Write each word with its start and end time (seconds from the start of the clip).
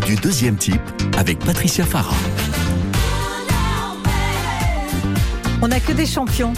du 0.00 0.16
deuxième 0.16 0.56
type 0.56 0.80
avec 1.16 1.38
Patricia 1.38 1.84
Farah. 1.84 2.14
On 5.62 5.68
n'a 5.68 5.80
que 5.80 5.92
des 5.92 6.06
champions 6.06 6.52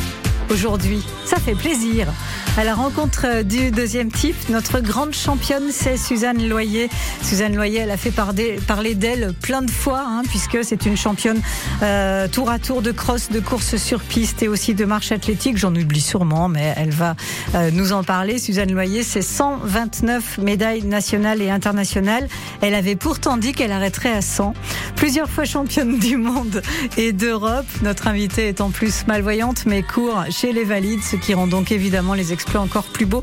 aujourd'hui. 0.51 1.05
Ça 1.25 1.39
fait 1.39 1.55
plaisir. 1.55 2.09
À 2.57 2.65
la 2.65 2.75
rencontre 2.75 3.43
du 3.43 3.71
deuxième 3.71 4.11
type, 4.11 4.37
notre 4.49 4.81
grande 4.81 5.13
championne, 5.13 5.71
c'est 5.71 5.97
Suzanne 5.97 6.49
Loyer. 6.49 6.89
Suzanne 7.23 7.55
Loyer, 7.55 7.81
elle 7.81 7.91
a 7.91 7.97
fait 7.97 8.11
parler 8.11 8.95
d'elle 8.97 9.33
plein 9.33 9.63
de 9.63 9.71
fois, 9.71 10.05
hein, 10.05 10.23
puisque 10.29 10.65
c'est 10.65 10.85
une 10.85 10.97
championne 10.97 11.41
euh, 11.83 12.27
tour 12.27 12.51
à 12.51 12.59
tour 12.59 12.83
de 12.83 12.91
cross, 12.91 13.31
de 13.31 13.39
course 13.39 13.77
sur 13.77 14.01
piste 14.01 14.43
et 14.43 14.49
aussi 14.49 14.75
de 14.75 14.85
marche 14.85 15.13
athlétique. 15.13 15.57
J'en 15.57 15.75
oublie 15.75 16.01
sûrement, 16.01 16.49
mais 16.49 16.75
elle 16.77 16.91
va 16.91 17.15
euh, 17.55 17.71
nous 17.73 17.93
en 17.93 18.03
parler. 18.03 18.39
Suzanne 18.39 18.73
Loyer, 18.73 19.05
c'est 19.05 19.23
129 19.23 20.39
médailles 20.39 20.83
nationales 20.83 21.41
et 21.41 21.51
internationales. 21.51 22.27
Elle 22.61 22.75
avait 22.75 22.97
pourtant 22.97 23.37
dit 23.37 23.53
qu'elle 23.53 23.73
arrêterait 23.73 24.13
à 24.13 24.23
100. 24.23 24.55
Plusieurs 24.97 25.31
fois 25.31 25.45
championne 25.45 25.99
du 25.99 26.17
monde 26.17 26.61
et 26.97 27.13
d'Europe. 27.13 27.67
Notre 27.83 28.09
invitée 28.09 28.49
est 28.49 28.61
en 28.61 28.71
plus 28.71 29.07
malvoyante, 29.07 29.65
mais 29.65 29.83
court 29.85 30.25
chez 30.31 30.53
les 30.53 30.65
valides, 30.65 31.05
ce 31.05 31.15
qui 31.15 31.35
rend 31.35 31.47
donc 31.47 31.71
évidemment 31.71 32.15
les 32.15 32.33
encore 32.57 32.85
plus 32.85 33.07
beau. 33.07 33.21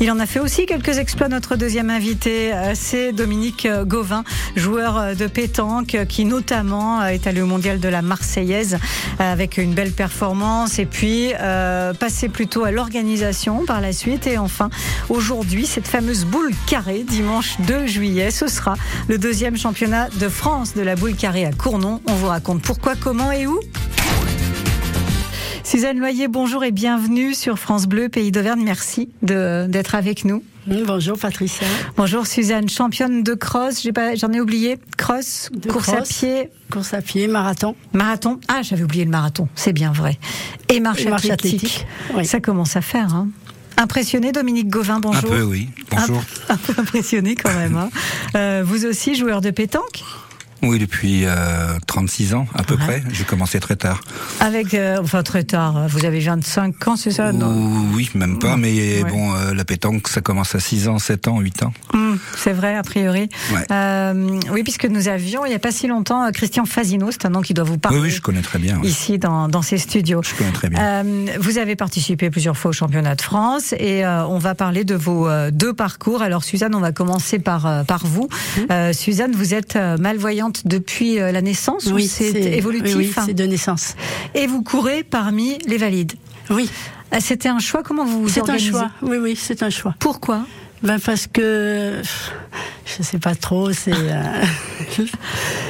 Il 0.00 0.10
en 0.10 0.18
a 0.18 0.26
fait 0.26 0.40
aussi 0.40 0.66
quelques 0.66 0.98
exploits. 0.98 1.28
Notre 1.28 1.56
deuxième 1.56 1.90
invité, 1.90 2.52
euh, 2.52 2.72
c'est 2.74 3.12
Dominique 3.12 3.66
euh, 3.66 3.84
Gauvin, 3.84 4.24
joueur 4.54 4.98
euh, 4.98 5.14
de 5.14 5.26
pétanque, 5.26 5.96
qui 6.08 6.24
notamment 6.24 7.04
est 7.04 7.26
allé 7.26 7.40
au 7.40 7.46
mondial 7.46 7.80
de 7.80 7.88
la 7.88 8.02
Marseillaise 8.02 8.78
avec 9.18 9.58
une 9.58 9.72
belle 9.72 9.92
performance 9.92 10.78
et 10.78 10.86
puis 10.86 11.32
euh, 11.40 11.94
passé 11.94 12.28
plutôt 12.28 12.64
à 12.64 12.70
l'organisation 12.70 13.64
par 13.64 13.80
la 13.80 13.92
suite. 13.92 14.26
Et 14.26 14.38
enfin, 14.38 14.70
aujourd'hui, 15.08 15.66
cette 15.66 15.88
fameuse 15.88 16.24
boule 16.24 16.52
carrée, 16.66 17.04
dimanche 17.08 17.56
2 17.60 17.86
juillet, 17.86 18.30
ce 18.30 18.48
sera 18.48 18.74
le 19.08 19.18
deuxième 19.18 19.56
championnat 19.56 20.08
de 20.20 20.28
France 20.28 20.74
de 20.74 20.82
la 20.82 20.96
boule 20.96 21.14
carrée 21.14 21.46
à 21.46 21.52
Cournon. 21.52 22.00
On 22.06 22.14
vous 22.14 22.26
raconte 22.26 22.62
pourquoi, 22.62 22.94
comment 23.00 23.32
et 23.32 23.46
où. 23.46 23.60
Suzanne 25.66 25.98
Loyer, 25.98 26.28
bonjour 26.28 26.62
et 26.62 26.70
bienvenue 26.70 27.34
sur 27.34 27.58
France 27.58 27.88
Bleu, 27.88 28.08
Pays 28.08 28.30
d'Auvergne. 28.30 28.62
Merci 28.62 29.08
d'être 29.22 29.96
avec 29.96 30.24
nous. 30.24 30.44
Bonjour 30.68 31.18
Patricia. 31.18 31.66
Bonjour 31.96 32.24
Suzanne, 32.24 32.68
championne 32.68 33.24
de 33.24 33.34
cross, 33.34 33.84
j'en 34.14 34.32
ai, 34.32 34.40
oublié. 34.40 34.78
Cross, 34.96 35.50
course 35.68 35.88
à 35.88 36.02
pied. 36.02 36.50
Course 36.70 36.94
à 36.94 37.02
pied, 37.02 37.26
marathon. 37.26 37.74
Marathon. 37.92 38.38
Ah, 38.46 38.62
j'avais 38.62 38.84
oublié 38.84 39.04
le 39.04 39.10
marathon, 39.10 39.48
c'est 39.56 39.72
bien 39.72 39.90
vrai. 39.90 40.20
Et 40.68 40.78
marche, 40.78 41.04
athlétique. 41.04 41.84
Ça 42.22 42.38
commence 42.38 42.76
à 42.76 42.80
faire. 42.80 43.12
Hein. 43.12 43.30
Impressionné, 43.76 44.30
Dominique 44.30 44.68
Gauvin, 44.68 45.00
bonjour. 45.00 45.32
Un 45.32 45.36
peu, 45.36 45.42
oui. 45.42 45.68
Bonjour. 45.90 46.22
Un, 46.48 46.58
peu 46.58 46.74
impressionné 46.80 47.34
quand 47.34 47.52
même. 47.52 47.76
Hein. 47.76 47.90
Euh, 48.36 48.62
vous 48.64 48.86
aussi, 48.86 49.16
joueur 49.16 49.40
de 49.40 49.50
pétanque? 49.50 50.04
Oui, 50.62 50.78
depuis 50.78 51.24
36 51.86 52.32
euh, 52.32 52.36
ans 52.36 52.46
à 52.54 52.62
peu 52.62 52.76
près. 52.76 53.02
J'ai 53.12 53.24
commencé 53.24 53.60
très 53.60 53.76
tard. 53.76 54.00
Avec, 54.40 54.74
euh, 54.74 54.98
enfin 55.00 55.22
très 55.22 55.44
tard. 55.44 55.88
Vous 55.88 56.04
avez 56.04 56.20
25 56.20 56.88
ans, 56.88 56.96
c'est 56.96 57.10
ça 57.10 57.30
Oui, 57.92 58.10
même 58.14 58.38
pas. 58.38 58.56
Mais 58.56 59.02
bon, 59.04 59.34
euh, 59.34 59.54
la 59.54 59.64
pétanque, 59.64 60.08
ça 60.08 60.20
commence 60.20 60.54
à 60.54 60.60
6 60.60 60.88
ans, 60.88 60.98
7 60.98 61.28
ans, 61.28 61.40
8 61.40 61.62
ans. 61.62 61.72
Hum, 61.92 62.18
c'est 62.36 62.52
vrai, 62.52 62.76
a 62.76 62.82
priori. 62.82 63.28
oui, 64.50 64.62
puisque 64.62 64.86
nous 64.86 65.08
avions, 65.08 65.44
il 65.44 65.50
n'y 65.50 65.54
a 65.54 65.60
pas 65.60 65.72
si 65.72 65.86
longtemps, 65.86 66.30
Christian 66.32 66.64
Fazino, 66.64 67.10
c'est 67.10 67.26
un 67.26 67.30
nom 67.30 67.42
qui 67.42 67.54
doit 67.54 67.64
vous 67.64 67.78
parler. 67.78 67.98
Oui, 67.98 68.10
je 68.10 68.22
connais 68.22 68.42
très 68.42 68.58
bien. 68.58 68.80
Ici, 68.82 69.18
dans, 69.18 69.48
dans 69.48 69.62
ces 69.62 69.78
studios. 69.78 70.22
Je 70.22 70.34
connais 70.34 70.52
très 70.52 70.68
bien. 70.68 71.04
vous 71.38 71.58
avez 71.58 71.76
participé 71.76 72.30
plusieurs 72.30 72.56
fois 72.56 72.70
au 72.70 72.74
championnat 72.74 73.14
de 73.14 73.22
France 73.22 73.74
et 73.78 74.06
on 74.06 74.38
va 74.38 74.54
parler 74.54 74.84
de 74.84 74.94
vos 74.94 75.28
deux 75.50 75.74
parcours. 75.74 76.22
Alors, 76.22 76.44
Suzanne, 76.44 76.74
on 76.74 76.80
va 76.80 76.92
commencer 76.92 77.38
par, 77.38 77.84
par 77.84 78.06
vous. 78.06 78.28
Hum. 78.70 78.92
Suzanne, 78.92 79.32
vous 79.32 79.54
êtes 79.54 79.76
malvoyante 79.98 80.45
depuis 80.64 81.20
euh, 81.20 81.32
la 81.32 81.42
naissance 81.42 81.86
Oui, 81.92 82.06
c'est 82.06 82.32
évolutif. 82.32 82.96
Oui, 82.96 83.12
c'est 83.24 83.34
de 83.34 83.44
naissance. 83.44 83.94
Et 84.34 84.46
vous 84.46 84.62
courez 84.62 85.02
parmi 85.02 85.58
les 85.66 85.76
valides. 85.76 86.12
Oui. 86.50 86.70
Ah, 87.10 87.20
c'était 87.20 87.48
un 87.48 87.58
choix. 87.58 87.82
Comment 87.82 88.04
vous 88.04 88.22
vous 88.22 88.28
C'est 88.28 88.48
un 88.48 88.58
choix. 88.58 88.90
Oui, 89.02 89.16
oui, 89.18 89.36
c'est 89.36 89.62
un 89.62 89.70
choix. 89.70 89.94
Pourquoi? 89.98 90.46
Ben 90.82 90.98
parce 91.00 91.26
que 91.26 92.02
je 92.84 93.02
sais 93.02 93.18
pas 93.18 93.34
trop, 93.34 93.72
c'est 93.72 93.92
euh, 93.94 94.44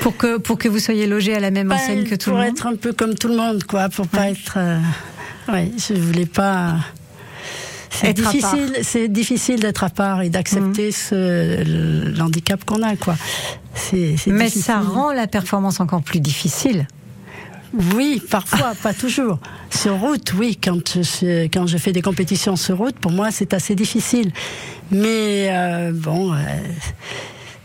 pour 0.01 0.17
que 0.17 0.37
pour 0.39 0.59
que 0.59 0.69
vous 0.69 0.81
soyez 0.81 1.07
logé 1.07 1.35
à 1.35 1.41
la 1.41 1.51
même 1.51 1.69
ben, 1.69 1.77
enseigne 1.77 2.05
que 2.05 2.17
tout 2.17 2.31
le 2.31 2.37
monde. 2.37 2.45
Pour 2.47 2.53
être 2.53 2.67
un 2.67 2.77
peu 2.77 2.93
comme 2.93 3.15
tout 3.15 3.29
le 3.29 3.37
monde, 3.37 3.65
quoi, 3.65 3.89
pour 3.89 4.09
pas 4.09 4.31
être. 4.31 4.55
Euh... 4.57 4.79
Oui, 5.49 5.73
je 5.79 5.95
voulais 5.95 6.27
pas. 6.27 6.77
C'est 8.01 8.13
difficile, 8.13 8.73
c'est 8.83 9.09
difficile 9.09 9.61
d'être 9.61 9.85
à 9.85 9.91
part 9.91 10.23
et 10.23 10.29
d'accepter 10.31 10.91
mmh. 10.91 12.17
l'handicap 12.17 12.65
qu'on 12.65 12.83
a, 12.83 12.97
quoi. 12.97 13.17
Mais 14.27 14.49
ça 14.49 14.81
rend 14.81 15.13
la 15.13 15.27
performance 15.27 15.81
encore 15.81 16.03
plus 16.03 16.21
difficile. 16.21 16.87
Oui, 17.95 18.23
parfois, 18.31 18.75
pas 18.83 18.95
toujours. 18.95 19.39
Sur 19.71 19.99
route, 19.99 20.33
oui, 20.35 20.59
quand 20.63 21.03
je, 21.03 21.45
quand 21.47 21.67
je 21.67 21.79
fais 21.79 21.93
des 21.93 22.03
compétitions 22.03 22.57
sur 22.57 22.79
route, 22.79 22.99
pour 22.99 23.13
moi, 23.13 23.31
c'est 23.31 23.53
assez 23.55 23.75
difficile. 23.75 24.33
Mais 24.91 25.49
euh, 25.51 25.93
bon, 25.93 26.33
euh, 26.33 26.37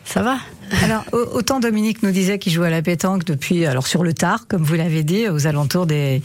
ça 0.04 0.22
va. 0.22 0.38
Alors, 0.84 1.06
autant 1.12 1.60
Dominique 1.60 2.04
nous 2.04 2.12
disait 2.12 2.40
qu'il 2.40 2.52
jouait 2.54 2.68
à 2.68 2.72
la 2.72 2.82
pétanque 2.82 3.26
depuis, 3.26 3.66
alors 3.66 3.88
sur 3.88 4.04
le 4.04 4.14
tard, 4.14 4.48
comme 4.48 4.64
vous 4.64 4.76
l'avez 4.76 5.04
dit, 5.04 5.28
aux 5.30 5.48
alentours 5.48 5.86
des, 5.86 6.22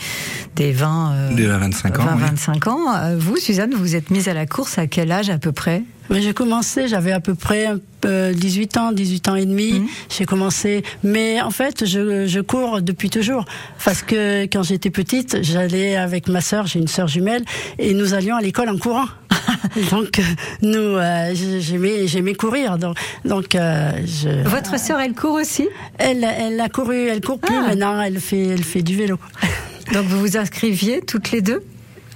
des 0.54 0.72
20, 0.72 1.12
euh, 1.38 1.58
25 1.58 2.00
ans. 2.00 2.16
25 2.16 2.66
ans. 2.68 2.94
Euh, 2.94 3.16
vous, 3.18 3.36
Suzanne, 3.36 3.72
vous 3.72 3.80
vous 3.80 3.96
êtes 3.96 4.10
mise 4.10 4.28
à 4.28 4.34
la 4.34 4.46
course 4.46 4.78
à 4.78 4.86
quel 4.86 5.12
âge 5.12 5.30
à 5.30 5.38
peu 5.38 5.52
près? 5.52 5.82
J'ai 6.10 6.34
commencé, 6.34 6.86
j'avais 6.86 7.10
à 7.10 7.18
peu 7.18 7.34
près 7.34 7.68
18 8.04 8.76
ans, 8.76 8.92
18 8.92 9.28
ans 9.28 9.34
et 9.34 9.44
demi. 9.44 9.80
Mmh. 9.80 9.86
J'ai 10.16 10.24
commencé, 10.24 10.84
mais 11.02 11.40
en 11.40 11.50
fait, 11.50 11.84
je, 11.84 12.26
je, 12.26 12.40
cours 12.40 12.80
depuis 12.80 13.10
toujours. 13.10 13.44
Parce 13.84 14.02
que 14.02 14.44
quand 14.44 14.62
j'étais 14.62 14.90
petite, 14.90 15.42
j'allais 15.42 15.96
avec 15.96 16.28
ma 16.28 16.40
sœur, 16.40 16.66
j'ai 16.66 16.78
une 16.78 16.86
sœur 16.86 17.08
jumelle, 17.08 17.44
et 17.78 17.92
nous 17.92 18.14
allions 18.14 18.36
à 18.36 18.40
l'école 18.40 18.68
en 18.68 18.78
courant. 18.78 19.06
donc, 19.90 20.20
nous, 20.62 20.78
euh, 20.78 21.34
j'aimais, 21.34 22.06
j'aimais 22.06 22.34
courir. 22.34 22.78
Donc, 22.78 22.96
donc 23.24 23.54
euh, 23.54 23.90
je, 24.04 24.48
Votre 24.48 24.78
sœur, 24.78 25.00
elle 25.00 25.14
court 25.14 25.34
aussi? 25.34 25.68
Elle, 25.98 26.24
elle 26.24 26.60
a 26.60 26.68
couru, 26.68 27.06
elle 27.08 27.20
court 27.20 27.38
plus 27.38 27.54
ah. 27.56 27.68
maintenant, 27.68 28.00
elle 28.00 28.20
fait, 28.20 28.46
elle 28.46 28.64
fait 28.64 28.82
du 28.82 28.96
vélo. 28.96 29.18
donc, 29.92 30.04
vous 30.06 30.20
vous 30.20 30.36
inscriviez 30.36 31.00
toutes 31.00 31.30
les 31.30 31.40
deux 31.40 31.62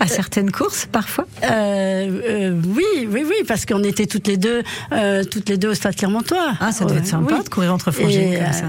à 0.01 0.07
certaines 0.07 0.51
courses 0.51 0.89
parfois? 0.91 1.27
Euh, 1.45 1.49
euh, 1.49 2.61
Oui, 2.67 3.07
oui, 3.09 3.25
oui, 3.29 3.37
parce 3.47 3.67
qu'on 3.67 3.85
était 3.85 4.07
toutes 4.07 4.27
les 4.27 4.39
deux, 4.39 4.63
euh, 4.93 5.23
toutes 5.25 5.49
les 5.49 5.59
deux 5.59 5.69
au 5.69 5.75
Stade 5.75 5.95
Clermontois. 5.95 6.55
Ah, 6.59 6.73
ça 6.73 6.87
doit 6.87 6.97
être 6.97 7.07
sympa 7.07 7.43
de 7.43 7.49
courir 7.49 7.73
entre 7.75 7.91
frangines 7.91 8.37
comme 8.37 8.53
ça. 8.53 8.65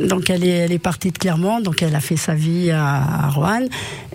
Donc 0.00 0.30
elle 0.30 0.44
est, 0.44 0.58
elle 0.58 0.72
est 0.72 0.78
partie 0.78 1.10
de 1.10 1.18
Clermont, 1.18 1.60
donc 1.60 1.82
elle 1.82 1.94
a 1.94 2.00
fait 2.00 2.16
sa 2.16 2.34
vie 2.34 2.70
à, 2.70 3.28
Rouen 3.30 3.66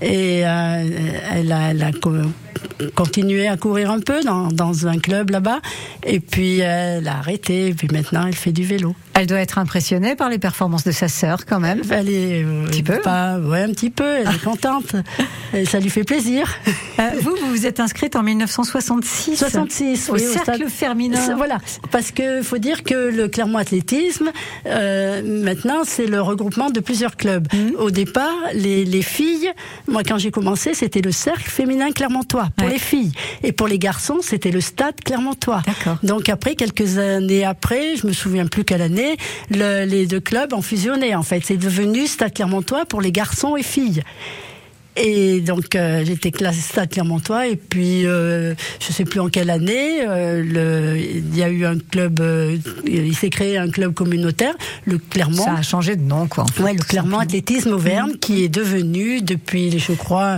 et 0.02 0.40
elle 0.40 1.52
a, 1.52 1.72
elle 1.72 1.84
a 1.84 1.92
continué 2.96 3.48
à 3.48 3.58
courir 3.58 3.92
un 3.92 4.00
peu 4.00 4.22
dans, 4.24 4.48
dans 4.48 4.88
un 4.88 4.98
club 4.98 5.30
là-bas 5.30 5.60
et 6.06 6.20
puis 6.20 6.60
elle 6.60 7.08
a 7.08 7.18
arrêté 7.18 7.68
et 7.68 7.74
puis 7.74 7.88
maintenant 7.92 8.26
elle 8.28 8.36
fait 8.36 8.52
du 8.52 8.64
vélo. 8.64 8.96
Elle 9.16 9.28
doit 9.28 9.40
être 9.40 9.60
impressionnée 9.60 10.16
par 10.16 10.30
les 10.30 10.40
performances 10.40 10.84
de 10.84 10.92
sa 10.92 11.08
sœur 11.08 11.46
quand 11.46 11.60
même. 11.60 11.82
Elle 11.92 12.10
est 12.10 12.44
un 12.44 12.66
petit 12.66 12.82
peu. 12.82 13.00
Pas, 13.00 13.38
ouais, 13.38 13.62
un 13.62 13.70
petit 13.70 13.92
peu. 13.92 14.18
Elle 14.18 14.28
est 14.28 14.44
contente. 14.44 14.96
et 15.54 15.66
ça 15.66 15.80
lui 15.80 15.92
fait 15.92 16.04
plaisir. 16.04 16.50
Euh, 17.00 17.10
vous, 17.22 17.36
vous 17.36 17.50
vous 17.52 17.66
êtes 17.68 17.80
inscrite 17.80 18.16
en 18.16 18.24
1966 18.24 19.38
66, 19.38 20.10
au 20.10 20.18
cercle 20.18 20.68
féminin. 20.68 21.36
Voilà, 21.38 21.60
parce 21.92 22.12
que 22.12 22.42
faut 22.42 22.58
dire 22.58 22.84
que 22.84 23.12
le 23.12 23.28
Clermont 23.28 23.60
Athlétisme, 23.60 24.32
euh, 24.66 25.22
maintenant, 25.24 25.73
c'est 25.86 26.06
le 26.06 26.22
regroupement 26.22 26.70
de 26.70 26.80
plusieurs 26.80 27.16
clubs. 27.16 27.48
Mmh. 27.54 27.76
Au 27.80 27.92
départ, 27.92 28.36
les, 28.54 28.86
les, 28.86 29.02
filles, 29.02 29.52
moi 29.88 30.04
quand 30.04 30.18
j'ai 30.18 30.32
commencé, 30.32 30.74
c'était 30.74 31.02
le 31.02 31.12
cercle 31.12 31.50
féminin 31.50 31.92
clermontois 31.92 32.50
pour 32.56 32.68
les 32.68 32.80
filles, 32.80 33.12
et 33.44 33.52
pour 33.52 33.68
les 33.68 33.80
garçons, 33.80 34.20
c'était 34.22 34.52
le 34.52 34.62
stade 34.62 34.96
clermontois. 35.04 35.62
Donc 36.04 36.30
après, 36.30 36.56
quelques 36.56 36.98
années 36.98 37.44
après, 37.44 37.96
je 37.96 38.08
me 38.08 38.14
souviens 38.14 38.48
plus 38.48 38.64
quelle 38.64 38.82
année, 38.82 39.18
le, 39.50 39.86
les 39.86 40.06
deux 40.06 40.20
clubs 40.20 40.54
ont 40.54 40.62
fusionné. 40.62 41.16
En 41.16 41.24
fait, 41.24 41.42
c'est 41.46 41.58
devenu 41.58 42.08
stade 42.08 42.34
clermontois 42.34 42.86
pour 42.86 43.02
les 43.02 43.12
garçons 43.12 43.56
et 43.56 43.64
filles. 43.64 44.04
Et 44.96 45.42
donc 45.42 45.76
euh, 45.76 46.04
j'étais 46.06 46.32
classée 46.32 46.62
Stade 46.62 46.90
Clermontois. 46.90 47.48
Et 47.48 47.56
puis 47.56 48.06
euh, 48.06 48.54
je 48.80 48.94
sais 48.94 49.06
plus 49.06 49.20
en 49.20 49.30
quelle 49.30 49.50
année 49.50 50.08
euh, 50.08 50.44
le, 50.44 51.00
il 51.00 51.36
y 51.36 51.44
a 51.44 51.50
eu 51.50 51.66
un 51.66 51.78
club 51.78 52.20
euh, 52.20 52.58
il 52.86 53.16
s'est 53.16 53.30
créé 53.30 53.58
un 53.58 53.70
club 53.70 53.94
communautaire 53.94 54.54
le 54.86 54.98
Clermont. 54.98 55.44
Ça 55.44 55.56
a 55.56 55.62
changé 55.62 55.96
de 55.96 56.04
nom 56.04 56.28
quoi 56.28 56.46
ouais 56.60 56.74
le 56.74 56.84
Clermont 56.84 57.20
Athlétisme 57.20 57.72
Auvergne 57.72 58.14
mmh. 58.14 58.18
qui 58.18 58.44
est 58.44 58.50
devenu 58.50 59.22
depuis 59.22 59.78
je 59.80 59.94
crois 59.94 60.38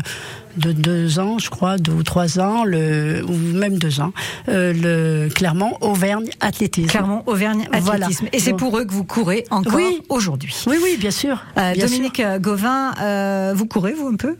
de 0.57 0.71
deux 0.71 1.19
ans, 1.19 1.39
je 1.39 1.49
crois, 1.49 1.77
deux 1.77 1.91
ou 1.91 2.03
trois 2.03 2.39
ans, 2.39 2.63
le, 2.63 3.23
ou 3.27 3.33
même 3.33 3.77
deux 3.77 3.99
ans, 3.99 4.13
euh, 4.49 4.73
le 4.73 5.29
Clermont 5.33 5.77
Auvergne 5.81 6.29
Athlétisme. 6.39 6.89
Clermont 6.89 7.23
Auvergne 7.25 7.67
Athlétisme. 7.71 8.27
Et 8.33 8.39
c'est 8.39 8.53
pour 8.53 8.77
eux 8.77 8.85
que 8.85 8.93
vous 8.93 9.03
courez 9.03 9.45
encore 9.51 9.79
aujourd'hui. 10.09 10.55
Oui, 10.67 10.77
oui, 10.81 10.97
bien 10.99 11.11
sûr. 11.11 11.43
Euh, 11.57 11.73
Dominique 11.75 12.17
sûr. 12.17 12.39
Gauvin, 12.39 12.93
euh, 13.01 13.53
vous 13.55 13.65
courez 13.65 13.93
vous 13.93 14.07
un 14.07 14.15
peu? 14.15 14.35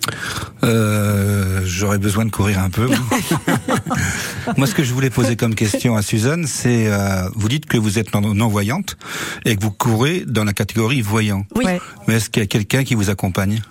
Euh, 0.63 1.61
J'aurais 1.65 1.97
besoin 1.97 2.25
de 2.25 2.31
courir 2.31 2.59
un 2.59 2.69
peu. 2.69 2.87
Moi, 4.57 4.67
ce 4.67 4.75
que 4.75 4.83
je 4.83 4.93
voulais 4.93 5.09
poser 5.09 5.35
comme 5.35 5.55
question 5.55 5.95
à 5.95 6.01
Suzanne, 6.01 6.45
c'est 6.47 6.87
euh, 6.87 7.27
vous 7.35 7.49
dites 7.49 7.65
que 7.65 7.77
vous 7.77 7.99
êtes 7.99 8.13
non-voyante 8.13 8.97
et 9.45 9.55
que 9.55 9.61
vous 9.61 9.71
courez 9.71 10.23
dans 10.25 10.43
la 10.43 10.53
catégorie 10.53 11.01
voyant. 11.01 11.45
Oui. 11.55 11.65
Mais 12.07 12.15
est-ce 12.15 12.29
qu'il 12.29 12.41
y 12.41 12.45
a 12.45 12.47
quelqu'un 12.47 12.83
qui 12.83 12.95
vous 12.95 13.09
accompagne? 13.09 13.61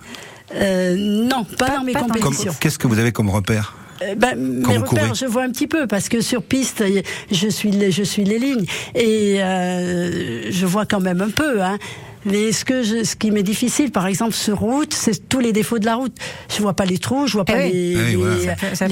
Euh, 0.55 0.96
Non, 0.99 1.44
pas, 1.44 1.76
dans 1.76 1.85
mes 1.85 1.93
compétitions. 1.93 2.52
Qu'est-ce 2.61 2.79
que 2.79 2.87
vous 2.87 2.99
avez 2.99 3.12
comme 3.12 3.31
repère 3.31 3.76
euh, 4.02 4.14
ben, 4.17 4.37
mes 4.37 4.79
repères, 4.79 5.14
je 5.14 5.26
vois 5.26 5.43
un 5.43 5.50
petit 5.50 5.69
peu 5.69 5.87
parce 5.87 6.08
que 6.08 6.20
sur 6.20 6.43
piste, 6.43 6.82
je 7.31 7.49
suis 7.49 7.70
les, 7.70 7.93
je 7.93 8.02
suis 8.02 8.25
les 8.25 8.38
lignes 8.38 8.67
et 8.94 9.43
euh, 9.43 10.50
je 10.50 10.67
vois 10.67 10.85
quand 10.85 11.00
même 11.00 11.23
un 11.23 11.31
peu. 11.31 11.62
Hein. 11.62 11.79
Mais 12.26 12.53
ce 12.53 12.65
que 12.65 12.82
je, 12.82 13.05
ce 13.05 13.17
qui 13.17 13.31
m'est 13.31 13.43
difficile, 13.43 13.91
par 13.91 14.06
exemple, 14.06 14.32
sur 14.32 14.59
route, 14.59 14.94
c'est 14.94 15.29
tous 15.29 15.41
les 15.41 15.53
défauts 15.53 15.79
de 15.79 15.85
la 15.85 15.97
route. 15.97 16.17
Je 16.55 16.62
vois 16.62 16.75
pas 16.75 16.85
les 16.85 16.99
trous, 16.99 17.26
je 17.26 17.35
vois 17.35 17.44
pas 17.44 17.59
les, 17.59 17.94
les, 17.94 18.17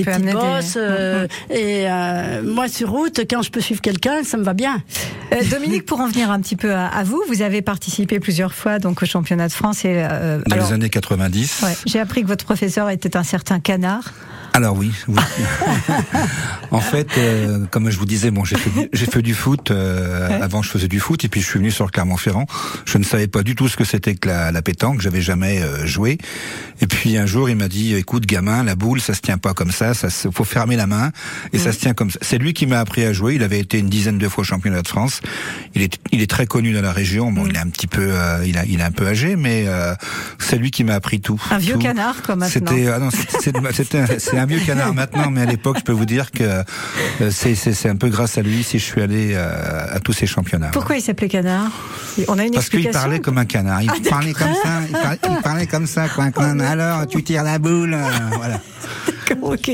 petites 0.05 0.33
bosses. 0.33 0.77
Euh, 0.77 1.27
et 1.51 1.89
euh, 1.89 2.43
moi, 2.43 2.69
sur 2.69 2.91
route, 2.91 3.21
quand 3.31 3.43
je 3.43 3.51
peux 3.51 3.61
suivre 3.61 3.81
quelqu'un, 3.81 4.23
ça 4.25 4.37
me 4.37 4.43
va 4.45 4.55
bien. 4.55 4.83
Euh, 5.33 5.43
Dominique, 5.51 5.87
pour 5.87 6.01
en 6.01 6.09
venir 6.09 6.31
un 6.31 6.41
petit 6.41 6.57
peu 6.57 6.75
à, 6.75 7.03
vous, 7.05 7.23
vous 7.29 7.43
avez 7.43 7.63
participé 7.63 8.21
plusieurs 8.21 8.55
fois 8.55 8.79
donc 8.79 9.03
au 9.03 9.07
championnat 9.07 9.49
de 9.49 9.53
France 9.53 9.85
et 9.85 10.03
dans 10.47 10.57
les 10.57 10.73
années 10.73 10.91
90. 10.91 11.65
J'ai 11.87 12.01
appris 12.01 12.23
que 12.23 12.29
votre 12.29 12.45
professeur 12.45 12.91
était 12.91 13.17
un 13.17 13.25
certain 13.25 13.61
canard. 13.61 14.13
Alors 14.55 14.77
oui. 14.77 14.93
oui. 15.09 15.17
en 16.71 16.81
fait, 16.81 17.09
euh, 17.17 17.65
comme 17.71 17.91
je 17.91 17.99
vous 17.99 18.05
disais, 18.05 18.31
bon, 18.31 18.45
j'ai 18.45 18.57
fait, 18.57 19.23
du 19.23 19.35
foot. 19.35 19.71
Euh, 19.71 20.43
avant, 20.43 20.63
je 20.63 20.71
faisais 20.71 20.89
du 20.89 21.01
foot, 21.01 21.25
et 21.25 21.29
puis 21.29 21.41
je 21.41 21.47
suis 21.47 21.59
venu 21.59 21.71
sur 21.71 21.91
Clermont-Ferrand. 21.91 22.47
Je 22.85 22.99
ne 22.99 23.05
savais 23.05 23.22
pas 23.27 23.43
du 23.43 23.55
tout 23.55 23.69
ce 23.69 23.77
que 23.77 23.85
c'était 23.85 24.15
que 24.15 24.29
la, 24.29 24.53
la 24.53 24.63
pétanque. 24.63 25.01
J'avais 25.01 25.21
jamais 25.21 25.63
euh, 25.63 25.87
joué. 25.87 26.19
Et 26.81 26.87
puis 26.87 27.17
un 27.17 27.27
jour, 27.27 27.49
il 27.49 27.57
m'a 27.57 27.69
dit 27.69 27.95
"Écoute, 27.95 28.27
gamin, 28.27 28.63
la 28.65 28.75
boule, 28.75 29.01
ça 29.01 29.15
se 29.15 29.21
tient 29.21 29.39
pas 29.39 29.55
comme 29.55 29.71
ça. 29.71 29.95
Ça 29.95 30.09
faut 30.33 30.45
fermer 30.45 30.77
la 30.77 30.87
main 30.87 31.11
et 31.53 31.59
ça 31.59 31.73
se 31.73 31.79
tient 31.79 31.95
comme 31.95 32.11
ça." 32.11 32.19
C'est 32.23 32.39
lui 32.39 32.53
qui 32.53 32.67
m'a 32.67 32.81
appris 32.81 33.05
à 33.05 33.13
jouer. 33.13 33.35
Il 33.35 33.43
avait 33.43 33.61
été 33.61 33.79
une 33.79 33.89
dizaine 33.89 34.19
de 34.19 34.29
fois 34.29 34.45
championnat 34.45 34.83
de 34.83 34.89
France. 34.89 35.21
Il 35.75 35.83
est, 35.83 35.99
il 36.11 36.21
est 36.21 36.31
très 36.31 36.47
connu 36.47 36.73
dans 36.73 36.83
la 36.83 36.93
région. 36.93 37.33
Bon, 37.33 37.47
il 37.47 37.57
est 37.57 37.61
un 37.61 37.69
petit 37.69 37.87
peu, 37.87 38.13
il 38.45 38.59
a, 38.59 38.65
il 38.65 38.81
est 38.81 38.85
un 38.85 38.91
peu 38.91 39.07
âgé, 39.07 39.37
mais 39.37 39.67
c'est 40.39 40.59
lui 40.59 40.71
qui 40.71 40.85
m'a 40.85 40.95
appris 40.95 41.21
tout. 41.21 41.41
Un 41.51 41.59
vieux 41.59 41.79
canard, 41.79 42.23
comme 42.23 42.41
maintenant. 42.41 42.73
C'était, 42.73 42.89
ah 42.89 42.99
non, 42.99 43.11
c'était 43.11 44.39
un 44.39 44.47
vieux 44.47 44.61
canard 44.61 44.95
maintenant, 44.95 45.31
mais 45.31 45.43
à 45.43 45.47
l'époque, 45.47 45.77
je 45.79 45.85
peux 45.85 45.93
vous 45.93 46.07
dire 46.07 46.31
que 46.31 46.63
euh, 47.21 47.31
c'est 47.31 47.89
un 47.89 47.97
peu 47.97 48.09
grâce 48.09 48.39
à 48.39 48.43
lui 48.43 48.63
si 48.63 48.79
je 48.79 48.85
suis 48.85 49.01
allé 49.01 49.33
euh, 49.35 49.97
à 49.97 50.01
tous 50.01 50.13
ces 50.13 50.27
championnats. 50.27 50.71
Pourquoi 50.73 50.97
il 50.97 51.03
s'appelait 51.03 51.29
canard? 51.29 51.71
On 52.29 52.39
a 52.39 52.45
une 52.45 52.53
Parce 52.53 52.69
qu'il 52.69 52.91
parlait 53.13 53.21
comme 53.21 53.39
un 53.39 53.45
canard. 53.45 53.83
Il 53.83 53.91
ah, 53.91 54.09
parlait 54.09 54.33
comme 54.33 54.55
ça. 54.55 54.81
Il 54.89 55.43
parlait, 55.43 55.67
comme 55.67 55.87
ça. 55.87 56.09
Quoi, 56.09 56.31
Alors, 56.67 57.07
tu 57.07 57.23
tires 57.23 57.43
la 57.43 57.59
boule. 57.59 57.95
Euh, 57.95 58.09
voilà. 58.37 58.61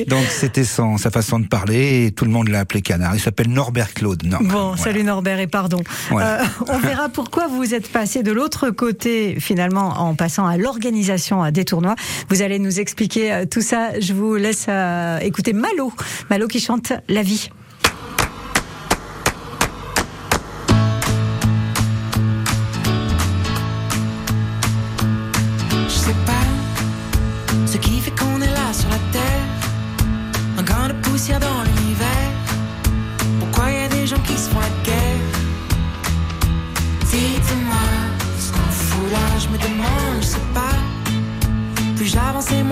Donc 0.07 0.25
c'était 0.29 0.65
son 0.65 0.99
sa 0.99 1.11
façon 1.11 1.41
de 1.41 1.47
parler 1.47 2.07
et 2.07 2.13
tout 2.13 2.25
le 2.25 2.31
monde 2.31 2.49
l'a 2.49 2.61
appelé 2.61 2.81
canard. 2.81 3.15
Il 3.15 3.21
s'appelle 3.21 3.49
Norbert 3.49 3.93
Claude. 3.93 4.23
bon, 4.41 4.77
salut 4.77 5.03
Norbert 5.03 5.41
et 5.41 5.47
pardon. 5.47 5.81
on 6.11 6.79
verra 6.79 7.09
pourquoi 7.09 7.49
vous 7.49 7.75
êtes 7.75 7.91
passé 7.91 8.23
de 8.23 8.31
l'autre 8.31 8.71
côté 8.71 9.37
finalement 9.41 10.01
en 10.01 10.15
passant 10.15 10.47
à 10.47 10.57
l'organisation 10.57 11.51
des 11.51 11.65
tournois. 11.65 11.97
Vous 12.29 12.43
allez 12.43 12.59
nous 12.59 12.79
expliquer 12.79 13.45
tout 13.51 13.63
ça. 13.63 13.99
Je 14.01 14.13
vous 14.13 14.37
laisse 14.37 14.69
écouter 15.23 15.53
Malo. 15.53 15.93
Malo 16.31 16.47
qui 16.47 16.61
chante 16.61 16.93
La 17.09 17.23
vie. 17.23 17.51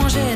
J'avance 0.08 0.35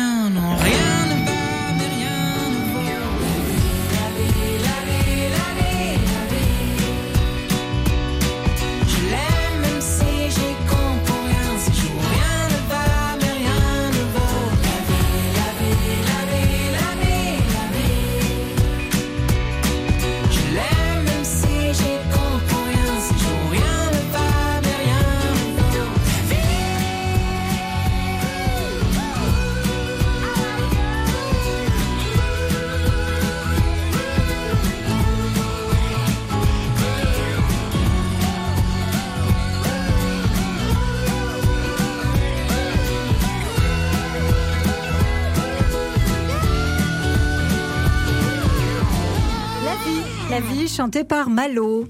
par 50.99 51.29
Malo. 51.29 51.87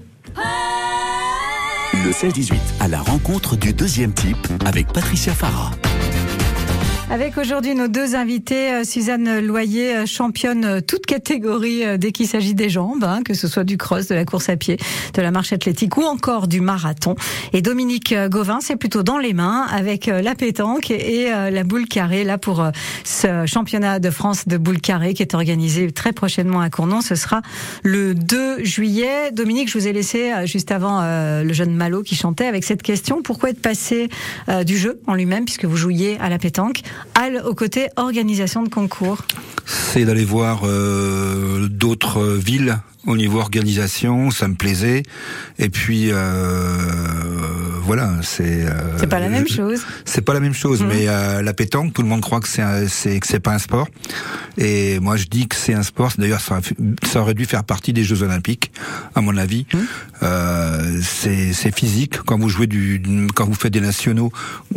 Le 2.04 2.10
16-18 2.10 2.54
à 2.80 2.88
la 2.88 3.00
rencontre 3.00 3.56
du 3.56 3.72
deuxième 3.72 4.12
type 4.12 4.46
avec 4.64 4.92
Patricia 4.92 5.32
Farah. 5.32 5.72
Avec 7.12 7.36
aujourd'hui 7.36 7.74
nos 7.74 7.88
deux 7.88 8.14
invités, 8.14 8.72
euh, 8.72 8.84
Suzanne 8.84 9.40
Loyer, 9.40 9.96
euh, 9.96 10.06
championne 10.06 10.64
euh, 10.64 10.80
toute 10.80 11.04
catégorie 11.04 11.98
dès 11.98 12.10
qu'il 12.10 12.26
s'agit 12.26 12.54
des 12.54 12.70
jambes, 12.70 13.04
hein, 13.04 13.20
que 13.22 13.34
ce 13.34 13.48
soit 13.48 13.64
du 13.64 13.76
cross, 13.76 14.06
de 14.06 14.14
la 14.14 14.24
course 14.24 14.48
à 14.48 14.56
pied, 14.56 14.78
de 15.12 15.20
la 15.20 15.30
marche 15.30 15.52
athlétique 15.52 15.98
ou 15.98 16.04
encore 16.04 16.48
du 16.48 16.62
marathon. 16.62 17.14
Et 17.52 17.60
Dominique 17.60 18.14
Gauvin, 18.30 18.60
c'est 18.62 18.76
plutôt 18.76 19.02
dans 19.02 19.18
les 19.18 19.34
mains 19.34 19.66
avec 19.70 20.06
la 20.06 20.34
pétanque 20.34 20.90
et 20.90 21.28
la 21.28 21.64
boule 21.64 21.86
carrée 21.86 22.24
là 22.24 22.38
pour 22.38 22.66
ce 23.04 23.44
championnat 23.44 23.98
de 23.98 24.10
France 24.10 24.48
de 24.48 24.56
boule 24.56 24.80
carrée 24.80 25.12
qui 25.12 25.22
est 25.22 25.34
organisé 25.34 25.90
très 25.92 26.12
prochainement 26.12 26.60
à 26.60 26.70
Cournon. 26.70 27.02
Ce 27.02 27.14
sera 27.14 27.42
le 27.82 28.14
2 28.14 28.64
juillet. 28.64 29.32
Dominique, 29.32 29.70
je 29.70 29.78
vous 29.78 29.86
ai 29.86 29.92
laissé 29.92 30.32
juste 30.46 30.70
avant 30.70 31.02
le 31.02 31.52
jeune 31.52 31.74
Malo 31.74 32.02
qui 32.02 32.14
chantait 32.14 32.46
avec 32.46 32.64
cette 32.64 32.82
question 32.82 33.22
pourquoi 33.22 33.50
être 33.50 33.60
passé 33.60 34.08
du 34.64 34.78
jeu 34.78 35.00
en 35.06 35.14
lui-même 35.14 35.44
puisque 35.44 35.66
vous 35.66 35.76
jouiez 35.76 36.16
à 36.20 36.30
la 36.30 36.38
pétanque 36.38 36.82
au 37.44 37.54
côté 37.54 37.88
organisation 37.96 38.62
de 38.62 38.68
concours 38.68 39.18
C'est 39.66 40.04
d'aller 40.04 40.24
voir 40.24 40.62
euh, 40.64 41.68
d'autres 41.68 42.22
villes 42.22 42.78
au 43.06 43.16
niveau 43.16 43.40
organisation, 43.40 44.30
ça 44.30 44.48
me 44.48 44.54
plaisait. 44.54 45.02
Et 45.58 45.68
puis 45.68 46.10
euh, 46.10 46.18
voilà, 47.82 48.10
c'est. 48.22 48.64
Euh, 48.64 48.98
c'est 48.98 49.06
pas 49.06 49.20
la 49.20 49.28
même 49.28 49.48
chose. 49.48 49.82
C'est 50.04 50.22
pas 50.22 50.34
la 50.34 50.40
même 50.40 50.54
chose, 50.54 50.82
mmh. 50.82 50.86
mais 50.86 51.08
euh, 51.08 51.42
la 51.42 51.52
pétanque, 51.52 51.92
tout 51.92 52.02
le 52.02 52.08
monde 52.08 52.20
croit 52.20 52.40
que 52.40 52.48
c'est 52.48 52.62
c'est 52.88 53.18
que 53.20 53.26
c'est 53.26 53.40
pas 53.40 53.52
un 53.52 53.58
sport. 53.58 53.88
Et 54.58 55.00
moi, 55.00 55.16
je 55.16 55.26
dis 55.26 55.48
que 55.48 55.56
c'est 55.56 55.74
un 55.74 55.82
sport. 55.82 56.12
D'ailleurs, 56.18 56.40
ça, 56.40 56.60
ça, 57.04 57.20
aurait 57.20 57.34
dû 57.34 57.46
faire 57.46 57.64
partie 57.64 57.92
des 57.92 58.04
Jeux 58.04 58.22
Olympiques, 58.22 58.70
à 59.14 59.20
mon 59.20 59.36
avis. 59.36 59.66
Mmh. 59.72 59.78
Euh, 60.22 61.00
c'est 61.02 61.74
physique. 61.74 62.18
Quand 62.22 62.38
vous 62.38 62.48
jouez 62.48 62.66
du, 62.66 63.02
quand 63.34 63.46
vous 63.46 63.54
faites 63.54 63.72
des 63.72 63.80
nationaux, 63.80 64.30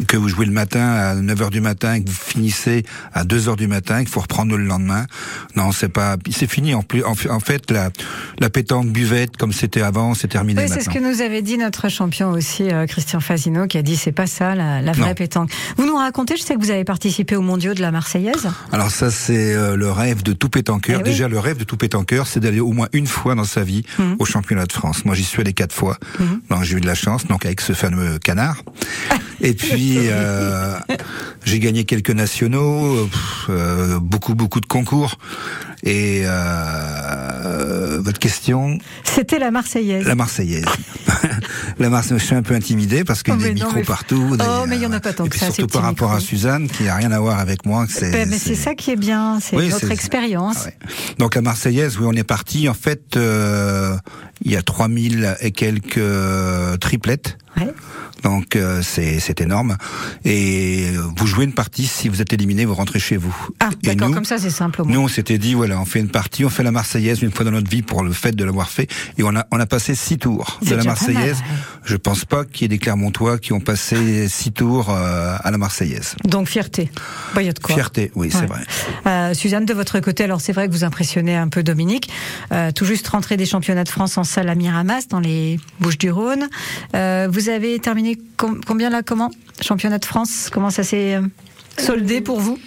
que 0.08 0.18
vous 0.18 0.30
jouez 0.30 0.46
le 0.46 0.52
matin 0.52 0.88
à 0.88 1.16
9 1.16 1.40
h 1.40 1.50
du 1.50 1.62
matin, 1.62 1.96
et 1.96 2.04
que 2.04 2.10
vous 2.10 2.16
finissez 2.16 2.84
à 3.14 3.24
2 3.24 3.50
h 3.50 3.56
du 3.58 3.68
matin, 3.68 4.00
qu'il 4.00 4.10
faut 4.10 4.22
reprendre 4.22 4.56
le 4.56 4.66
lendemain. 4.66 5.06
Non, 5.56 5.72
c'est 5.72 5.90
pas. 5.90 6.18
C'est 6.32 6.50
fini. 6.50 6.74
En 6.74 6.84
plus, 6.84 7.04
en 7.04 7.16
fait, 7.16 7.72
la 7.72 7.92
la 8.40 8.50
pétanque 8.50 8.88
buvette 8.88 9.38
comme 9.38 9.54
c'était 9.54 9.82
avant, 9.82 10.14
c'est 10.14 10.28
terminé. 10.28 10.64
Oui, 10.64 10.70
c'est 10.70 10.82
ce 10.82 10.90
que 10.90 11.00
nous 11.00 11.22
avait 11.22 11.42
dit 11.42 11.58
notre 11.58 11.90
champion 11.90 12.32
aussi, 12.32 12.72
euh, 12.72 12.86
Christian 12.96 13.20
Fasino, 13.20 13.68
qui 13.68 13.78
a 13.78 13.82
dit 13.82 13.98
c'est 13.98 14.14
pas 14.14 14.26
ça 14.26 14.56
la, 14.56 14.82
la 14.82 14.94
vraie 14.94 15.16
pétanque. 15.16 15.52
Vous 15.76 15.86
nous 15.86 15.98
racontez, 15.98 16.38
je 16.38 16.44
sais 16.44 16.56
que 16.56 16.62
vous 16.62 16.72
avez 16.72 16.86
participé 16.86 17.36
au 17.36 17.42
mondiaux 17.42 17.74
de 17.74 17.82
la 17.82 17.92
Marseillaise. 17.92 18.48
Alors 18.72 18.90
ça, 18.90 19.12
c'est 19.12 19.54
euh, 19.54 19.76
le 19.76 19.92
rêve 19.92 20.24
de 20.24 20.32
tout 20.32 20.48
pétanqueur. 20.48 21.02
Eh 21.02 21.04
Déjà, 21.04 21.28
le 21.28 21.38
rêve 21.38 21.58
de 21.58 21.66
tout 21.66 21.76
pétanqueur, 21.76 22.26
c'est 22.26 22.40
d'aller 22.40 22.62
au 22.62 22.72
moins 22.72 22.88
une 22.94 23.06
fois 23.06 23.36
dans 23.36 23.44
sa 23.44 23.64
vie 23.64 23.84
mhm. 24.00 24.16
au 24.18 24.24
championnat 24.24 24.66
de 24.66 24.72
France. 24.72 25.04
Moi, 25.04 25.14
j'y 25.14 25.26
suis 25.26 25.42
allé 25.42 25.52
quatre 25.52 25.76
fois. 25.76 25.98
Mhm. 26.20 26.40
Donc 26.50 26.64
j'ai 26.64 26.78
eu 26.78 26.80
de 26.80 26.88
la 26.88 26.96
chance, 26.96 27.28
donc 27.28 27.46
avec 27.46 27.60
ce 27.60 27.74
fameux 27.74 28.18
canard. 28.18 28.64
Et 29.42 29.54
puis 29.54 29.98
euh, 30.00 30.78
j'ai 31.44 31.60
gagné 31.60 31.84
quelques 31.84 32.12
nationaux, 32.12 33.10
euh, 33.50 34.00
beaucoup 34.00 34.36
beaucoup 34.36 34.62
de 34.62 34.68
concours. 34.68 35.18
Et 35.84 36.24
euh, 36.26 38.00
votre 38.02 38.20
question? 38.20 38.80
C'était 39.04 39.38
la 39.38 39.52
Marseillaise. 39.52 40.08
La 40.08 40.16
Marseillaise. 40.16 40.66
La 41.80 41.90
Marseillaise. 41.90 42.22
Je 42.22 42.26
suis 42.26 42.36
un 42.36 42.42
peu 42.42 42.54
intimidé 42.54 43.04
parce 43.04 43.24
qu'il 43.24 43.34
y 43.34 43.38
a 43.38 43.40
oh, 43.40 43.44
des 43.44 43.54
micros 43.54 43.82
partout. 43.86 44.38
oh, 44.40 44.66
mais 44.68 44.78
il 44.78 44.82
y 44.82 44.86
en 44.86 44.92
a 44.92 45.00
pas 45.00 45.14
tant 45.14 45.28
que 45.28 45.38
ça. 45.38 45.52
Surtout 45.52 45.68
par 45.68 45.84
rapport 45.84 46.12
à 46.12 46.20
Suzanne, 46.20 46.68
qui 46.68 46.84
n'a 46.84 46.96
rien 46.96 47.12
à 47.12 47.20
voir 47.20 47.40
avec 47.40 47.66
moi. 47.66 47.86
Ben, 48.02 48.30
mais 48.30 48.38
c'est 48.38 48.56
ça 48.56 48.76
qui 48.76 48.92
est 48.92 48.96
bien, 48.96 49.40
c'est 49.42 49.56
notre 49.56 49.92
expérience. 49.92 50.68
Ah 50.68 50.88
Donc 51.18 51.36
la 51.36 51.42
Marseillaise, 51.42 51.98
oui, 51.98 52.06
on 52.08 52.14
est 52.14 52.24
parti. 52.24 52.70
En 52.70 52.74
fait, 52.74 53.18
euh, 53.18 53.96
il 54.42 54.52
y 54.52 54.56
a 54.56 54.62
3000 54.62 55.38
et 55.42 55.52
quelques 55.52 55.98
euh, 55.98 56.78
triplettes. 56.78 57.38
Ouais. 57.58 57.74
Donc 58.24 58.56
euh, 58.56 58.82
c'est 58.82 59.42
énorme. 59.42 59.78
Et 60.24 60.88
vous 61.16 61.28
jouez 61.28 61.46
une 61.46 61.54
partie, 61.54 61.86
si 61.86 62.10
vous 62.10 62.22
êtes 62.22 62.34
éliminé, 62.34 62.66
vous 62.66 62.74
rentrez 62.74 63.00
chez 63.00 63.18
vous. 63.18 63.36
Ah, 63.60 63.70
d'accord, 63.84 64.12
comme 64.12 64.26
ça 64.26 64.38
c'est 64.38 64.50
simple. 64.50 64.82
Nous, 64.86 65.00
on 65.00 65.08
s'était 65.08 65.38
dit, 65.38 65.54
voilà, 65.54 65.80
on 65.80 65.86
fait 65.86 66.00
une 66.00 66.10
partie, 66.10 66.46
on 66.46 66.50
fait 66.50 66.64
la 66.64 66.72
Marseillaise 66.72 67.22
une 67.22 67.32
fois 67.32 67.46
dans 67.46 67.52
notre 67.52 67.70
vie 67.70 67.82
pour 67.82 68.04
le 68.04 68.14
fait 68.14 68.32
de 68.32 68.44
l'avoir 68.44 68.70
fait. 68.70 68.90
Et 69.18 69.24
on 69.24 69.36
a, 69.36 69.46
on 69.52 69.60
a 69.60 69.66
passé 69.66 69.96
six 69.96 70.18
tours 70.18 70.60
de 70.62 70.76
la 70.76 70.84
Marseillaise. 70.84 71.38
Je 71.84 71.96
pense 71.96 72.26
pas 72.26 72.46
qu'il 72.46 72.64
y 72.64 72.66
ait 72.66 72.70
des 72.70 72.78
Clermontois 72.78 73.38
qui 73.38 73.54
ont 73.54 73.60
passé 73.60 74.28
six 74.28 74.52
tours 74.52 74.90
euh, 74.90 75.38
à 75.44 75.52
la 75.52 75.58
Marseillaise. 75.58 76.16
Donc 76.24 76.48
fierté. 76.48 76.90
Bah, 77.34 77.42
y 77.42 77.50
a 77.50 77.54
de 77.54 77.60
quoi. 77.60 77.76
Fierté, 77.76 78.12
oui, 78.16 78.30
c'est 78.32 78.46
vrai. 78.46 78.62
Euh, 79.06 79.34
Suzanne, 79.34 79.66
de 79.66 79.74
votre 79.74 80.00
côté, 80.00 80.24
alors 80.24 80.42
c'est 80.42 80.54
vrai 80.54 80.68
que 80.68 80.74
vous 80.74 80.84
impressionnez 80.84 81.36
un 81.36 81.48
peu 81.48 81.64
Dominique. 81.64 82.10
Euh, 82.52 82.72
tout 82.72 82.86
juste 82.86 83.08
rentré 83.08 83.38
des 83.38 83.46
championnats 83.46 83.84
de 83.84 83.90
France 83.90 84.18
en 84.18 84.24
salle 84.24 84.50
à 84.50 84.56
Miramas, 84.56 85.08
dans 85.10 85.20
les 85.20 85.60
Bouches-du-Rhône. 85.80 86.50
Vous 86.94 87.50
avez 87.50 87.80
terminé 87.80 88.05
combien 88.38 88.90
là 88.90 89.02
Comment? 89.04 89.32
Championnat 89.62 89.98
de 89.98 90.06
France 90.06 90.50
Comment 90.52 90.70
ça 90.70 90.84
s'est 90.84 91.16
euh, 91.16 91.22
soldé 91.78 92.22
pour 92.22 92.40
vous? 92.40 92.60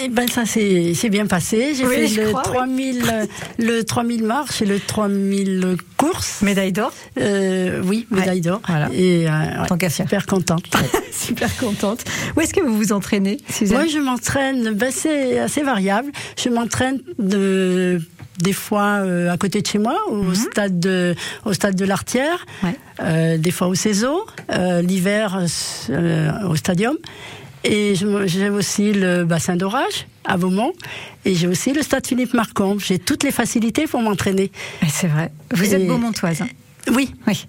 Eh 0.00 0.08
ben 0.08 0.28
ça 0.28 0.44
c'est 0.46 1.10
bien 1.10 1.26
passé. 1.26 1.74
J'ai 1.74 1.86
fait 1.86 2.22
le, 2.22 2.32
3000, 2.32 3.28
le 3.58 3.82
3000 3.82 4.24
marches 4.24 4.62
et 4.62 4.66
le 4.66 4.78
3000 4.78 5.76
courses. 5.96 6.42
Médaille 6.42 6.72
d'or 6.72 6.92
euh, 7.18 7.82
Oui, 7.84 8.06
médaille 8.10 8.40
d'or. 8.40 8.60
Et 8.92 9.28
euh, 9.28 9.30
Tant 9.66 9.78
super 9.88 10.26
contente. 10.26 10.64
super 11.12 11.56
contente. 11.56 12.04
Où 12.36 12.40
est-ce 12.40 12.54
que 12.54 12.60
vous 12.60 12.76
vous 12.76 12.92
entraînez, 12.92 13.38
Moi, 13.70 13.86
je 13.86 13.98
m'entraîne, 13.98 14.72
ben, 14.72 14.90
c'est 14.92 15.38
assez 15.38 15.62
variable. 15.62 16.12
Je 16.36 16.48
m'entraîne 16.48 17.00
de 17.18 18.00
des 18.38 18.52
fois 18.52 19.00
euh, 19.02 19.30
à 19.30 19.36
côté 19.36 19.62
de 19.62 19.66
chez 19.66 19.78
moi, 19.78 19.96
au 20.08 20.22
mhm. 20.22 20.34
stade 20.34 20.80
de, 20.80 21.14
au 21.44 21.52
stade 21.52 21.74
de 21.74 21.84
l'Artière, 21.84 22.46
euh, 23.00 23.36
des 23.36 23.50
fois 23.50 23.68
au 23.68 23.74
CESO, 23.74 24.26
euh, 24.52 24.82
l'hiver 24.82 25.44
au 26.48 26.56
Stadium. 26.56 26.96
Et 27.70 27.94
j'ai 27.94 28.48
aussi 28.48 28.94
le 28.94 29.24
bassin 29.24 29.54
d'orage 29.54 30.06
à 30.24 30.38
Beaumont 30.38 30.72
et 31.26 31.34
j'ai 31.34 31.46
aussi 31.46 31.74
le 31.74 31.82
stade 31.82 32.06
Philippe 32.06 32.32
Marcombe. 32.32 32.80
J'ai 32.80 32.98
toutes 32.98 33.24
les 33.24 33.30
facilités 33.30 33.86
pour 33.86 34.00
m'entraîner. 34.00 34.50
C'est 34.88 35.06
vrai. 35.06 35.30
Vous 35.54 35.74
êtes 35.74 35.86
beaumontoise. 35.86 36.40
Hein? 36.40 36.48
Oui. 36.90 37.14
Oui. 37.26 37.46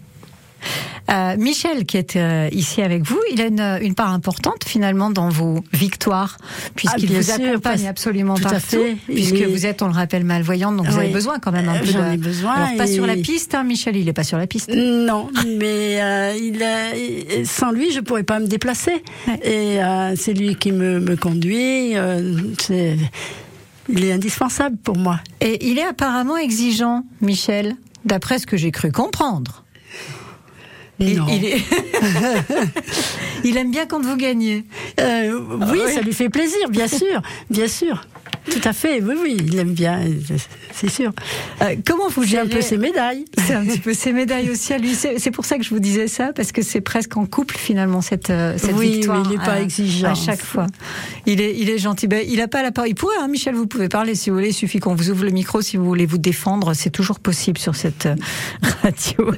Euh, 1.09 1.35
Michel, 1.37 1.85
qui 1.85 1.97
est 1.97 2.15
euh, 2.15 2.49
ici 2.51 2.81
avec 2.81 3.03
vous, 3.03 3.19
il 3.31 3.41
a 3.41 3.47
une, 3.47 3.79
une, 3.81 3.95
part 3.95 4.13
importante 4.13 4.63
finalement 4.65 5.09
dans 5.09 5.29
vos 5.29 5.63
victoires, 5.73 6.37
puisqu'il 6.75 7.09
ah, 7.15 7.19
vous 7.19 7.31
accompagne 7.31 7.87
absolument 7.87 8.35
tout 8.35 8.43
partout, 8.43 8.57
à 8.57 8.59
fait. 8.59 8.97
puisque 9.07 9.41
vous 9.41 9.65
êtes, 9.65 9.81
on 9.81 9.87
le 9.87 9.93
rappelle, 9.93 10.23
malvoyante, 10.23 10.77
donc 10.77 10.87
vous 10.87 10.97
avez 10.97 11.09
besoin 11.09 11.39
quand 11.39 11.51
même 11.51 11.67
un 11.67 11.79
peu 11.79 11.85
J'en 11.85 12.11
ai 12.11 12.17
besoin. 12.17 12.53
Alors, 12.53 12.77
pas 12.77 12.87
sur 12.87 13.07
la 13.07 13.15
piste, 13.15 13.55
hein, 13.55 13.63
Michel, 13.63 13.95
il 13.95 14.07
est 14.07 14.13
pas 14.13 14.23
sur 14.23 14.37
la 14.37 14.45
piste. 14.45 14.69
Non, 14.73 15.29
mais 15.45 16.01
euh, 16.01 16.35
il 16.39 16.61
a, 16.61 17.45
sans 17.45 17.71
lui, 17.71 17.91
je 17.91 17.99
pourrais 18.01 18.23
pas 18.23 18.39
me 18.39 18.47
déplacer. 18.47 19.03
Et 19.43 19.83
euh, 19.83 20.13
c'est 20.15 20.33
lui 20.33 20.55
qui 20.55 20.71
me, 20.71 20.99
me 20.99 21.15
conduit. 21.15 21.95
c'est 22.59 22.97
il 23.91 24.05
est 24.05 24.11
indispensable 24.11 24.77
pour 24.77 24.97
moi. 24.97 25.19
Et 25.41 25.67
il 25.67 25.79
est 25.79 25.85
apparemment 25.85 26.37
exigeant, 26.37 27.05
Michel, 27.21 27.75
d'après 28.05 28.37
ce 28.39 28.45
que 28.45 28.55
j'ai 28.57 28.71
cru 28.71 28.91
comprendre. 28.91 29.63
Il, 30.99 31.21
il, 33.43 33.57
aime 33.57 33.71
bien 33.71 33.85
quand 33.85 34.01
vous 34.01 34.17
gagnez. 34.17 34.65
Euh, 34.99 35.39
oui, 35.71 35.79
ça 35.93 36.01
lui 36.01 36.13
fait 36.13 36.29
plaisir, 36.29 36.69
bien 36.69 36.87
sûr, 36.87 37.21
bien 37.49 37.67
sûr. 37.67 38.05
Tout 38.49 38.61
à 38.63 38.73
fait, 38.73 39.01
oui, 39.01 39.15
oui, 39.21 39.37
il 39.45 39.59
aime 39.59 39.73
bien, 39.73 40.01
c'est 40.73 40.89
sûr. 40.89 41.11
Euh, 41.61 41.75
comment 41.85 42.07
vous 42.09 42.23
gérez 42.23 42.43
un 42.43 42.47
peu 42.47 42.61
ses 42.61 42.77
médailles 42.77 43.25
C'est 43.37 43.53
un 43.53 43.65
petit 43.65 43.79
peu 43.79 43.93
ses 43.93 44.11
médailles 44.11 44.49
aussi 44.49 44.73
à 44.73 44.77
lui. 44.77 44.95
C'est 44.95 45.31
pour 45.31 45.45
ça 45.45 45.57
que 45.57 45.63
je 45.63 45.69
vous 45.69 45.79
disais 45.79 46.07
ça, 46.07 46.31
parce 46.33 46.51
que 46.51 46.61
c'est 46.61 46.81
presque 46.81 47.15
en 47.17 47.25
couple 47.25 47.55
finalement 47.57 48.01
cette, 48.01 48.29
euh, 48.29 48.57
cette 48.57 48.75
victoire. 48.75 49.21
Oui, 49.21 49.27
il 49.29 49.37
n'est 49.37 49.45
pas 49.45 49.61
exigeant 49.61 50.11
à 50.11 50.15
chaque 50.15 50.41
fois. 50.41 50.67
Il 51.25 51.41
est, 51.41 51.55
il 51.57 51.69
est 51.69 51.77
gentil. 51.77 52.07
Ben, 52.07 52.25
il 52.27 52.37
n'a 52.37 52.47
pas 52.47 52.63
la 52.63 52.71
parole. 52.71 52.89
Il 52.89 52.95
pourrait, 52.95 53.17
hein, 53.19 53.27
Michel, 53.27 53.53
vous 53.53 53.67
pouvez 53.67 53.89
parler 53.89 54.15
si 54.15 54.29
vous 54.29 54.37
voulez. 54.37 54.49
Il 54.49 54.53
suffit 54.53 54.79
qu'on 54.79 54.95
vous 54.95 55.11
ouvre 55.11 55.25
le 55.25 55.31
micro 55.31 55.61
si 55.61 55.77
vous 55.77 55.85
voulez 55.85 56.05
vous 56.05 56.17
défendre. 56.17 56.73
C'est 56.73 56.89
toujours 56.89 57.19
possible 57.19 57.59
sur 57.59 57.75
cette 57.75 58.07
radio. 58.83 59.31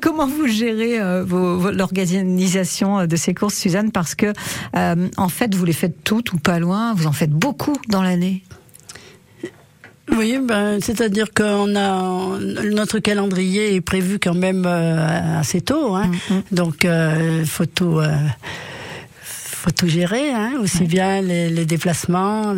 comment 0.00 0.26
vous 0.26 0.46
gérez 0.46 0.79
l'organisation 0.88 3.06
de 3.06 3.16
ces 3.16 3.34
courses, 3.34 3.54
Suzanne 3.54 3.92
Parce 3.92 4.14
que 4.14 4.32
en 4.74 5.28
fait, 5.28 5.54
vous 5.54 5.64
les 5.64 5.72
faites 5.72 6.04
toutes 6.04 6.32
ou 6.32 6.38
pas 6.38 6.58
loin. 6.58 6.94
Vous 6.94 7.06
en 7.06 7.12
faites 7.12 7.30
beaucoup 7.30 7.76
dans 7.88 8.02
l'année. 8.02 8.42
Oui, 10.16 10.38
ben, 10.42 10.80
c'est-à-dire 10.80 11.32
qu'on 11.32 11.76
a 11.76 12.38
notre 12.40 12.98
calendrier 12.98 13.74
est 13.74 13.80
prévu 13.80 14.18
quand 14.18 14.34
même 14.34 14.64
euh, 14.66 15.38
assez 15.38 15.60
tôt, 15.60 15.94
hein. 15.94 16.10
Mm-hmm. 16.10 16.42
donc 16.52 16.84
euh, 16.84 17.44
faut 17.44 17.66
tout, 17.66 17.98
euh, 17.98 18.16
faut 19.22 19.70
tout 19.70 19.88
gérer, 19.88 20.30
hein, 20.30 20.54
aussi 20.60 20.84
bien 20.84 21.20
les, 21.20 21.64
déplacements, 21.64 22.54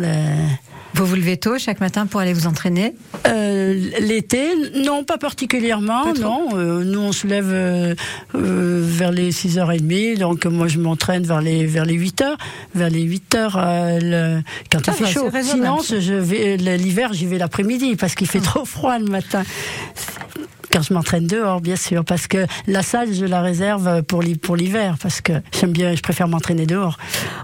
Vous 0.95 1.05
vous 1.07 1.15
levez 1.15 1.37
tôt 1.37 1.57
chaque 1.57 1.79
matin 1.79 2.05
pour 2.05 2.19
aller 2.19 2.33
vous 2.33 2.45
entraîner 2.47 2.93
Euh, 3.27 3.73
L'été, 3.99 4.49
non, 4.85 5.03
pas 5.03 5.17
particulièrement, 5.17 6.03
Pas 6.13 6.19
non. 6.19 6.49
Euh, 6.55 6.83
nous, 6.83 6.99
on 6.99 7.11
se 7.11 7.25
lève 7.25 7.49
euh, 7.51 7.95
vers 8.33 9.11
les 9.11 9.31
6h30, 9.31 10.19
donc 10.19 10.45
moi, 10.45 10.67
je 10.67 10.77
m'entraîne 10.79 11.23
vers 11.23 11.41
les, 11.41 11.65
vers 11.65 11.85
les 11.85 11.97
8h. 11.97 12.35
Vers 12.75 12.89
les 12.89 13.03
8h, 13.03 13.51
euh, 13.55 13.99
le- 14.37 14.41
quand 14.71 14.79
il 14.87 14.93
fait 14.93 15.03
va, 15.05 15.09
chaud. 15.09 15.29
Sinon, 15.41 15.79
je 15.81 16.13
vais 16.13 16.57
l'hiver, 16.57 17.11
j'y 17.13 17.25
vais 17.25 17.37
l'après-midi, 17.39 17.95
parce 17.95 18.13
qu'il 18.15 18.27
fait 18.27 18.39
Ah. 18.43 18.45
trop 18.49 18.65
froid 18.65 18.99
le 18.99 19.05
matin. 19.05 19.43
Quand 20.73 20.81
je 20.81 20.91
m'entraîne 20.93 21.27
dehors, 21.27 21.61
bien 21.61 21.75
sûr, 21.75 22.03
parce 22.03 22.25
que 22.25 22.47
la 22.65 22.81
salle, 22.81 23.13
je 23.13 23.25
la 23.25 23.41
réserve 23.43 24.01
pour 24.01 24.23
l'hi- 24.23 24.35
pour 24.39 24.55
l'hiver, 24.55 24.97
parce 24.99 25.21
que 25.21 25.33
j'aime 25.59 25.71
bien, 25.71 25.93
je 25.95 26.01
préfère 26.01 26.27
m'entraîner 26.27 26.65
dehors. 26.65 26.97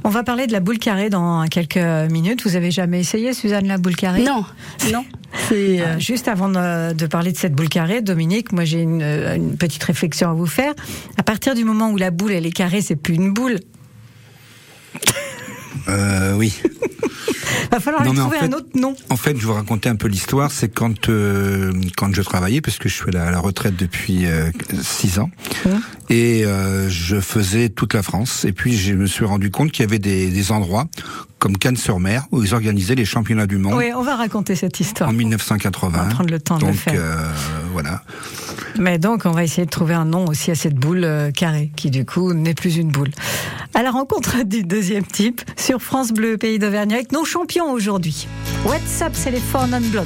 On 0.03 0.09
va 0.09 0.24
parler 0.24 0.48
de 0.48 0.51
la 0.51 0.59
boule 0.59 0.79
carrée 0.79 1.12
dans 1.12 1.45
quelques 1.45 1.77
minutes. 2.12 2.41
Vous 2.43 2.55
avez 2.55 2.71
jamais 2.71 3.00
essayé, 3.00 3.33
Suzanne, 3.33 3.67
la 3.67 3.77
boule 3.77 3.95
carrée? 3.95 4.24
Non, 4.24 4.43
non. 4.91 5.05
C'est, 5.48 5.79
euh, 5.79 6.00
Juste 6.00 6.27
avant 6.27 6.50
de, 6.50 7.05
parler 7.05 7.31
de 7.31 7.38
cette 7.38 7.53
boule 7.53 7.69
carrée, 7.69 8.01
Dominique, 8.01 8.51
moi 8.51 8.65
j'ai 8.65 8.81
une, 8.81 9.03
une 9.03 9.57
petite 9.57 9.83
réflexion 9.83 10.31
à 10.31 10.33
vous 10.33 10.48
faire. 10.48 10.74
À 11.17 11.21
partir 11.24 11.53
du 11.53 11.63
moment 11.63 11.91
où 11.91 11.98
la 11.98 12.09
boule 12.09 12.31
elle 12.31 12.48
est 12.48 12.51
carrée, 12.51 12.81
c'est 12.81 12.95
plus 12.95 13.13
une 13.13 13.31
boule. 13.31 13.59
Euh, 15.88 16.35
oui. 16.35 16.53
Va 17.71 17.79
falloir 17.79 18.03
Non, 18.03 18.11
lui 18.11 18.17
mais 18.17 18.23
en 18.23 18.29
trouver 18.29 18.39
fait- 18.39 18.45
un 18.45 18.53
autre 18.57 18.69
nom. 18.75 18.95
En 19.09 19.15
fait, 19.15 19.35
je 19.35 19.41
vais 19.41 19.45
vous 19.47 19.53
raconter 19.53 19.89
un 19.89 19.95
peu 19.95 20.07
l'histoire. 20.07 20.51
C'est 20.51 20.69
quand 20.69 21.09
euh, 21.09 21.71
quand 21.97 22.13
je 22.13 22.21
travaillais, 22.21 22.61
parce 22.61 22.77
que 22.77 22.89
je 22.89 22.95
suis 22.95 23.09
à 23.09 23.11
la, 23.11 23.27
à 23.27 23.31
la 23.31 23.39
retraite 23.39 23.75
depuis 23.75 24.25
euh, 24.25 24.51
six 24.81 25.19
ans, 25.19 25.29
Hum. 25.65 25.81
et 26.09 26.45
euh, 26.45 26.89
je 26.89 27.19
faisais 27.19 27.69
toute 27.69 27.93
la 27.93 28.01
France. 28.03 28.45
Et 28.45 28.53
puis, 28.53 28.77
je 28.77 28.93
me 28.93 29.05
suis 29.07 29.25
rendu 29.25 29.51
compte 29.51 29.71
qu'il 29.71 29.83
y 29.83 29.88
avait 29.88 29.99
des, 29.99 30.29
des 30.29 30.51
endroits 30.51 30.88
comme 31.39 31.58
Cannes-sur-Mer 31.58 32.25
où 32.31 32.43
ils 32.43 32.53
organisaient 32.53 32.96
les 32.96 33.05
championnats 33.05 33.48
du 33.48 33.58
monde 33.58 33.74
Oui, 33.75 33.91
on 33.96 34.01
va 34.03 34.15
raconter 34.15 34.55
cette 34.55 34.79
histoire. 34.79 35.10
en 35.10 35.13
1980. 35.13 36.00
On 36.00 36.03
va 36.03 36.10
prendre 36.13 36.29
le 36.29 36.39
temps 36.39 36.58
de 36.58 36.67
le 36.67 36.74
faire. 36.74 36.93
euh, 36.96 37.29
voilà. 37.72 38.03
Mais 38.77 38.98
donc, 39.00 39.25
on 39.25 39.31
va 39.31 39.43
essayer 39.43 39.65
de 39.65 39.69
trouver 39.72 39.93
un 39.93 40.05
nom 40.05 40.25
aussi 40.25 40.51
à 40.51 40.55
cette 40.55 40.75
boule 40.75 41.03
euh, 41.03 41.31
carrée, 41.31 41.72
qui 41.75 41.89
du 41.89 42.05
coup 42.05 42.34
n'est 42.34 42.53
plus 42.53 42.77
une 42.77 42.89
boule. 42.89 43.10
À 43.74 43.81
la 43.84 43.91
rencontre 43.91 44.43
du 44.46 44.63
deuxième 44.63 45.05
type 45.05 45.41
sur 45.58 45.81
France 45.81 46.12
Bleu, 46.12 46.38
pays 46.38 46.60
d'Auvergne, 46.60 46.93
avec 46.93 47.12
nos 47.12 47.25
champions 47.25 47.72
aujourd'hui. 47.72 48.27
What's 48.65 49.01
up, 49.01 49.12
c'est 49.13 49.31
les 49.31 49.39
Four 49.39 49.67
Non 49.67 49.81
Blondes. 49.91 50.05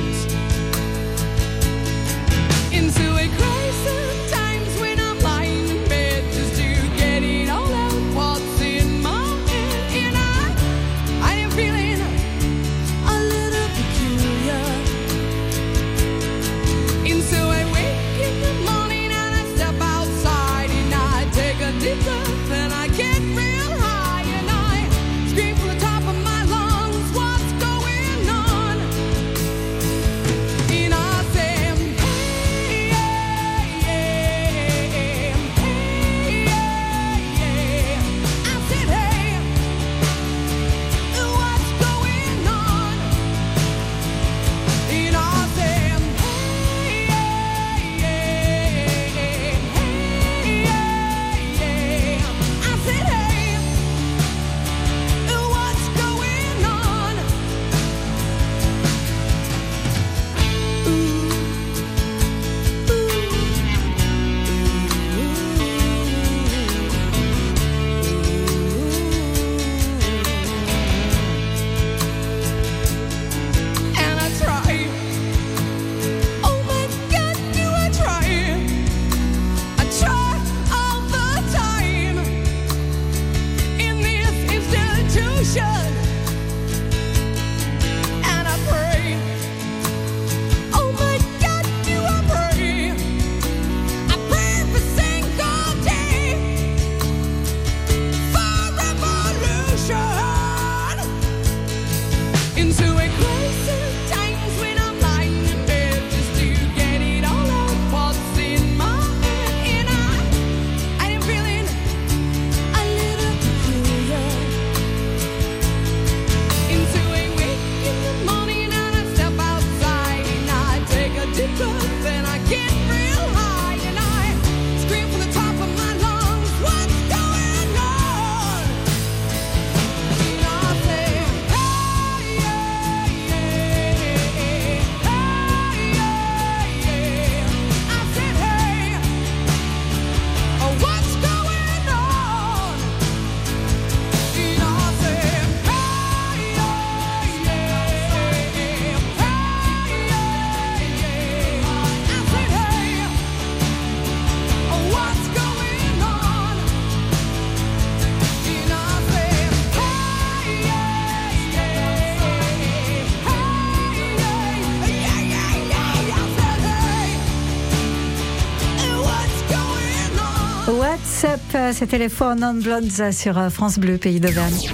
c'était 171.81 171.97
les 171.97 172.09
Four 172.09 172.35
Non 172.35 172.53
Blondes 172.53 173.11
sur 173.11 173.39
euh, 173.39 173.49
France 173.49 173.79
Bleu, 173.79 173.97
pays 173.97 174.19
d'Auvergne. 174.19 174.69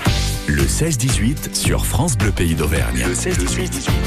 Le 0.45 0.63
16-18 0.63 1.55
sur 1.55 1.85
France 1.85 2.17
Bleu 2.17 2.33
Pays 2.33 2.53
d'Auvergne. 2.53 3.05
Le 3.07 3.13
16-18. 3.13 4.06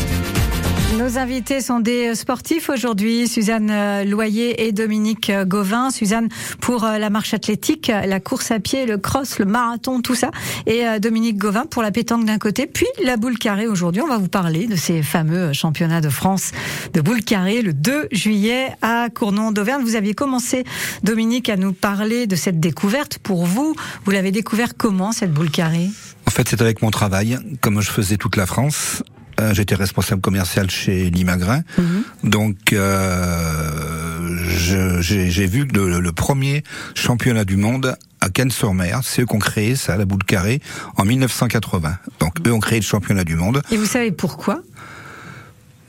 Nos 0.99 1.19
invités 1.19 1.61
sont 1.61 1.79
des 1.79 2.17
sportifs 2.17 2.69
aujourd'hui, 2.69 3.29
Suzanne 3.29 3.71
euh, 3.71 4.05
Loyer 4.05 4.67
et 4.67 4.73
Dominique 4.73 5.31
euh, 5.31 5.45
Gauvin. 5.45 5.91
Suzanne 5.91 6.29
pour 6.61 6.85
euh, 6.85 6.99
la 6.99 7.11
marche 7.11 7.33
athlétique, 7.33 7.87
la 7.89 8.19
course 8.19 8.51
à 8.51 8.59
pied, 8.59 8.87
le 8.87 8.99
cross, 8.99 9.39
le 9.39 9.45
marathon, 9.45 10.03
tout 10.03 10.17
ça. 10.17 10.33
Et 10.67 10.83
Dominique 10.99 11.39
Gauvin 11.39 11.65
pour 11.65 11.83
la 11.83 11.93
pétanque 11.93 12.25
d'un 12.25 12.39
côté, 12.39 12.67
puis 12.67 12.87
la 13.05 13.17
boule 13.17 13.39
carrée. 13.39 13.69
Aujourd'hui, 13.69 14.03
on 14.03 14.09
va 14.09 14.19
vous 14.19 14.29
parler 14.29 14.67
de 14.67 14.75
ces 14.75 15.03
fameux 15.03 15.53
championnats 15.53 16.01
de 16.01 16.09
France 16.09 16.51
de 16.93 17.01
boule 17.01 17.23
carrée 17.23 17.63
le 17.63 17.73
2 17.73 18.09
juillet 18.11 18.71
à 18.83 19.09
Cournon 19.15 19.53
d'Auvergne. 19.53 19.83
Vous 19.83 19.97
aviez 19.97 20.15
commencé, 20.15 20.65
Dominique, 21.05 21.49
à 21.49 21.57
nous 21.57 21.73
parler 21.73 22.27
de 22.27 22.35
cette 22.37 22.59
découverte. 22.59 23.19
Pour 23.19 23.47
vous, 23.47 23.75
vous 24.05 24.11
l'avez 24.11 24.33
découvert 24.33 24.77
comment, 24.77 25.13
cette 25.13 25.33
boule 25.33 25.51
carrée? 25.51 25.89
En 26.27 26.31
fait, 26.31 26.49
c'est 26.49 26.61
avec 26.61 26.83
mon 26.83 26.91
travail. 26.91 27.39
Comme 27.61 27.81
je 27.81 27.91
faisais 27.91 28.17
toute 28.17 28.37
la 28.37 28.47
France, 28.47 29.03
euh, 29.41 29.55
j'étais 29.55 29.75
responsable 29.75 30.21
commercial 30.21 30.71
chez 30.71 31.11
Limagrin. 31.11 31.63
Mhm. 31.79 32.31
Donc, 32.31 32.73
euh, 32.73 34.37
j'ai 34.47 35.31
j'ai 35.31 35.47
vu 35.47 35.65
le, 35.65 36.01
le 36.01 36.13
premier 36.13 36.63
championnat 36.95 37.45
du 37.45 37.57
monde 37.57 37.97
à 38.21 38.29
Cannes-sur-Mer. 38.29 39.01
C'est 39.03 39.23
eux 39.23 39.27
qui 39.27 39.35
ont 39.35 39.39
créé 39.39 39.77
ça, 39.77 39.97
la 39.97 40.05
boule 40.05 40.25
carrée, 40.25 40.61
en 40.97 41.05
1980. 41.05 41.97
Donc, 42.21 42.35
eux 42.47 42.53
ont 42.53 42.61
créé 42.61 42.79
le 42.79 42.85
championnat 42.85 43.25
du 43.25 43.37
monde. 43.37 43.63
Et 43.71 43.77
vous 43.77 43.87
savez 43.87 44.13
pourquoi? 44.13 44.61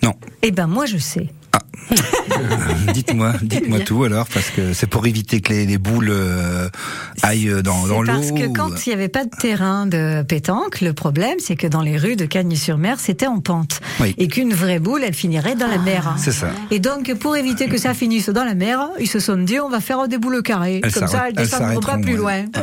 Non. 0.03 0.15
Eh 0.41 0.51
ben 0.51 0.67
moi 0.67 0.85
je 0.85 0.97
sais. 0.97 1.29
Dites-moi, 2.93 3.33
dites-moi 3.41 3.77
Bien. 3.77 3.85
tout 3.85 4.03
alors, 4.03 4.27
parce 4.27 4.49
que 4.49 4.73
c'est 4.73 4.87
pour 4.87 5.05
éviter 5.07 5.41
que 5.41 5.53
les, 5.53 5.65
les 5.65 5.77
boules 5.77 6.09
euh, 6.11 6.69
aillent 7.21 7.61
dans, 7.63 7.87
dans 7.87 8.01
l'eau. 8.01 8.07
parce 8.13 8.31
que 8.31 8.47
ou- 8.47 8.53
quand 8.53 8.85
il 8.85 8.89
n'y 8.89 8.93
avait 8.95 9.07
pas 9.09 9.25
de 9.25 9.29
terrain 9.29 9.85
de 9.85 10.23
pétanque, 10.23 10.81
le 10.81 10.93
problème 10.93 11.35
c'est 11.39 11.55
que 11.55 11.67
dans 11.67 11.81
les 11.81 11.97
rues 11.97 12.15
de 12.15 12.25
Cagnes-sur-Mer, 12.25 12.99
c'était 12.99 13.27
en 13.27 13.39
pente. 13.39 13.81
Oui. 13.99 14.15
Et 14.17 14.27
qu'une 14.27 14.53
vraie 14.53 14.79
boule, 14.79 15.01
elle 15.03 15.13
finirait 15.13 15.55
dans 15.55 15.67
la 15.67 15.77
mer. 15.77 16.15
C'est 16.17 16.31
ça. 16.31 16.49
Et 16.69 16.79
donc, 16.79 17.13
pour 17.15 17.35
éviter 17.35 17.67
que 17.67 17.77
ça 17.77 17.93
finisse 17.93 18.29
dans 18.29 18.43
la 18.45 18.55
mer, 18.55 18.87
ils 18.99 19.07
se 19.09 19.19
sont 19.19 19.37
dit, 19.37 19.59
on 19.59 19.69
va 19.69 19.79
faire 19.81 20.07
des 20.07 20.17
boules 20.17 20.41
carrées. 20.43 20.81
Comme 20.93 21.07
ça, 21.07 21.23
elles 21.27 21.33
elles 21.37 21.43
descendront 21.43 21.79
pas 21.79 21.97
plus 21.97 22.19
ouais. 22.19 22.43
loin. 22.43 22.61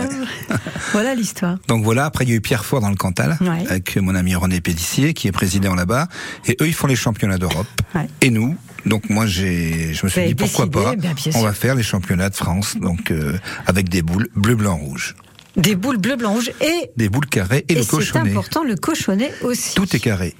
voilà 0.92 1.14
l'histoire. 1.14 1.58
Donc 1.68 1.84
voilà, 1.84 2.04
après 2.04 2.24
il 2.24 2.30
y 2.30 2.32
a 2.32 2.36
eu 2.36 2.40
Pierrefort 2.40 2.80
dans 2.80 2.90
le 2.90 2.96
Cantal, 2.96 3.36
Ouais. 3.40 3.64
avec 3.68 3.96
mon 3.96 4.14
ami 4.14 4.34
René 4.34 4.60
Pédissier, 4.60 5.14
qui 5.14 5.28
est 5.28 5.32
président 5.32 5.74
là-bas, 5.74 6.08
et 6.46 6.56
eux 6.60 6.66
ils 6.66 6.74
font 6.74 6.86
les 6.86 6.96
championnats 6.96 7.38
d'Europe. 7.38 7.66
Ouais. 7.94 8.08
Et 8.20 8.30
nous, 8.30 8.56
donc 8.86 9.10
moi 9.10 9.26
j'ai, 9.26 9.92
je 9.94 10.04
me 10.06 10.10
suis 10.10 10.26
dit 10.26 10.34
pourquoi 10.34 10.70
pas, 10.70 10.94
on 11.34 11.42
va 11.42 11.52
faire 11.52 11.74
les 11.74 11.82
championnats 11.82 12.30
de 12.30 12.36
France, 12.36 12.76
donc 12.80 13.10
euh, 13.10 13.38
avec 13.66 13.88
des 13.88 14.02
boules 14.02 14.28
bleu, 14.34 14.54
blanc, 14.54 14.76
rouge, 14.76 15.14
Des 15.56 15.74
boules 15.74 15.98
bleu, 15.98 16.16
blanc, 16.16 16.32
rouge 16.32 16.50
et, 16.60 16.90
des 16.96 17.08
boules 17.08 17.26
carrées 17.26 17.64
et, 17.68 17.72
et 17.72 17.76
le 17.76 17.82
c'est 17.82 17.88
cochonnet. 17.88 18.30
important, 18.30 18.64
le 18.64 18.76
cochonnet 18.76 19.32
aussi. 19.42 19.74
Tout 19.74 19.94
est 19.94 20.00
carré. 20.00 20.34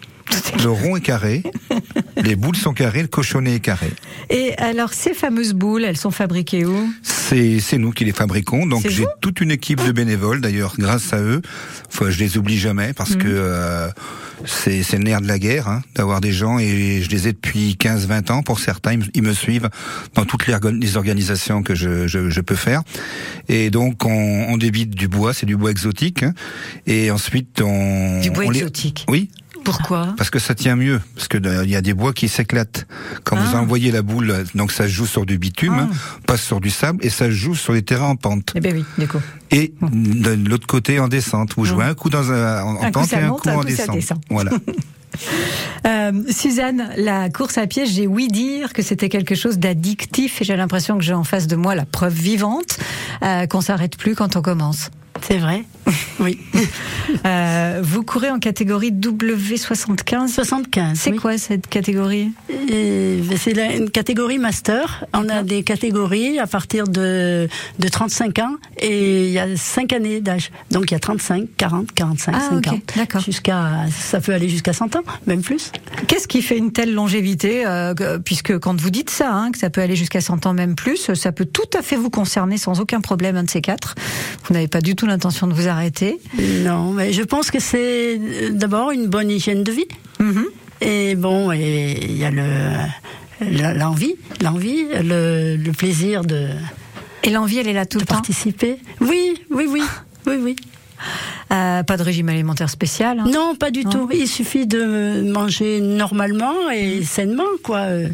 Le 0.62 0.70
rond 0.70 0.96
est 0.96 1.00
carré, 1.00 1.42
les 2.16 2.34
boules 2.36 2.56
sont 2.56 2.72
carrées, 2.72 3.02
le 3.02 3.08
cochonnet 3.08 3.54
est 3.56 3.60
carré. 3.60 3.90
Et 4.30 4.54
alors, 4.58 4.92
ces 4.92 5.14
fameuses 5.14 5.52
boules, 5.54 5.84
elles 5.84 5.96
sont 5.96 6.10
fabriquées 6.10 6.64
où? 6.66 6.90
C'est 7.02 7.78
nous 7.78 7.90
qui 7.92 8.04
les 8.04 8.12
fabriquons. 8.12 8.66
Donc 8.66 8.88
j'ai 8.88 9.04
toute 9.20 9.40
une 9.40 9.50
équipe 9.50 9.84
de 9.84 9.92
bénévoles. 9.92 10.40
D'ailleurs, 10.40 10.74
grâce 10.78 11.12
à 11.12 11.20
eux, 11.20 11.42
enfin, 11.88 12.10
je 12.10 12.18
les 12.18 12.38
oublie 12.38 12.58
jamais 12.58 12.92
parce 12.94 13.10
Mhm. 13.12 13.18
que 13.18 13.28
euh, 13.28 13.88
c'est 14.46 14.82
le 14.94 14.98
nerf 15.04 15.20
de 15.20 15.28
la 15.28 15.38
guerre 15.38 15.68
hein, 15.68 15.82
d'avoir 15.94 16.20
des 16.20 16.32
gens 16.32 16.58
et 16.58 17.02
je 17.02 17.10
les 17.10 17.28
ai 17.28 17.32
depuis 17.32 17.76
15-20 17.78 18.30
ans. 18.30 18.42
Pour 18.42 18.60
certains, 18.60 18.98
ils 19.14 19.22
me- 19.22 19.32
suivent 19.34 19.68
dans 20.14 20.24
toutes 20.24 20.46
les, 20.46 20.54
orga- 20.54 20.76
les 20.78 20.96
organisations 20.96 21.62
que 21.62 21.74
je, 21.74 22.06
je, 22.06 22.30
je 22.30 22.40
peux 22.40 22.54
faire. 22.56 22.82
Et 23.48 23.68
donc 23.70 24.04
on, 24.06 24.46
on 24.48 24.56
débite 24.56 24.90
du 24.90 25.06
bois, 25.08 25.34
c'est 25.34 25.46
du 25.46 25.56
bois 25.56 25.70
exotique. 25.70 26.22
hein. 26.22 26.32
et 26.86 27.10
ensuite 27.10 27.60
on 27.60 28.20
Du 28.20 28.30
bois 28.30 28.44
on 28.46 28.50
les- 28.50 28.58
exotique. 28.60 29.04
Oui, 29.08 29.28
Pourquoi? 29.70 30.14
Parce 30.16 30.30
que 30.30 30.38
ça 30.38 30.54
tient 30.54 30.76
mieux, 30.76 31.00
parce 31.14 31.28
que 31.28 31.38
euh, 31.38 31.64
il 31.64 31.70
y 31.70 31.76
a 31.76 31.80
des 31.80 31.94
bois 31.94 32.12
qui 32.12 32.28
s'éclatent. 32.28 32.86
Quand 33.24 33.36
vous 33.36 33.54
Ah. 33.56 33.60
envoyez 33.60 33.90
la 33.90 34.02
boule, 34.02 34.44
donc 34.54 34.72
ça 34.72 34.86
joue 34.88 35.06
sur 35.06 35.26
du 35.26 35.38
bitume, 35.38 35.74
Ah. 35.78 35.82
hein, 35.82 35.90
pas 36.26 36.36
sur 36.36 36.60
du 36.60 36.70
sable, 36.70 37.04
et 37.04 37.10
ça 37.10 37.30
joue 37.30 37.54
sur 37.54 37.72
les 37.72 37.82
terrains 37.82 38.08
en 38.08 38.16
pente. 38.16 38.52
Eh 38.54 38.60
bien 38.60 38.72
oui, 38.72 38.84
du 38.98 39.06
coup. 39.06 39.20
Et 39.50 39.72
de 39.82 40.48
l'autre 40.48 40.66
côté 40.66 41.00
en 41.00 41.08
descente, 41.08 41.54
vous 41.56 41.64
jouez 41.64 41.84
un 41.84 41.94
coup 41.94 42.10
dans 42.10 42.32
un, 42.32 42.62
en, 42.62 42.80
Un 42.82 42.86
coup, 42.86 42.90
pente 42.92 43.12
et 43.12 43.16
un 43.16 43.28
monte, 43.28 43.40
coup 43.42 43.48
un 43.50 43.54
en 43.54 43.58
coup, 43.60 43.64
descente. 43.66 43.94
descend. 43.96 44.18
Voilà. 44.30 44.50
Euh, 45.86 46.12
Suzanne, 46.30 46.90
la 46.96 47.28
course 47.30 47.58
à 47.58 47.66
pied, 47.66 47.86
j'ai 47.86 48.06
ouï 48.06 48.28
dire 48.28 48.72
que 48.72 48.82
c'était 48.82 49.08
quelque 49.08 49.34
chose 49.34 49.58
d'addictif 49.58 50.40
et 50.40 50.44
j'ai 50.44 50.54
l'impression 50.54 50.98
que 50.98 51.02
j'ai 51.02 51.14
en 51.14 51.24
face 51.24 51.46
de 51.46 51.56
moi 51.56 51.74
la 51.74 51.86
preuve 51.86 52.12
vivante 52.14 52.78
euh, 53.22 53.46
qu'on 53.46 53.60
s'arrête 53.62 53.96
plus 53.96 54.14
quand 54.14 54.36
on 54.36 54.42
commence. 54.42 54.90
C'est 55.22 55.38
vrai. 55.38 55.64
Oui. 56.20 56.38
Euh, 57.24 57.80
vous 57.82 58.02
courez 58.02 58.30
en 58.30 58.38
catégorie 58.38 58.92
W75. 58.92 60.28
75. 60.28 60.98
C'est 60.98 61.10
oui. 61.12 61.16
quoi 61.16 61.38
cette 61.38 61.66
catégorie 61.66 62.32
Et 62.70 63.20
C'est 63.38 63.54
la- 63.54 63.74
une 63.74 63.88
catégorie 63.88 64.38
master. 64.38 65.06
On 65.14 65.26
a 65.30 65.42
des 65.42 65.62
catégories 65.62 66.38
à 66.38 66.46
partir 66.46 66.84
de, 66.86 67.48
de 67.78 67.88
35 67.88 68.38
ans 68.40 68.56
et 68.78 69.26
il 69.28 69.32
y 69.32 69.38
a 69.38 69.56
5 69.56 69.92
années 69.94 70.20
d'âge. 70.20 70.50
Donc 70.70 70.90
il 70.90 70.92
y 70.92 70.96
a 70.96 71.00
35, 71.00 71.48
40, 71.56 71.92
45, 71.92 72.34
Ah, 72.36 72.54
ok, 72.56 72.64
50. 72.66 72.80
d'accord. 72.96 73.20
Jusqu'à, 73.22 73.86
ça 73.90 74.20
peut 74.20 74.32
aller 74.34 74.50
jusqu'à 74.50 74.74
100 74.74 74.96
ans, 74.96 75.02
même 75.26 75.40
plus. 75.40 75.72
Qu'est-ce 76.08 76.28
qui 76.28 76.42
fait 76.42 76.58
une 76.58 76.72
telle 76.72 76.92
longévité 76.92 77.66
euh, 77.66 77.94
que- 77.94 78.18
Puisque 78.18 78.58
quand 78.58 78.78
vous 78.78 78.90
dites 78.90 79.10
ça, 79.10 79.32
hein, 79.32 79.50
que 79.50 79.58
ça 79.58 79.70
peut 79.70 79.80
aller 79.80 79.96
jusqu'à 79.96 80.20
100 80.20 80.44
ans 80.44 80.52
même 80.52 80.74
plus, 80.74 81.10
ça 81.14 81.32
peut 81.32 81.46
tout 81.46 81.70
à 81.76 81.80
fait 81.80 81.96
vous 81.96 82.10
concerner 82.10 82.58
sans 82.58 82.80
aucun 82.80 83.00
problème, 83.00 83.36
un 83.36 83.44
de 83.44 83.50
ces 83.50 83.62
quatre. 83.62 83.94
Vous 84.44 84.52
n'avez 84.52 84.68
pas 84.68 84.82
du 84.82 84.94
tout 84.94 85.06
l'intention 85.08 85.46
de 85.46 85.54
vous 85.54 85.66
arrêter. 85.68 86.18
Non, 86.64 86.92
mais 86.92 87.12
je 87.12 87.22
pense 87.22 87.50
que 87.50 87.58
c'est 87.60 88.18
euh, 88.18 88.50
d'abord 88.52 88.90
une 88.92 89.06
bonne 89.06 89.30
hygiène 89.30 89.64
de 89.64 89.72
vie. 89.72 89.88
Mhm. 90.20 90.44
Et 90.80 91.14
bon, 91.16 91.50
et 91.52 91.98
il 92.00 92.16
y 92.16 92.24
a 92.24 92.30
le 92.30 92.44
la- 93.40 93.74
l'envie, 93.74 94.14
l'envie, 94.42 94.84
le, 95.02 95.56
le 95.56 95.72
plaisir 95.72 96.22
de, 96.24 96.48
Et 97.24 97.30
l'envie, 97.30 97.58
elle 97.58 97.68
est 97.68 97.72
là 97.72 97.86
tout 97.86 97.98
de 97.98 98.02
le 98.02 98.06
temps. 98.06 98.14
participer. 98.14 98.78
Oui, 99.00 99.34
oui, 99.50 99.66
oui, 99.68 99.82
oui, 100.26 100.36
oui. 100.42 100.56
Euh, 101.52 101.82
pas 101.84 101.96
de 101.96 102.02
régime 102.02 102.28
alimentaire 102.28 102.68
spécial. 102.68 103.20
hein. 103.20 103.24
Non, 103.32 103.54
pas 103.54 103.70
du 103.70 103.84
Non. 103.84 103.90
tout. 103.90 104.08
Il 104.12 104.26
suffit 104.28 104.66
de 104.66 105.22
manger 105.32 105.80
normalement 105.80 106.68
et 106.74 107.02
sainement, 107.04 107.44
quoi. 107.62 107.78
Euh, 107.78 108.08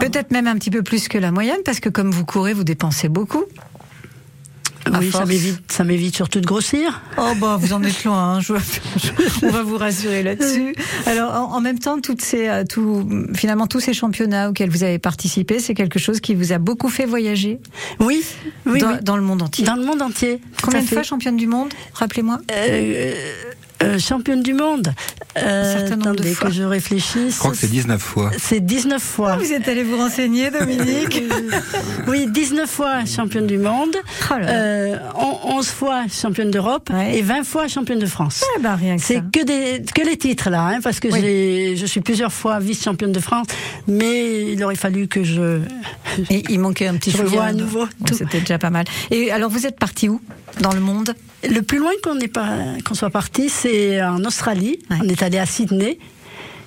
Peut-être 0.00 0.30
même 0.32 0.46
un 0.46 0.54
petit 0.56 0.70
peu 0.70 0.82
plus 0.82 1.06
que 1.06 1.18
la 1.18 1.30
moyenne, 1.30 1.58
parce 1.64 1.78
que 1.80 1.88
comme 1.88 2.10
vous 2.10 2.24
courez, 2.24 2.52
vous 2.54 2.64
dépensez 2.64 3.08
beaucoup. 3.08 3.44
Oui, 4.98 5.10
ça 5.12 5.24
m'évite, 5.24 5.60
ça 5.70 5.84
m'évite 5.84 6.14
surtout 6.16 6.40
de 6.40 6.46
grossir. 6.46 7.00
Oh 7.16 7.32
bah 7.40 7.56
vous 7.58 7.72
en 7.72 7.82
êtes 7.82 8.04
loin, 8.04 8.34
hein, 8.34 8.40
je- 8.40 8.54
je- 8.96 9.46
on 9.46 9.50
va 9.50 9.62
vous 9.62 9.76
rassurer 9.78 10.22
là-dessus. 10.22 10.74
Alors 11.06 11.32
en, 11.34 11.54
en 11.56 11.60
même 11.60 11.78
temps, 11.78 12.00
toutes 12.00 12.20
ces, 12.20 12.48
euh, 12.48 12.64
tout, 12.68 13.08
finalement 13.34 13.66
tous 13.66 13.80
ces 13.80 13.94
championnats 13.94 14.50
auxquels 14.50 14.70
vous 14.70 14.82
avez 14.82 14.98
participé, 14.98 15.60
c'est 15.60 15.74
quelque 15.74 15.98
chose 15.98 16.20
qui 16.20 16.34
vous 16.34 16.52
a 16.52 16.58
beaucoup 16.58 16.88
fait 16.88 17.06
voyager 17.06 17.58
Oui, 18.00 18.22
oui, 18.66 18.80
dans, 18.80 18.90
oui. 18.92 18.96
dans 19.02 19.16
le 19.16 19.22
monde 19.22 19.42
entier. 19.42 19.64
Dans 19.64 19.76
le 19.76 19.84
monde 19.84 20.02
entier. 20.02 20.40
Combien 20.62 20.82
de 20.82 20.86
fois 20.86 21.02
championne 21.02 21.36
du 21.36 21.46
monde 21.46 21.72
Rappelez-moi? 21.94 22.40
Euh, 22.52 23.12
euh, 23.82 23.98
championne 23.98 24.42
du 24.42 24.54
monde. 24.54 24.92
Euh, 25.38 25.88
de 25.88 25.92
attendez 25.94 26.34
fois. 26.34 26.48
que 26.48 26.54
je 26.54 26.62
réfléchisse. 26.62 27.34
Je 27.34 27.38
crois 27.38 27.52
que 27.52 27.56
c'est 27.56 27.70
19 27.70 28.00
fois. 28.00 28.30
C'est 28.38 28.60
19 28.60 29.02
fois. 29.02 29.36
Vous 29.36 29.50
êtes 29.52 29.66
allé 29.68 29.82
vous 29.82 29.96
renseigner, 29.96 30.50
Dominique 30.50 31.22
Oui, 32.06 32.26
19 32.30 32.68
fois 32.68 33.04
championne 33.06 33.46
du 33.46 33.56
monde, 33.58 33.96
Oh 34.30 34.34
euh, 34.42 34.96
on- 35.16 35.56
11 35.58 35.68
fois 35.68 36.02
championne 36.10 36.50
d'Europe 36.50 36.90
Ouais. 36.92 37.16
et 37.18 37.22
20 37.22 37.44
fois 37.44 37.66
championne 37.68 37.98
de 37.98 38.06
France. 38.06 38.44
Eh 38.58 38.62
ben, 38.62 38.74
rien 38.74 38.96
que 38.96 39.02
C'est 39.02 39.14
ça. 39.16 39.20
que 39.32 39.42
des 39.44 39.82
que 39.94 40.02
les 40.02 40.16
titres 40.16 40.50
là, 40.50 40.66
hein, 40.66 40.80
parce 40.82 41.00
que 41.00 41.08
Oui. 41.08 41.20
j'ai- 41.20 41.76
je 41.76 41.86
suis 41.86 42.00
plusieurs 42.02 42.32
fois 42.32 42.58
vice-championne 42.58 43.12
de 43.12 43.20
France, 43.20 43.46
mais 43.88 44.52
il 44.52 44.62
aurait 44.64 44.74
fallu 44.76 45.08
que 45.08 45.24
je 45.24 45.60
Et 46.30 46.42
il 46.50 46.60
manquait 46.60 46.88
un 46.88 46.96
petit 46.96 47.10
Je 47.10 47.16
revois 47.18 47.44
à 47.44 47.52
nouveau 47.54 47.86
Bon. 48.00 48.14
C'était 48.14 48.40
déjà 48.40 48.58
pas 48.58 48.68
mal. 48.70 48.84
Et 49.10 49.30
alors 49.30 49.50
vous 49.50 49.66
êtes 49.66 49.78
parti 49.78 50.08
où 50.10 50.20
Dans 50.60 50.72
le 50.72 50.80
monde? 50.80 51.14
Le 51.48 51.60
plus 51.60 51.78
loin 51.78 51.90
qu'on 52.84 52.94
soit 52.94 53.10
parti, 53.10 53.48
c'est 53.48 54.02
en 54.02 54.24
Australie. 54.24 54.78
Ouais. 54.90 54.96
On 55.02 55.08
est 55.08 55.22
allé 55.22 55.38
à 55.38 55.46
Sydney. 55.46 55.98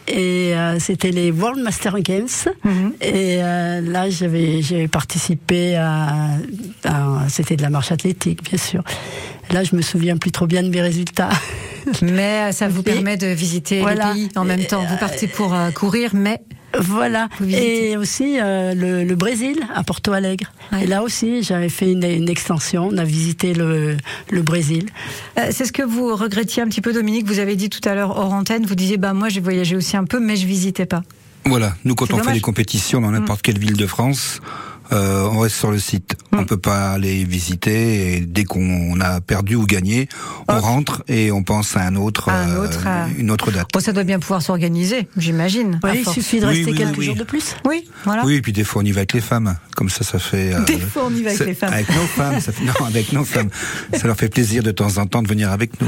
Et 0.07 0.53
euh, 0.55 0.77
c'était 0.79 1.09
les 1.09 1.31
World 1.31 1.63
Master 1.63 1.99
Games. 2.01 2.27
Mhm. 2.63 2.93
Et 3.01 3.37
euh, 3.41 3.81
là, 3.81 4.09
j'avais 4.09 4.87
participé 4.87 5.75
à, 5.77 6.27
à- 6.83 7.23
c'était 7.29 7.55
de 7.55 7.63
la 7.63 7.69
marche 7.71 7.91
athlétique, 7.91 8.43
bien 8.43 8.59
sûr. 8.59 8.83
Là, 9.51 9.63
je 9.63 9.75
me 9.75 9.81
souviens 9.81 10.17
plus 10.17 10.31
trop 10.31 10.45
bien 10.45 10.61
de 10.61 10.69
mes 10.69 10.81
résultats. 10.81 11.29
Mais 12.03 12.49
euh, 12.49 12.51
ça 12.51 12.67
vous 12.67 12.81
Et- 12.81 12.83
permet 12.83 13.17
de 13.17 13.27
visiter 13.27 13.81
Voilà. 13.81 14.09
les 14.13 14.27
pays 14.27 14.29
en 14.35 14.43
même 14.45 14.65
temps. 14.65 14.83
Vous 14.85 14.97
partez 14.97 15.27
pour 15.27 15.53
euh, 15.55 15.71
courir, 15.71 16.11
mais 16.13 16.39
Voilà. 16.79 17.29
Et 17.47 17.97
aussi 17.97 18.37
euh, 18.39 18.73
le, 18.73 19.03
le 19.03 19.15
Brésil, 19.15 19.57
à 19.73 19.83
Porto 19.83 20.11
Alegre. 20.13 20.51
Ouais. 20.71 20.83
Et 20.83 20.87
là 20.87 21.03
aussi, 21.03 21.43
j'avais 21.43 21.69
fait 21.69 21.91
une, 21.91 22.03
une 22.03 22.29
extension. 22.29 22.89
On 22.91 22.97
a 22.97 23.03
visité 23.03 23.53
le, 23.53 23.97
le 24.31 24.41
Brésil. 24.41 24.89
Euh, 25.37 25.47
c'est 25.51 25.65
ce 25.65 25.71
que 25.71 25.83
vous 25.83 26.15
regrettiez 26.15 26.61
un 26.63 26.67
petit 26.67 26.81
peu, 26.81 26.93
Dominique. 26.93 27.25
Vous 27.25 27.39
avez 27.39 27.55
dit 27.55 27.69
tout 27.69 27.87
à 27.87 27.95
l'heure 27.95 28.17
hors 28.17 28.33
antenne, 28.33 28.65
vous 28.65 28.75
disiez, 28.75 28.97
bah 28.97 29.13
moi 29.13 29.29
j'ai 29.29 29.41
voyagé 29.41 29.75
aussi 29.75 29.97
un 29.97 30.05
peu, 30.05 30.19
mais 30.19 30.35
je 30.35 30.45
visitais 30.45 30.85
pas. 30.85 31.03
Voilà, 31.45 31.75
nous 31.85 31.93
quand 31.95 32.07
C'est 32.07 32.13
on 32.13 32.17
dommage. 32.17 32.33
fait 32.33 32.37
des 32.39 32.41
compétitions 32.41 33.01
dans 33.01 33.11
n'importe 33.11 33.41
quelle 33.43 33.59
ville 33.59 33.77
de 33.77 33.85
France, 33.85 34.39
Euh, 34.91 35.27
on 35.31 35.39
reste 35.39 35.55
sur 35.55 35.71
le 35.71 35.79
site. 35.79 36.15
Hmm. 36.31 36.39
On 36.39 36.45
peut 36.45 36.57
pas 36.57 36.91
aller 36.91 37.23
visiter. 37.23 38.17
Et 38.17 38.19
dès 38.21 38.43
qu'on 38.43 38.99
a 39.01 39.19
perdu 39.21 39.55
ou 39.55 39.65
gagné, 39.65 40.07
on 40.47 40.59
rentre 40.59 41.03
et 41.07 41.31
on 41.31 41.43
pense 41.43 41.75
à 41.75 41.81
un 41.81 41.95
autre, 41.95 42.29
À 42.29 42.43
un 42.43 42.49
euh, 42.51 42.63
autre, 42.65 42.83
euh, 42.85 43.05
une 43.17 43.31
autre 43.31 43.51
date. 43.51 43.67
Bon, 43.73 43.79
ça 43.79 43.93
doit 43.93 44.03
bien 44.03 44.19
pouvoir 44.19 44.41
s'organiser, 44.41 45.07
j'imagine. 45.17 45.79
Oui, 45.83 46.03
il 46.05 46.09
suffit 46.09 46.39
de 46.39 46.45
rester 46.45 46.71
oui, 46.71 46.77
quelques 46.77 46.97
oui. 46.97 47.05
jours 47.05 47.15
de 47.15 47.23
plus. 47.23 47.55
Oui, 47.65 47.87
voilà. 48.03 48.23
Oui, 48.25 48.35
et 48.35 48.41
puis 48.41 48.53
des 48.53 48.63
fois 48.63 48.81
on 48.81 48.85
y 48.85 48.91
va 48.91 48.99
avec 48.99 49.13
les 49.13 49.21
femmes. 49.21 49.55
Comme 49.75 49.89
ça, 49.89 50.03
ça 50.03 50.19
fait. 50.19 50.53
euh, 50.53 50.63
Des 50.65 50.79
fois, 50.79 51.03
on 51.07 51.13
y 51.13 51.21
va 51.23 51.31
avec 51.31 51.45
les 51.45 51.53
femmes. 51.53 51.73
Avec 51.73 51.89
nos 51.89 52.05
femmes. 52.07 52.39
Ça 52.39 52.51
fait, 52.51 52.63
non, 52.63 52.85
avec 52.85 53.11
nos 53.11 53.25
femmes. 53.25 53.49
Ça 53.93 54.07
leur 54.07 54.15
fait 54.15 54.29
plaisir 54.29 54.63
de 54.63 54.71
temps 54.71 54.97
en 54.97 55.05
temps 55.05 55.21
de 55.21 55.27
venir 55.27 55.51
avec 55.51 55.81
nous. 55.81 55.87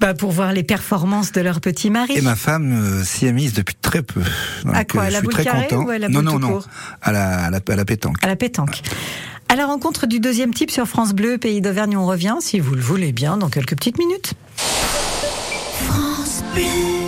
Bah, 0.00 0.14
pour 0.14 0.30
voir 0.30 0.52
les 0.52 0.62
performances 0.62 1.32
de 1.32 1.40
leur 1.40 1.60
petit 1.60 1.90
mari. 1.90 2.14
Et 2.16 2.20
ma 2.20 2.36
femme 2.36 2.72
euh, 2.72 3.02
s'y 3.04 3.26
est 3.26 3.32
mise 3.32 3.52
depuis 3.52 3.74
très 3.74 4.02
peu. 4.02 4.20
Donc, 4.64 4.74
À 4.74 4.84
quoi, 4.84 5.02
euh, 5.02 5.06
à 5.06 5.08
je 5.08 5.12
la 5.14 5.18
suis 5.18 5.24
boule 5.24 5.32
très 5.34 5.44
carrée 5.44 5.66
content. 5.68 5.84
ou 5.84 5.90
à 5.90 5.98
la 5.98 6.08
non, 6.08 6.20
boule 6.22 6.32
non, 6.32 6.38
non, 6.38 6.48
court 6.52 6.68
à 7.02 7.12
la, 7.12 7.44
à 7.46 7.50
la, 7.50 7.58
à 7.68 7.76
la 7.76 7.84
pétanque. 7.84 8.16
à 8.22 8.26
la 8.28 8.36
pétanque. 8.36 8.80
À 9.48 9.56
la 9.56 9.66
rencontre 9.66 10.06
du 10.06 10.20
deuxième 10.20 10.52
type 10.54 10.70
sur 10.70 10.86
France 10.86 11.14
Bleu, 11.14 11.38
Pays 11.38 11.60
d'Auvergne, 11.60 11.96
on 11.96 12.06
revient, 12.06 12.36
si 12.40 12.60
vous 12.60 12.74
le 12.74 12.80
voulez 12.82 13.12
bien, 13.12 13.36
dans 13.38 13.48
quelques 13.48 13.74
petites 13.76 13.98
minutes. 13.98 14.34
France 15.88 16.42
Bleu. 16.54 17.07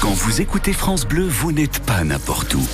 Quand 0.00 0.12
vous 0.12 0.40
écoutez 0.40 0.72
France 0.72 1.04
Bleu, 1.04 1.26
vous 1.26 1.50
n'êtes 1.50 1.80
pas 1.80 2.04
n'importe 2.04 2.54
où. 2.54 2.64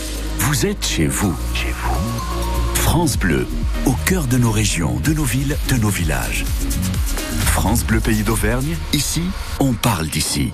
Vous 0.41 0.67
êtes 0.67 0.85
chez 0.85 1.07
vous. 1.07 1.35
Chez 1.55 1.71
vous. 1.71 2.75
France 2.75 3.17
Bleu, 3.17 3.47
au 3.87 3.95
cœur 4.05 4.27
de 4.27 4.37
nos 4.37 4.51
régions, 4.51 5.01
de 5.01 5.15
nos 5.15 5.25
villes, 5.25 5.57
de 5.71 5.77
nos 5.77 5.89
villages. 5.89 6.45
France 7.55 7.85
Bleu 7.85 8.01
Pays 8.01 8.25
d'Auvergne, 8.25 8.77
ici, 8.93 9.23
on 9.61 9.75
parle 9.75 10.09
d'ici. 10.09 10.53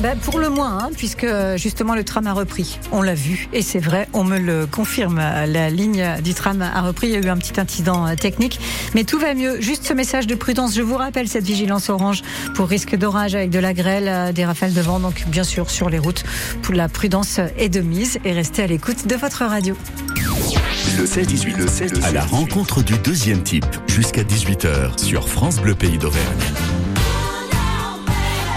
Ben, 0.00 0.18
pour 0.18 0.40
le 0.40 0.48
moins, 0.48 0.76
hein, 0.76 0.90
puisque 0.94 1.22
euh, 1.22 1.56
justement 1.56 1.94
le 1.94 2.02
tram 2.02 2.26
a 2.26 2.32
repris. 2.32 2.80
On 2.90 3.00
l'a 3.00 3.14
vu, 3.14 3.48
et 3.52 3.62
c'est 3.62 3.78
vrai, 3.78 4.08
on 4.12 4.24
me 4.24 4.40
le 4.40 4.66
confirme. 4.66 5.18
La 5.18 5.70
ligne 5.70 6.04
du 6.20 6.34
tram 6.34 6.60
a 6.60 6.82
repris. 6.82 7.06
Il 7.06 7.12
y 7.12 7.16
a 7.16 7.20
eu 7.20 7.28
un 7.28 7.36
petit 7.36 7.60
incident 7.60 8.08
euh, 8.08 8.16
technique, 8.16 8.58
mais 8.92 9.04
tout 9.04 9.20
va 9.20 9.34
mieux. 9.34 9.60
Juste 9.60 9.86
ce 9.86 9.92
message 9.92 10.26
de 10.26 10.34
prudence. 10.34 10.74
Je 10.74 10.82
vous 10.82 10.96
rappelle 10.96 11.28
cette 11.28 11.44
vigilance 11.44 11.88
orange 11.88 12.22
pour 12.56 12.66
risque 12.66 12.96
d'orage 12.96 13.36
avec 13.36 13.50
de 13.50 13.60
la 13.60 13.72
grêle, 13.72 14.08
euh, 14.08 14.32
des 14.32 14.44
rafales 14.44 14.74
de 14.74 14.80
vent. 14.80 14.98
Donc, 14.98 15.24
bien 15.28 15.44
sûr, 15.44 15.70
sur 15.70 15.90
les 15.90 16.00
routes, 16.00 16.24
pour 16.62 16.74
la 16.74 16.88
prudence 16.88 17.38
est 17.56 17.68
de 17.68 17.80
mise 17.80 18.18
et 18.24 18.32
restez 18.32 18.64
à 18.64 18.66
l'écoute 18.66 19.06
de 19.06 19.14
votre 19.14 19.44
radio. 19.44 19.76
Le 20.98 21.04
16-18, 21.04 21.56
le 21.56 21.66
16 21.66 21.92
à 22.04 22.12
la 22.12 22.24
rencontre 22.24 22.82
du 22.82 22.98
deuxième 22.98 23.42
type, 23.42 23.64
jusqu'à 23.86 24.22
18h 24.22 25.02
sur 25.02 25.28
France 25.28 25.60
Bleu 25.60 25.74
Pays 25.74 25.96
d'Auvergne. 25.96 26.51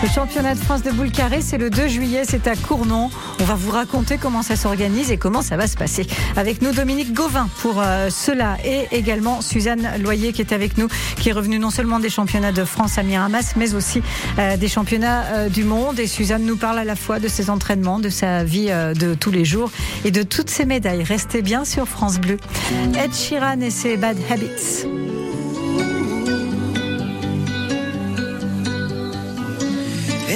Le 0.05 0.11
championnat 0.11 0.53
de 0.53 0.59
France 0.59 0.83
de 0.83 0.91
boule 0.91 1.09
carré, 1.09 1.41
c'est 1.41 1.57
le 1.57 1.71
2 1.71 1.87
juillet, 1.87 2.25
c'est 2.29 2.45
à 2.45 2.55
Cournon. 2.55 3.09
On 3.39 3.43
va 3.43 3.55
vous 3.55 3.71
raconter 3.71 4.19
comment 4.19 4.43
ça 4.43 4.55
s'organise 4.55 5.09
et 5.09 5.17
comment 5.17 5.41
ça 5.41 5.57
va 5.57 5.65
se 5.65 5.75
passer. 5.75 6.05
Avec 6.35 6.61
nous, 6.61 6.73
Dominique 6.73 7.11
Gauvin 7.11 7.49
pour 7.63 7.81
euh, 7.81 8.11
cela 8.11 8.57
et 8.63 8.85
également 8.91 9.41
Suzanne 9.41 9.89
Loyer 9.99 10.31
qui 10.31 10.41
est 10.43 10.53
avec 10.53 10.77
nous, 10.77 10.89
qui 11.17 11.29
est 11.29 11.31
revenue 11.31 11.57
non 11.57 11.71
seulement 11.71 11.97
des 11.97 12.11
championnats 12.11 12.51
de 12.51 12.63
France 12.65 12.99
à 12.99 13.03
Miramas, 13.03 13.53
mais 13.55 13.73
aussi 13.73 14.03
euh, 14.37 14.57
des 14.57 14.67
championnats 14.67 15.23
euh, 15.23 15.49
du 15.49 15.63
monde. 15.63 15.99
Et 15.99 16.05
Suzanne 16.05 16.45
nous 16.45 16.57
parle 16.57 16.77
à 16.77 16.85
la 16.85 16.95
fois 16.95 17.19
de 17.19 17.27
ses 17.27 17.49
entraînements, 17.49 17.97
de 17.97 18.09
sa 18.09 18.43
vie 18.43 18.67
de 18.67 19.15
tous 19.15 19.31
les 19.31 19.43
jours 19.43 19.71
et 20.03 20.11
de 20.11 20.21
toutes 20.21 20.51
ses 20.51 20.65
médailles. 20.65 21.01
Restez 21.01 21.41
bien 21.41 21.65
sur 21.65 21.87
France 21.87 22.19
Bleu. 22.19 22.37
Ed 22.95 23.11
Sheeran 23.11 23.59
et 23.61 23.71
ses 23.71 23.97
Bad 23.97 24.17
Habits. 24.29 25.24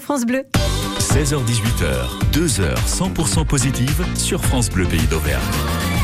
France 0.00 0.24
Bleu. 0.26 0.44
16h-18h, 0.98 2.32
2 2.32 2.60
heures 2.60 2.78
100% 2.86 3.46
positives 3.46 4.04
sur 4.16 4.44
France 4.44 4.70
Bleu 4.70 4.86
Pays 4.86 5.06
d'Auvergne. 5.06 5.95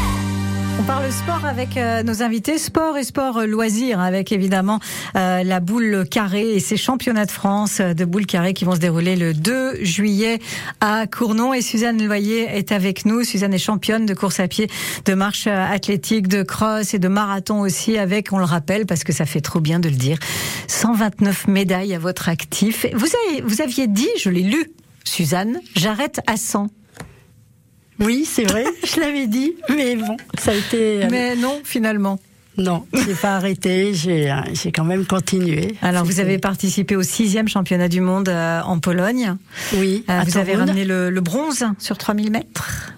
On 0.78 0.84
parle 0.84 1.12
sport 1.12 1.44
avec 1.44 1.76
euh, 1.76 2.02
nos 2.02 2.22
invités, 2.22 2.56
sport 2.56 2.96
et 2.96 3.04
sport 3.04 3.38
euh, 3.38 3.46
loisirs, 3.46 4.00
avec 4.00 4.32
évidemment 4.32 4.80
euh, 5.16 5.42
la 5.42 5.60
boule 5.60 6.04
carrée 6.10 6.54
et 6.54 6.60
ses 6.60 6.76
championnats 6.76 7.26
de 7.26 7.30
France 7.30 7.80
de 7.80 8.04
boule 8.04 8.26
carrée 8.26 8.54
qui 8.54 8.64
vont 8.64 8.74
se 8.74 8.80
dérouler 8.80 9.14
le 9.14 9.34
2 9.34 9.84
juillet 9.84 10.38
à 10.80 11.06
Cournon. 11.06 11.52
Et 11.52 11.60
Suzanne 11.60 12.04
Loyer 12.04 12.48
est 12.56 12.72
avec 12.72 13.04
nous. 13.04 13.22
Suzanne 13.22 13.54
est 13.54 13.58
championne 13.58 14.06
de 14.06 14.14
course 14.14 14.40
à 14.40 14.48
pied, 14.48 14.68
de 15.04 15.14
marche 15.14 15.46
athlétique, 15.46 16.26
de 16.26 16.42
cross 16.42 16.94
et 16.94 16.98
de 16.98 17.08
marathon 17.08 17.60
aussi, 17.60 17.98
avec, 17.98 18.32
on 18.32 18.38
le 18.38 18.44
rappelle, 18.44 18.86
parce 18.86 19.04
que 19.04 19.12
ça 19.12 19.26
fait 19.26 19.42
trop 19.42 19.60
bien 19.60 19.78
de 19.78 19.88
le 19.88 19.96
dire, 19.96 20.18
129 20.68 21.48
médailles 21.48 21.94
à 21.94 21.98
votre 21.98 22.28
actif. 22.28 22.86
Vous, 22.94 23.08
avez, 23.28 23.42
vous 23.42 23.60
aviez 23.60 23.86
dit, 23.86 24.08
je 24.18 24.30
l'ai 24.30 24.42
lu, 24.42 24.72
Suzanne, 25.04 25.60
j'arrête 25.76 26.20
à 26.26 26.36
100. 26.36 26.68
Oui, 28.00 28.24
c'est 28.28 28.44
vrai, 28.44 28.64
je 28.84 29.00
l'avais 29.00 29.26
dit, 29.26 29.52
mais 29.68 29.96
bon, 29.96 30.16
ça 30.38 30.50
a 30.52 30.54
été. 30.54 31.04
euh, 31.04 31.08
Mais 31.10 31.36
non, 31.36 31.60
finalement. 31.64 32.18
Non, 32.58 32.84
j'ai 32.92 33.14
pas 33.14 33.36
arrêté, 33.36 33.94
j'ai 33.94 34.30
euh, 34.30 34.36
quand 34.74 34.84
même 34.84 35.06
continué. 35.06 35.74
Alors, 35.80 36.04
vous 36.04 36.20
avez 36.20 36.36
participé 36.38 36.96
au 36.96 37.02
sixième 37.02 37.48
championnat 37.48 37.88
du 37.88 38.02
monde 38.02 38.28
euh, 38.28 38.60
en 38.62 38.78
Pologne. 38.78 39.36
Oui, 39.74 40.04
Euh, 40.10 40.20
à 40.20 40.24
vous 40.24 40.36
avez 40.36 40.54
ramené 40.54 40.84
le, 40.84 41.08
le 41.08 41.20
bronze 41.22 41.64
sur 41.78 41.96
3000 41.96 42.30
mètres. 42.30 42.92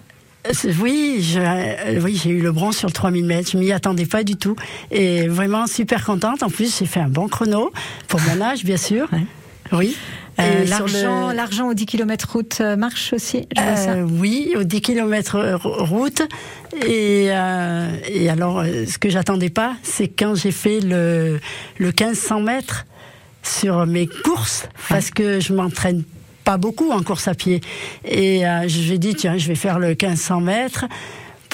Oui, 0.81 1.19
je- 1.23 1.39
euh, 1.41 2.01
oui, 2.03 2.21
j'ai 2.23 2.31
eu 2.31 2.41
le 2.43 2.51
bronze 2.53 2.77
sur 2.77 2.89
le 2.89 2.93
3000 2.93 3.25
mètres. 3.25 3.51
Je 3.53 3.57
m'y 3.57 3.71
attendais 3.73 4.07
pas 4.07 4.25
du 4.25 4.35
tout. 4.37 4.57
Et 4.91 5.29
vraiment 5.29 5.67
super 5.69 6.05
contente. 6.05 6.43
En 6.43 6.51
plus, 6.51 6.77
j'ai 6.79 6.87
fait 6.87 7.01
un 7.01 7.09
bon 7.09 7.29
chrono 7.29 7.73
pour 8.09 8.21
mon 8.23 8.41
âge, 8.43 8.65
bien 8.65 8.77
sûr. 8.77 9.09
Oui. 9.73 9.97
Euh, 10.41 10.65
L'argent 10.65 11.29
le- 11.31 11.37
l'argent 11.37 11.69
aux 11.69 11.75
10 11.75 11.87
km 11.87 12.29
route 12.33 12.59
euh, 12.61 12.77
marche 12.77 13.13
aussi, 13.13 13.47
je 13.57 13.63
vois 13.63 13.77
ça. 13.77 13.91
Euh, 13.93 14.03
oui, 14.19 14.55
aux 14.57 14.65
10 14.65 14.81
km 14.81 15.39
route. 15.85 16.23
Et, 16.87 17.29
euh, 17.31 17.89
et 18.09 18.29
alors, 18.29 18.61
euh, 18.61 18.85
ce 18.87 18.99
que 18.99 19.09
j'attendais 19.11 19.51
pas, 19.51 19.75
c'est 19.83 20.09
quand 20.09 20.35
j'ai 20.35 20.51
fait 20.51 20.81
le, 20.81 21.39
le 21.79 21.87
1500 21.87 22.41
mètres 22.41 22.85
sur 23.43 23.87
mes 23.87 24.07
courses, 24.09 24.69
parce 24.89 25.11
que 25.11 25.39
je 25.39 25.53
m'entraîne 25.53 26.03
pas 26.45 26.57
beaucoup 26.59 26.91
en 26.91 27.03
course 27.03 27.29
à 27.29 27.35
pied. 27.35 27.61
Et 28.05 28.47
euh, 28.47 28.65
j'ai 28.67 28.99
dit, 28.99 29.15
tiens, 29.15 29.39
je 29.39 29.47
vais 29.49 29.55
faire 29.55 29.79
le 29.79 29.89
1500 29.89 30.41
mètres 30.41 30.87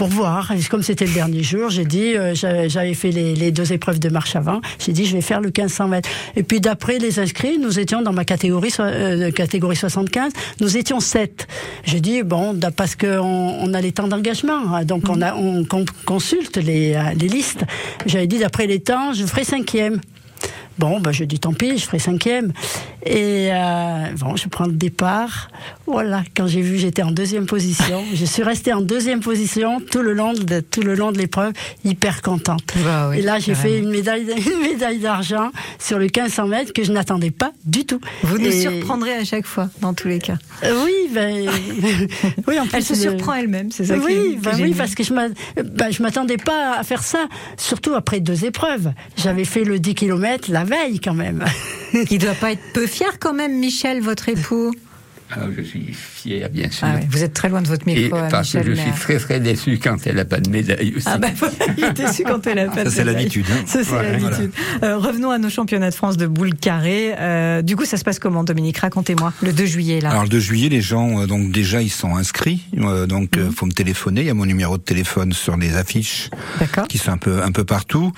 pour 0.00 0.08
voir. 0.08 0.50
Et 0.52 0.62
comme 0.62 0.82
c'était 0.82 1.04
le 1.04 1.12
dernier 1.12 1.42
jour, 1.42 1.68
j'ai 1.68 1.84
dit, 1.84 2.16
euh, 2.16 2.32
j'avais 2.34 2.94
fait 2.94 3.10
les, 3.10 3.34
les 3.34 3.50
deux 3.52 3.70
épreuves 3.74 3.98
de 3.98 4.08
marche 4.08 4.34
avant, 4.34 4.62
j'ai 4.78 4.92
dit, 4.92 5.04
je 5.04 5.14
vais 5.14 5.20
faire 5.20 5.42
le 5.42 5.48
1500 5.54 5.88
mètres. 5.88 6.08
Et 6.36 6.42
puis 6.42 6.58
d'après 6.58 6.98
les 6.98 7.18
inscrits, 7.18 7.58
nous 7.58 7.78
étions 7.78 8.00
dans 8.00 8.14
ma 8.14 8.24
catégorie, 8.24 8.72
euh, 8.80 9.30
catégorie 9.30 9.76
75, 9.76 10.32
nous 10.60 10.78
étions 10.78 11.00
7. 11.00 11.46
J'ai 11.84 12.00
dit, 12.00 12.22
bon, 12.22 12.58
parce 12.74 12.96
qu'on 12.96 13.18
on 13.18 13.74
a 13.74 13.80
les 13.82 13.92
temps 13.92 14.08
d'engagement, 14.08 14.74
hein, 14.74 14.86
donc 14.86 15.02
on, 15.10 15.20
a, 15.20 15.34
on 15.34 15.64
con- 15.66 15.84
consulte 16.06 16.56
les, 16.56 16.94
euh, 16.94 17.02
les 17.20 17.28
listes. 17.28 17.64
J'avais 18.06 18.26
dit, 18.26 18.38
d'après 18.38 18.66
les 18.66 18.80
temps, 18.80 19.12
je 19.12 19.26
ferai 19.26 19.44
cinquième. 19.44 20.00
Bon, 20.78 20.98
ben, 20.98 21.12
je 21.12 21.24
dis 21.24 21.38
tant 21.38 21.52
pis, 21.52 21.76
je 21.76 21.84
ferai 21.84 21.98
cinquième. 21.98 22.54
Et 23.06 23.48
euh, 23.52 24.08
bon, 24.18 24.36
je 24.36 24.46
prends 24.48 24.66
le 24.66 24.72
départ. 24.72 25.48
Voilà, 25.86 26.22
quand 26.36 26.46
j'ai 26.46 26.60
vu, 26.60 26.76
j'étais 26.78 27.02
en 27.02 27.10
deuxième 27.10 27.46
position. 27.46 28.02
je 28.14 28.24
suis 28.24 28.42
restée 28.42 28.72
en 28.72 28.80
deuxième 28.82 29.20
position 29.20 29.80
tout 29.90 30.02
le 30.02 30.12
long 30.12 30.32
de 30.34 30.60
tout 30.60 30.82
le 30.82 30.94
long 30.94 31.10
de 31.10 31.18
l'épreuve, 31.18 31.52
hyper 31.84 32.20
contente. 32.22 32.74
Bah 32.84 33.08
oui, 33.10 33.18
Et 33.18 33.22
là, 33.22 33.38
j'ai 33.38 33.54
fait 33.54 33.78
une 33.78 33.90
médaille, 33.90 34.26
une 34.52 34.60
médaille 34.60 34.98
d'argent 34.98 35.50
sur 35.78 35.98
le 35.98 36.04
1500 36.04 36.46
mètres 36.46 36.72
que 36.72 36.84
je 36.84 36.92
n'attendais 36.92 37.30
pas 37.30 37.52
du 37.64 37.86
tout. 37.86 38.00
Vous 38.22 38.38
nous 38.38 38.52
surprendrez 38.52 39.14
à 39.14 39.24
chaque 39.24 39.46
fois, 39.46 39.68
dans 39.80 39.94
tous 39.94 40.08
les 40.08 40.18
cas. 40.18 40.36
Euh, 40.64 40.84
Oui, 40.84 40.92
ben, 41.12 41.46
oui, 42.46 42.58
en 42.60 42.66
plus, 42.66 42.76
Elle 42.76 42.84
se 42.84 42.92
le- 42.92 42.98
surprend 42.98 43.34
elle-même, 43.34 43.70
c'est 43.72 43.86
ça 43.86 43.96
oui, 43.96 44.36
ben 44.42 44.52
oui, 44.60 44.74
parce 44.76 44.94
que 44.94 45.02
je 45.02 45.12
m'a- 45.14 45.28
ben, 45.64 45.90
je 45.90 46.02
m'attendais 46.02 46.36
pas 46.36 46.76
à 46.78 46.82
faire 46.84 47.02
ça, 47.02 47.26
surtout 47.56 47.94
après 47.94 48.20
deux 48.20 48.44
épreuves. 48.44 48.92
J'avais 49.16 49.44
fait 49.44 49.64
le 49.64 49.78
10 49.78 49.94
km 49.94 50.50
la 50.52 50.64
veille 50.64 51.00
quand 51.00 51.14
même. 51.14 51.44
Il 51.92 52.18
doit 52.18 52.34
pas 52.34 52.52
être 52.52 52.72
peu 52.72 52.86
fier 52.86 53.18
quand 53.18 53.32
même, 53.34 53.58
Michel, 53.58 54.00
votre 54.00 54.28
époux. 54.28 54.72
Ah, 55.32 55.40
je 55.56 55.62
suis 55.62 55.86
fier, 55.92 56.48
bien 56.50 56.70
sûr. 56.70 56.86
Ah 56.90 56.94
ouais, 56.96 57.06
vous 57.10 57.22
êtes 57.22 57.32
très 57.34 57.48
loin 57.48 57.62
de 57.62 57.68
votre 57.68 57.86
Et 57.88 57.94
micro, 57.94 58.16
euh, 58.16 58.28
parce 58.28 58.48
Michel. 58.54 58.64
que 58.64 58.74
je 58.74 58.80
suis 58.80 58.90
très 58.92 59.18
très 59.18 59.40
déçu 59.40 59.78
quand 59.82 59.96
elle 60.06 60.16
n'a 60.16 60.24
pas 60.24 60.40
de 60.40 60.50
médaille 60.50 60.94
aussi. 60.96 61.06
Ah 61.08 61.18
ben 61.18 61.30
voilà, 61.36 61.54
il 61.78 61.84
est 61.84 61.92
déçu 61.92 62.24
quand 62.24 62.46
elle 62.46 62.58
a 62.58 62.66
pas 62.66 62.84
de 62.84 62.88
Ça, 62.90 62.96
c'est 62.96 63.04
médaille. 63.04 63.14
l'habitude, 63.16 63.46
hein. 63.50 63.62
Ça, 63.66 63.84
c'est 63.84 63.92
Ouais, 63.92 64.12
l'habitude. 64.18 64.50
Euh, 64.82 64.96
revenons 64.98 65.30
à 65.30 65.38
nos 65.38 65.50
championnats 65.50 65.90
de 65.90 65.94
France 65.94 66.16
de 66.16 66.26
boules 66.26 66.54
carrées. 66.54 67.14
Euh, 67.18 67.62
du 67.62 67.76
coup, 67.76 67.84
ça 67.84 67.96
se 67.96 68.04
passe 68.04 68.18
comment, 68.18 68.44
Dominique? 68.44 68.78
Racontez-moi. 68.78 69.32
Le 69.42 69.52
2 69.52 69.66
juillet, 69.66 70.00
là. 70.00 70.10
Alors 70.10 70.22
le 70.24 70.28
2 70.28 70.40
juillet, 70.40 70.68
les 70.68 70.80
gens, 70.80 71.20
euh, 71.22 71.26
donc 71.26 71.52
déjà, 71.52 71.82
ils 71.82 71.90
sont 71.90 72.16
inscrits. 72.16 72.62
Euh, 72.78 73.06
donc, 73.06 73.36
Mhm. 73.36 73.42
euh, 73.44 73.50
faut 73.50 73.66
me 73.66 73.72
téléphoner. 73.72 74.22
Il 74.22 74.26
y 74.26 74.30
a 74.30 74.34
mon 74.34 74.46
numéro 74.46 74.78
de 74.78 74.82
téléphone 74.82 75.32
sur 75.32 75.56
les 75.56 75.76
affiches 75.76 76.30
D'accord. 76.58 76.88
qui 76.88 76.98
sont 76.98 77.12
un 77.12 77.18
peu 77.18 77.42
un 77.42 77.52
peu 77.52 77.64
partout. 77.64 78.12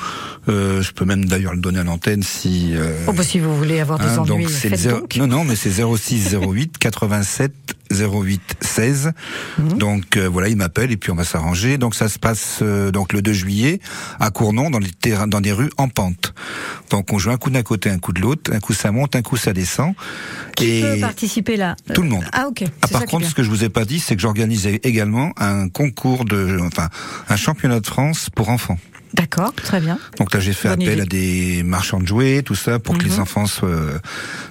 Euh, 0.48 0.82
je 0.82 0.92
peux 0.92 1.04
même 1.04 1.24
d'ailleurs 1.26 1.54
le 1.54 1.60
donner 1.60 1.80
à 1.80 1.84
l'antenne 1.84 2.22
si. 2.22 2.70
euh, 2.74 2.96
Oh, 3.06 3.12
bah, 3.12 3.22
si 3.22 3.38
vous 3.38 3.56
voulez 3.56 3.80
avoir 3.80 3.98
des 3.98 4.06
hein, 4.06 4.18
ennuis, 4.18 4.44
donc 4.44 4.50
c'est 4.50 4.68
le 4.68 4.76
faites 4.76 4.80
zéro- 4.80 5.00
donc. 5.00 5.16
non 5.16 5.26
non 5.26 5.44
mais 5.44 5.56
c'est 5.56 5.70
06 5.70 6.34
08 6.34 6.78
87 7.02 7.52
08 7.90 8.40
16. 8.60 9.12
Mhm. 9.58 9.78
Donc 9.78 10.16
euh, 10.16 10.28
voilà, 10.28 10.48
il 10.48 10.56
m'appelle 10.56 10.92
et 10.92 10.96
puis 10.96 11.10
on 11.10 11.14
va 11.14 11.24
s'arranger. 11.24 11.78
Donc 11.78 11.94
ça 11.94 12.08
se 12.08 12.18
passe 12.18 12.60
euh, 12.62 12.90
donc 12.90 13.12
le 13.12 13.22
2 13.22 13.32
juillet 13.32 13.80
à 14.20 14.30
Cournon 14.30 14.70
dans 14.70 14.78
les 14.78 14.90
terrains 14.90 15.26
dans 15.26 15.40
des 15.40 15.52
rues 15.52 15.70
en 15.78 15.88
pente. 15.88 16.32
Donc 16.90 17.12
on 17.12 17.18
joue 17.18 17.30
un 17.30 17.36
coup 17.36 17.50
d'un 17.50 17.62
côté, 17.62 17.90
un 17.90 17.98
coup 17.98 18.12
de 18.12 18.20
l'autre, 18.20 18.52
un 18.54 18.60
coup 18.60 18.72
ça 18.72 18.92
monte, 18.92 19.16
un 19.16 19.22
coup 19.22 19.36
ça 19.36 19.52
descend. 19.52 19.94
Qui 20.56 20.66
et 20.66 20.82
peut 20.82 21.00
participer 21.00 21.56
là? 21.56 21.74
tout 21.92 22.02
le 22.02 22.08
monde. 22.08 22.24
Ah, 22.32 22.46
ok. 22.48 22.64
ah, 22.64 22.86
par 22.88 23.00
ça 23.00 23.06
contre, 23.06 23.26
ce 23.26 23.34
que 23.34 23.42
je 23.42 23.50
vous 23.50 23.64
ai 23.64 23.68
pas 23.68 23.84
dit, 23.84 23.98
c'est 23.98 24.14
que 24.14 24.22
j'organisais 24.22 24.80
également 24.84 25.32
un 25.38 25.68
concours 25.68 26.24
de, 26.24 26.58
enfin, 26.60 26.88
un 27.28 27.36
championnat 27.36 27.80
de 27.80 27.86
France 27.86 28.28
pour 28.34 28.48
enfants. 28.48 28.78
D'accord, 29.14 29.52
très 29.54 29.80
bien. 29.80 29.98
Donc 30.18 30.32
là, 30.32 30.40
j'ai 30.40 30.52
fait 30.54 30.68
Bonne 30.68 30.82
appel 30.82 30.92
idée. 30.94 31.02
à 31.02 31.04
des 31.56 31.62
marchands 31.64 32.00
de 32.00 32.06
jouets, 32.08 32.42
tout 32.42 32.54
ça, 32.54 32.78
pour 32.78 32.96
que 32.96 33.04
Mhm. 33.04 33.10
les 33.10 33.18
enfants 33.20 33.44
soient, 33.46 33.68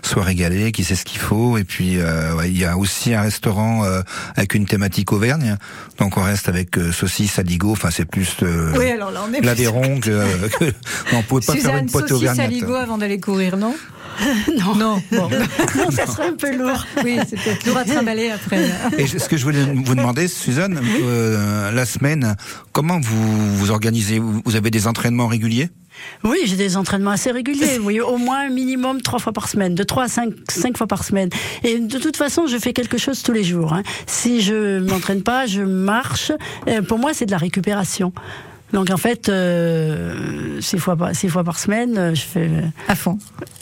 soient 0.03 0.23
régalés, 0.23 0.71
qu'ils 0.71 0.85
sait 0.85 0.95
ce 0.95 1.03
qu'il 1.03 1.19
faut. 1.19 1.57
Et 1.57 1.63
puis, 1.63 1.97
euh, 1.97 2.35
ouais, 2.35 2.49
il 2.51 2.57
y 2.57 2.65
a 2.65 2.77
aussi 2.77 3.13
un 3.15 3.21
restaurant 3.21 3.83
euh, 3.85 4.01
avec 4.35 4.53
une 4.53 4.65
thématique 4.65 5.11
Auvergne. 5.13 5.57
Donc 5.97 6.17
on 6.17 6.21
reste 6.23 6.47
avec 6.47 6.77
euh, 6.77 6.91
saucisses, 6.91 7.39
aligot. 7.39 7.71
Enfin, 7.71 7.89
c'est 7.91 8.05
plus 8.05 8.37
euh, 8.43 8.71
Oui, 8.77 8.91
alors 8.91 9.09
là, 9.11 9.23
on 9.27 9.33
est 9.33 9.41
l'Aveyron 9.41 9.99
que, 9.99 10.47
que- 10.59 10.65
non, 11.11 11.19
on 11.19 11.21
pouvait 11.23 11.45
pas 11.45 11.53
faire 11.53 11.61
Suzanne, 11.61 11.83
une 11.85 11.91
pote 11.91 12.07
saucisse 12.09 12.39
aligot 12.39 12.75
avant 12.75 12.97
d'aller 12.99 13.19
courir, 13.19 13.57
non? 13.57 13.75
non, 14.59 14.75
Non, 14.75 15.03
bon. 15.11 15.29
non, 15.77 15.91
ça 15.91 16.05
serait 16.07 16.27
un 16.27 16.33
peu 16.35 16.55
lourd. 16.55 16.85
oui, 17.03 17.17
c'est 17.27 17.39
peut-être 17.41 17.65
lourd 17.65 17.77
à 17.77 17.85
trimballer 17.85 18.29
après. 18.31 18.69
Et 18.97 19.07
ce 19.07 19.27
que 19.29 19.37
je 19.37 19.43
voulais 19.43 19.63
vous 19.63 19.95
demander, 19.95 20.27
Suzanne, 20.27 20.79
euh, 21.03 21.71
la 21.71 21.85
semaine, 21.85 22.35
comment 22.71 22.99
vous 22.99 23.55
vous 23.57 23.71
organisez? 23.71 24.19
Vous 24.19 24.55
avez 24.55 24.71
des 24.71 24.87
entraînements 24.87 25.27
réguliers? 25.27 25.69
Oui, 26.23 26.37
j'ai 26.45 26.55
des 26.55 26.77
entraînements 26.77 27.11
assez 27.11 27.31
réguliers. 27.31 27.77
Oui, 27.83 27.99
au 27.99 28.17
moins 28.17 28.47
un 28.47 28.49
minimum 28.49 29.01
trois 29.01 29.19
fois 29.19 29.33
par 29.33 29.47
semaine, 29.49 29.75
de 29.75 29.83
trois 29.83 30.05
à 30.05 30.07
cinq, 30.07 30.33
cinq 30.49 30.77
fois 30.77 30.87
par 30.87 31.03
semaine. 31.03 31.29
Et 31.63 31.79
de 31.79 31.97
toute 31.99 32.17
façon, 32.17 32.47
je 32.47 32.57
fais 32.57 32.73
quelque 32.73 32.97
chose 32.97 33.21
tous 33.21 33.33
les 33.33 33.43
jours. 33.43 33.73
hein. 33.73 33.83
Si 34.07 34.41
je 34.41 34.79
m'entraîne 34.79 35.21
pas, 35.21 35.45
je 35.45 35.61
marche. 35.61 36.31
Euh, 36.67 36.81
pour 36.81 36.97
moi, 36.97 37.11
c'est 37.13 37.25
de 37.25 37.31
la 37.31 37.37
récupération. 37.37 38.13
Donc 38.73 38.89
en 38.89 38.97
fait, 38.97 39.27
euh, 39.29 40.59
six 40.61 40.77
fois 40.77 40.95
par 40.95 41.13
six 41.15 41.27
fois 41.29 41.43
par 41.43 41.59
semaine, 41.59 41.97
euh, 41.97 42.15
je 42.15 42.21
fais 42.21 42.47
euh, 42.47 42.61
À 42.87 42.95
fond. 42.95 43.17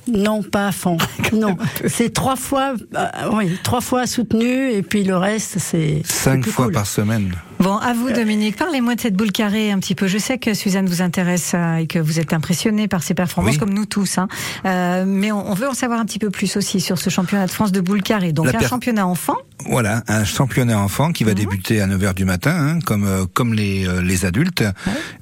non 0.07 0.43
pas 0.43 0.68
à 0.68 0.72
fond. 0.72 0.97
non, 1.34 1.57
c'est 1.88 2.14
trois 2.14 2.36
fois, 2.36 2.74
euh, 2.95 3.07
oui, 3.34 3.57
trois 3.64 3.82
fois 3.82 4.05
soutenu 4.07 4.72
et 4.72 4.82
puis 4.84 5.03
le 5.03 5.18
reste 5.18 5.57
c'est 5.60 6.01
c'est 6.05 6.14
Cinq 6.14 6.41
plus 6.43 6.51
fois 6.51 6.66
cool. 6.66 6.74
par 6.74 6.86
semaine. 6.88 7.34
Bon, 7.60 7.76
à 7.76 7.93
vous 7.93 8.10
Dominique, 8.12 8.55
parlez-moi 8.55 8.95
de 8.95 9.01
cette 9.01 9.16
boule 9.16 9.34
carrée 9.34 9.70
un 9.72 9.80
petit 9.80 9.93
peu. 9.93 10.07
Je 10.07 10.18
sais 10.18 10.38
que 10.38 10.53
Suzanne 10.53 10.88
vous 10.88 11.01
intéresse 11.01 11.51
euh, 11.55 11.76
et 11.76 11.88
que 11.88 11.99
vous 11.99 12.18
êtes 12.20 12.32
impressionné 12.32 12.88
par 12.88 13.03
ses 13.03 13.14
performances, 13.14 13.55
Oui. 13.55 13.60
comme 13.60 13.74
nous 13.74 13.86
tous. 13.86 14.18
Hein. 14.18 14.30
Euh, 14.66 15.03
mais 15.05 15.34
on, 15.34 15.51
on 15.51 15.53
veut 15.55 15.68
en 15.68 15.74
savoir 15.74 15.99
un 15.99 16.05
petit 16.05 16.20
peu 16.20 16.30
plus 16.30 16.55
aussi 16.55 16.80
sur 16.80 16.97
ce 16.97 17.10
championnat 17.10 17.47
de 17.47 17.51
France 17.51 17.74
de 17.74 17.82
boule 17.82 18.01
carrée. 18.01 18.32
Donc 18.32 18.51
La 18.53 18.60
un 18.60 18.62
championnat 18.68 19.05
enfant. 19.05 19.36
Voilà, 19.66 20.03
un 20.07 20.24
championnat 20.24 20.80
enfant 20.80 21.12
qui 21.12 21.26
va 21.26 21.34
débuter 21.34 21.82
à 21.82 21.88
9h 21.88 22.14
du 22.14 22.24
matin, 22.24 22.55
hein, 22.55 22.80
comme 22.86 23.03
euh, 23.05 23.26
comme 23.34 23.53
les 23.53 23.86
euh, 23.86 24.01
les 24.01 24.24
adultes. 24.24 24.64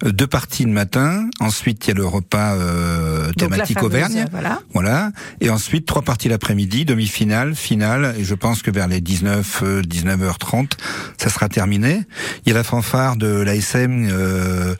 Deux 0.05 0.27
parties 0.27 0.63
le 0.63 0.71
matin, 0.71 1.27
ensuite 1.39 1.85
il 1.85 1.89
y 1.89 1.91
a 1.93 1.95
le 1.95 2.05
repas 2.05 2.53
euh, 2.53 3.31
thématique 3.33 3.79
fameuse, 3.79 3.87
Auvergne. 3.95 4.25
Voilà. 4.31 4.59
Voilà, 4.75 5.11
et 5.41 5.49
ensuite 5.49 5.87
trois 5.87 6.03
parties 6.03 6.29
l'après-midi, 6.29 6.85
demi-finale, 6.85 7.55
finale, 7.55 8.13
et 8.19 8.23
je 8.23 8.35
pense 8.35 8.61
que 8.61 8.69
vers 8.69 8.87
les 8.87 9.01
19 9.01 9.63
euh, 9.63 9.81
19h30, 9.81 10.69
ça 11.17 11.29
sera 11.29 11.49
terminé. 11.49 12.01
Il 12.45 12.49
y 12.49 12.51
a 12.51 12.55
la 12.55 12.63
fanfare 12.63 13.15
de 13.15 13.27
l'ASM 13.41 14.07
euh, 14.11 14.75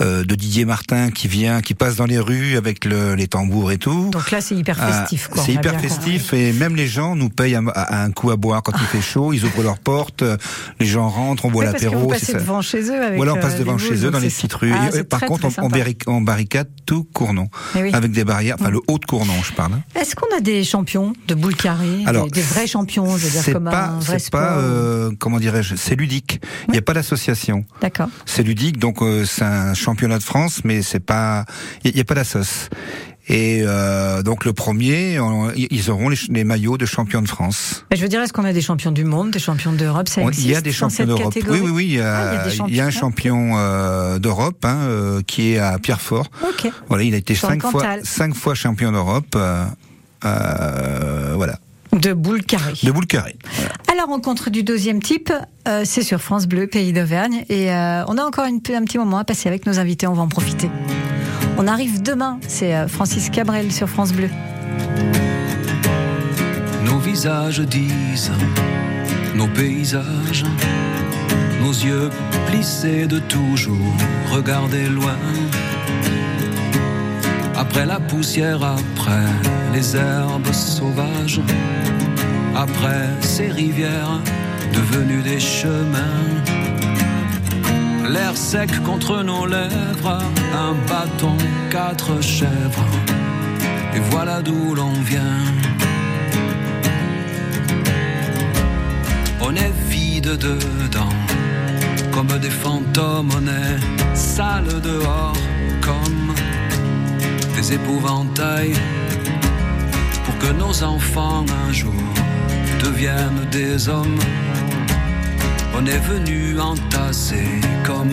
euh, 0.00 0.24
de 0.24 0.34
Didier 0.34 0.64
Martin 0.64 1.10
qui 1.10 1.28
vient, 1.28 1.60
qui 1.60 1.74
passe 1.74 1.96
dans 1.96 2.06
les 2.06 2.18
rues 2.18 2.56
avec 2.56 2.84
le, 2.84 3.14
les 3.14 3.28
tambours 3.28 3.70
et 3.72 3.78
tout. 3.78 4.10
Donc 4.10 4.30
là, 4.30 4.40
c'est 4.40 4.54
hyper 4.54 4.76
Ah, 4.80 4.92
festif. 5.04 5.28
C'est 5.36 5.52
hyper 5.52 5.80
festif 5.80 6.32
et 6.32 6.52
même 6.52 6.76
les 6.76 6.86
gens 6.86 7.16
nous 7.16 7.28
payent 7.28 7.54
un, 7.56 7.66
à- 7.68 8.02
un 8.02 8.10
coup 8.10 8.30
à 8.30 8.36
boire 8.36 8.62
quand 8.62 8.72
il 8.80 8.86
fait 8.86 9.00
chaud. 9.02 9.32
Ils 9.32 9.44
ouvrent 9.44 9.62
leurs 9.62 9.78
portes, 9.78 10.22
euh, 10.22 10.36
les 10.78 10.86
gens 10.86 11.08
rentrent, 11.08 11.44
on 11.44 11.50
boit 11.50 11.64
Oui, 11.64 11.68
vous 11.70 11.72
l'apéro. 11.74 12.14
ça. 12.14 12.32
devant 12.38 12.62
chez 12.62 12.82
eux 12.90 13.02
avec, 13.02 13.16
Voilà, 13.16 13.34
on 13.34 13.36
euh, 13.36 13.40
passe 13.40 13.58
devant 13.58 13.72
boules, 13.72 13.80
chez 13.80 14.04
eux 14.06 14.10
dans 14.10 14.18
les 14.18 14.28
petites 14.28 14.54
rues. 14.54 14.72
Ah, 14.74 14.88
Et, 14.88 14.92
c'est 14.92 15.04
par 15.04 15.18
très, 15.20 15.26
contre, 15.28 15.48
très 15.48 15.60
on, 15.60 15.66
on, 15.66 15.68
sympa. 15.70 15.78
barric- 15.78 16.02
on 16.06 16.20
barricade 16.20 16.68
tout 16.86 17.04
Cournon 17.12 17.48
oui. 17.76 17.90
avec 17.92 18.10
des 18.12 18.24
barrières, 18.24 18.56
enfin 18.58 18.70
le 18.70 18.80
haut 18.88 18.98
de 18.98 19.04
Cournon, 19.04 19.34
je 19.42 19.52
parle. 19.52 19.72
Est-ce 19.94 20.14
qu'on 20.16 20.34
a 20.36 20.40
des 20.40 20.64
champions 20.64 21.12
de 21.28 21.34
boule 21.34 21.54
carrée 21.56 22.02
Alors, 22.06 22.24
des, 22.24 22.30
des 22.30 22.42
vrais 22.42 22.66
champions, 22.66 23.16
je 23.16 23.26
veux 23.26 23.30
dire, 23.42 23.52
comme 23.52 23.64
pas, 23.70 23.86
un 23.86 23.98
vrai 23.98 24.18
c'est 24.18 24.26
sport 24.26 24.40
pas, 24.40 24.56
euh, 24.58 25.10
comment 25.18 25.38
dirais-je, 25.38 25.74
c'est 25.76 25.94
ludique. 25.94 26.40
Il 26.68 26.72
n'y 26.72 26.78
a 26.78 26.82
pas 26.82 26.94
d'association. 26.94 27.64
D'accord. 27.80 28.08
C'est 28.26 28.42
ludique, 28.42 28.78
donc 28.78 29.02
euh, 29.02 29.24
c'est 29.24 29.44
un 29.44 29.74
championnat 29.90 30.18
de 30.18 30.22
France, 30.22 30.60
mais 30.64 30.82
c'est 30.82 31.00
pas, 31.04 31.44
il 31.84 31.92
n'y 31.92 32.00
a 32.00 32.04
pas 32.04 32.14
d'assos. 32.14 32.68
Et 33.28 33.62
euh, 33.64 34.22
donc 34.22 34.44
le 34.44 34.52
premier, 34.52 35.18
on- 35.20 35.50
ils 35.56 35.90
auront 35.90 36.08
les, 36.08 36.44
maillots 36.44 36.78
de 36.78 36.86
champion 36.86 37.22
de 37.22 37.28
France. 37.28 37.84
Mais 37.90 37.96
Je 37.96 38.02
veux 38.02 38.08
dire, 38.08 38.20
est-ce 38.22 38.32
qu'on 38.32 38.44
a 38.44 38.52
des 38.52 38.60
champions 38.62 38.92
du 38.92 39.04
monde, 39.04 39.30
des 39.32 39.38
champions 39.40 39.72
d'Europe? 39.72 40.08
Ça 40.08 40.20
On- 40.22 40.28
existe 40.28 40.46
il 40.46 40.52
y 40.52 40.56
a 40.56 40.60
des 40.60 40.72
champions 40.72 41.06
d'Europe. 41.06 41.34
Oui, 41.48 41.60
oui, 41.62 41.70
oui. 41.70 41.84
Il 41.86 41.94
y 41.96 42.00
a, 42.00 42.16
Ah, 42.16 42.32
il 42.32 42.36
y 42.36 42.40
a 42.40 42.44
des 42.66 42.72
il 42.72 42.76
y 42.76 42.80
a 42.80 42.86
un 42.86 42.90
champion 42.90 43.52
euh, 43.56 44.18
d'Europe 44.20 44.64
hein, 44.64 44.78
euh, 44.82 45.22
qui 45.26 45.52
est 45.52 45.58
à 45.58 45.78
Pierrefort. 45.78 46.28
Ok. 46.42 46.70
Voilà, 46.88 47.02
il 47.04 47.14
a 47.14 47.18
été 47.18 47.34
cinq 47.34 47.62
fois, 47.62 47.84
cinq 48.04 48.34
fois 48.34 48.54
champion 48.54 48.90
d'Europe. 48.92 49.34
euh, 49.36 49.64
euh, 50.24 51.32
voilà, 51.36 51.58
De 51.92 52.12
boule 52.12 52.42
carrée. 52.44 52.72
de 52.82 52.90
boule 52.92 53.06
carrée. 53.06 53.36
Voilà. 53.54 53.70
À 53.90 53.94
la 53.96 54.04
rencontre 54.04 54.48
du 54.50 54.62
deuxième 54.62 55.02
type, 55.02 55.32
euh, 55.68 55.82
c'est 55.84 56.02
sur 56.02 56.20
France 56.20 56.46
Bleu, 56.46 56.66
Pays 56.66 56.92
d'Auvergne. 56.92 57.44
Et 57.48 57.72
euh, 57.72 58.04
on 58.06 58.16
a 58.16 58.22
encore 58.22 58.46
une- 58.46 58.60
un 58.74 58.84
petit 58.84 58.98
moment 58.98 59.18
à 59.18 59.24
passer 59.24 59.48
avec 59.48 59.66
nos 59.66 59.78
invités, 59.78 60.06
on 60.06 60.12
va 60.14 60.22
en 60.22 60.28
profiter. 60.28 60.70
On 61.58 61.66
arrive 61.66 62.00
demain, 62.00 62.38
c'est 62.46 62.74
euh, 62.74 62.86
Francis 62.88 63.28
Cabrel 63.28 63.72
sur 63.72 63.88
France 63.88 64.12
Bleu. 64.12 64.28
Nos 66.84 66.98
visages 66.98 67.60
disent, 67.60 68.30
nos 69.34 69.48
paysages, 69.48 70.44
nos 71.60 71.72
yeux 71.72 72.10
plissés 72.46 73.06
de 73.06 73.18
toujours 73.18 73.76
regarder 74.30 74.86
loin. 74.88 75.16
Après 77.56 77.84
la 77.84 78.00
poussière, 78.00 78.62
après 78.62 79.26
les 79.74 79.94
herbes 79.96 80.52
sauvages, 80.52 81.40
après 82.60 83.08
ces 83.20 83.48
rivières 83.48 84.20
devenues 84.74 85.22
des 85.22 85.40
chemins. 85.40 86.26
L'air 88.12 88.36
sec 88.36 88.70
contre 88.82 89.22
nos 89.22 89.46
lèvres, 89.46 90.18
un 90.66 90.74
bâton, 90.88 91.36
quatre 91.70 92.20
chèvres, 92.22 92.90
et 93.94 94.00
voilà 94.10 94.42
d'où 94.42 94.74
l'on 94.74 94.92
vient. 95.12 95.44
On 99.40 99.54
est 99.56 99.74
vide 99.88 100.36
dedans, 100.36 101.16
comme 102.12 102.38
des 102.38 102.56
fantômes, 102.64 103.30
on 103.38 103.46
est 103.46 104.16
sale 104.16 104.80
dehors, 104.82 105.40
comme 105.80 106.34
des 107.56 107.72
épouvantails, 107.72 108.76
pour 110.24 110.36
que 110.38 110.52
nos 110.52 110.82
enfants 110.82 111.46
un 111.66 111.72
jour 111.72 112.19
deviennent 112.82 113.46
des 113.50 113.88
hommes. 113.88 114.18
On 115.74 115.86
est 115.86 115.98
venu 115.98 116.58
entasser 116.58 117.60
comme 117.84 118.10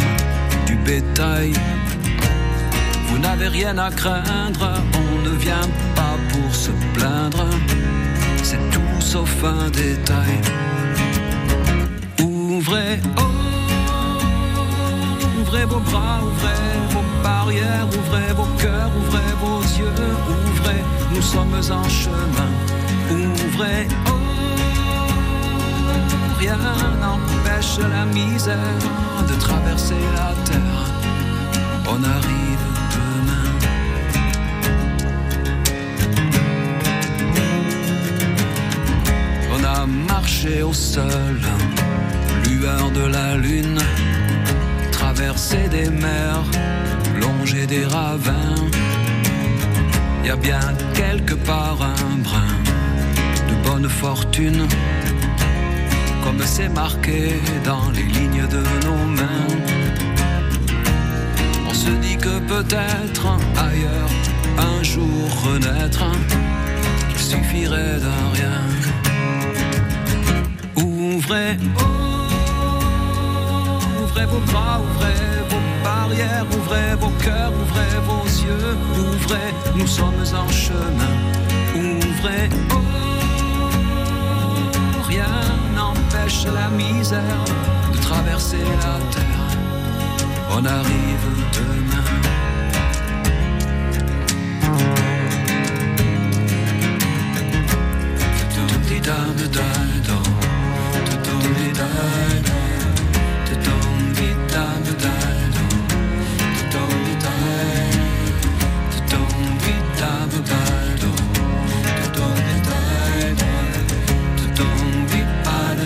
du 0.65 0.75
bétail. 0.75 1.53
Vous 3.07 3.19
n'avez 3.19 3.47
rien 3.47 3.77
à 3.77 3.89
craindre, 3.89 4.69
on 4.93 5.29
ne 5.29 5.35
vient 5.35 5.69
pas 5.95 6.17
pour 6.31 6.53
se 6.53 6.71
plaindre, 6.93 7.45
c'est 8.43 8.69
tout 8.69 9.01
sauf 9.01 9.43
un 9.43 9.69
détail. 9.69 10.37
Ouvrez, 12.21 12.99
oh, 13.17 13.21
ouvrez 15.39 15.65
vos 15.65 15.79
bras, 15.79 16.19
ouvrez 16.23 16.63
vos 16.93 17.23
barrières, 17.23 17.87
ouvrez 17.99 18.33
vos 18.35 18.51
cœurs, 18.61 18.91
ouvrez 19.01 19.33
vos 19.41 19.61
yeux, 19.79 19.93
ouvrez, 20.49 20.83
nous 21.13 21.21
sommes 21.21 21.55
en 21.71 21.89
chemin. 21.89 22.51
Ouvrez, 23.09 23.87
oh, 24.07 24.26
rien 26.39 26.57
n'empêche 27.01 27.79
la 27.79 28.05
misère 28.05 28.55
de 29.27 29.35
traverser 29.39 30.01
la 30.15 30.33
terre. 30.49 30.85
On 31.87 32.03
arrive 32.03 32.65
demain. 32.95 33.47
On 39.55 39.63
a 39.63 39.85
marché 39.85 40.61
au 40.63 40.73
sol, 40.73 41.39
lueur 42.45 42.91
de 42.91 43.05
la 43.17 43.37
lune, 43.37 43.79
traversé 44.91 45.67
des 45.69 45.89
mers, 45.89 46.43
longé 47.19 47.65
des 47.65 47.85
ravins. 47.85 48.55
Y 50.25 50.29
a 50.29 50.35
bien 50.35 50.59
quelque 50.93 51.35
part 51.35 51.81
un 51.81 52.17
brin 52.17 52.53
de 53.49 53.69
bonne 53.69 53.89
fortune, 53.89 54.67
comme 56.27 56.45
c'est 56.45 56.67
marqué 56.67 57.39
dans 57.63 57.89
les 57.91 58.03
lignes 58.03 58.47
de 58.47 58.61
nos 58.85 59.05
mains. 59.17 59.47
On 61.69 61.73
se 61.73 61.89
dit 62.05 62.17
que 62.17 62.39
peut-être 62.53 63.25
ailleurs, 63.55 64.11
un 64.57 64.83
jour 64.83 65.23
renaître, 65.45 66.03
qu'il 67.09 67.19
suffirait 67.31 67.99
d'un 68.05 68.25
rien. 68.37 68.59
Ouvrez, 70.75 71.55
ouvrez 74.01 74.25
vos 74.25 74.43
bras, 74.51 74.81
ouvrez 74.85 75.23
vos 75.49 75.65
barrières, 75.81 76.45
ouvrez 76.57 76.95
vos 76.99 77.13
cœurs, 77.23 77.53
ouvrez 77.63 77.95
vos 78.09 78.27
yeux, 78.47 78.75
ouvrez, 78.99 79.49
nous 79.77 79.87
sommes 79.87 80.25
en 80.43 80.49
chemin. 80.51 81.13
Ouvrez, 81.73 82.49
la 86.53 86.69
misère 86.69 87.45
de 87.93 87.97
traverser 87.99 88.57
la 88.57 88.99
terre. 89.11 89.57
On 90.51 90.65
arrive 90.65 91.27
demain. 91.53 92.07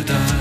paradise 0.04 0.41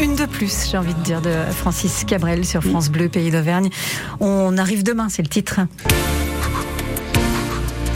une, 0.00 0.14
de 0.14 0.26
plus, 0.26 0.68
j'ai 0.70 0.78
envie 0.78 0.94
de 0.94 1.02
dire, 1.02 1.20
de 1.20 1.32
Francis 1.50 2.04
Cabrel 2.04 2.44
sur 2.44 2.62
France 2.62 2.90
Bleu, 2.90 3.08
Pays 3.08 3.30
d'Auvergne. 3.30 3.70
On 4.20 4.56
arrive 4.58 4.82
demain, 4.82 5.08
c'est 5.08 5.22
le 5.22 5.28
titre. 5.28 5.60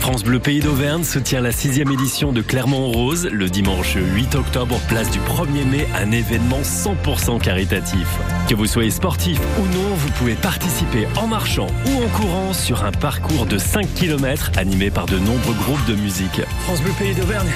France 0.01 0.25
Bleu 0.25 0.41
Pays 0.41 0.61
d'Auvergne 0.61 1.05
se 1.05 1.21
tient 1.21 1.41
la 1.41 1.53
sixième 1.53 1.91
édition 1.93 2.33
de 2.33 2.43
Clermont 2.43 2.91
Rose 2.91 3.29
le 3.31 3.49
dimanche 3.49 3.97
8 3.97 4.35
octobre, 4.35 4.81
place 4.89 5.11
du 5.11 5.21
1er 5.21 5.65
mai, 5.65 5.87
un 5.95 6.11
événement 6.11 6.61
100% 6.61 7.41
caritatif. 7.41 8.09
Que 8.49 8.57
vous 8.57 8.67
soyez 8.67 8.91
sportif 8.91 9.39
ou 9.59 9.63
non, 9.63 9.95
vous 9.95 10.11
pouvez 10.19 10.35
participer 10.35 11.07
en 11.17 11.29
marchant 11.29 11.69
ou 11.87 12.03
en 12.03 12.09
courant 12.09 12.53
sur 12.53 12.85
un 12.85 12.93
parcours 12.93 13.47
de 13.47 13.59
5 13.59 13.95
km 13.95 14.51
animé 14.57 14.91
par 14.91 15.07
de 15.07 15.19
nombreux 15.19 15.55
groupes 15.55 15.87
de 15.87 15.95
musique. 15.95 16.41
France 16.65 16.83
Bleu 16.83 16.93
Pays 16.99 17.15
d'Auvergne 17.15 17.51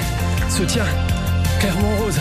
se 0.48 0.62
tient 0.62 0.86
Clermont 1.58 1.96
Rose. 1.96 2.20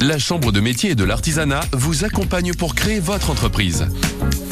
La 0.00 0.18
Chambre 0.18 0.52
de 0.52 0.60
métier 0.60 0.90
et 0.90 0.94
de 0.94 1.04
l'artisanat 1.04 1.62
vous 1.72 2.04
accompagne 2.04 2.52
pour 2.52 2.74
créer 2.74 3.00
votre 3.00 3.30
entreprise. 3.30 3.86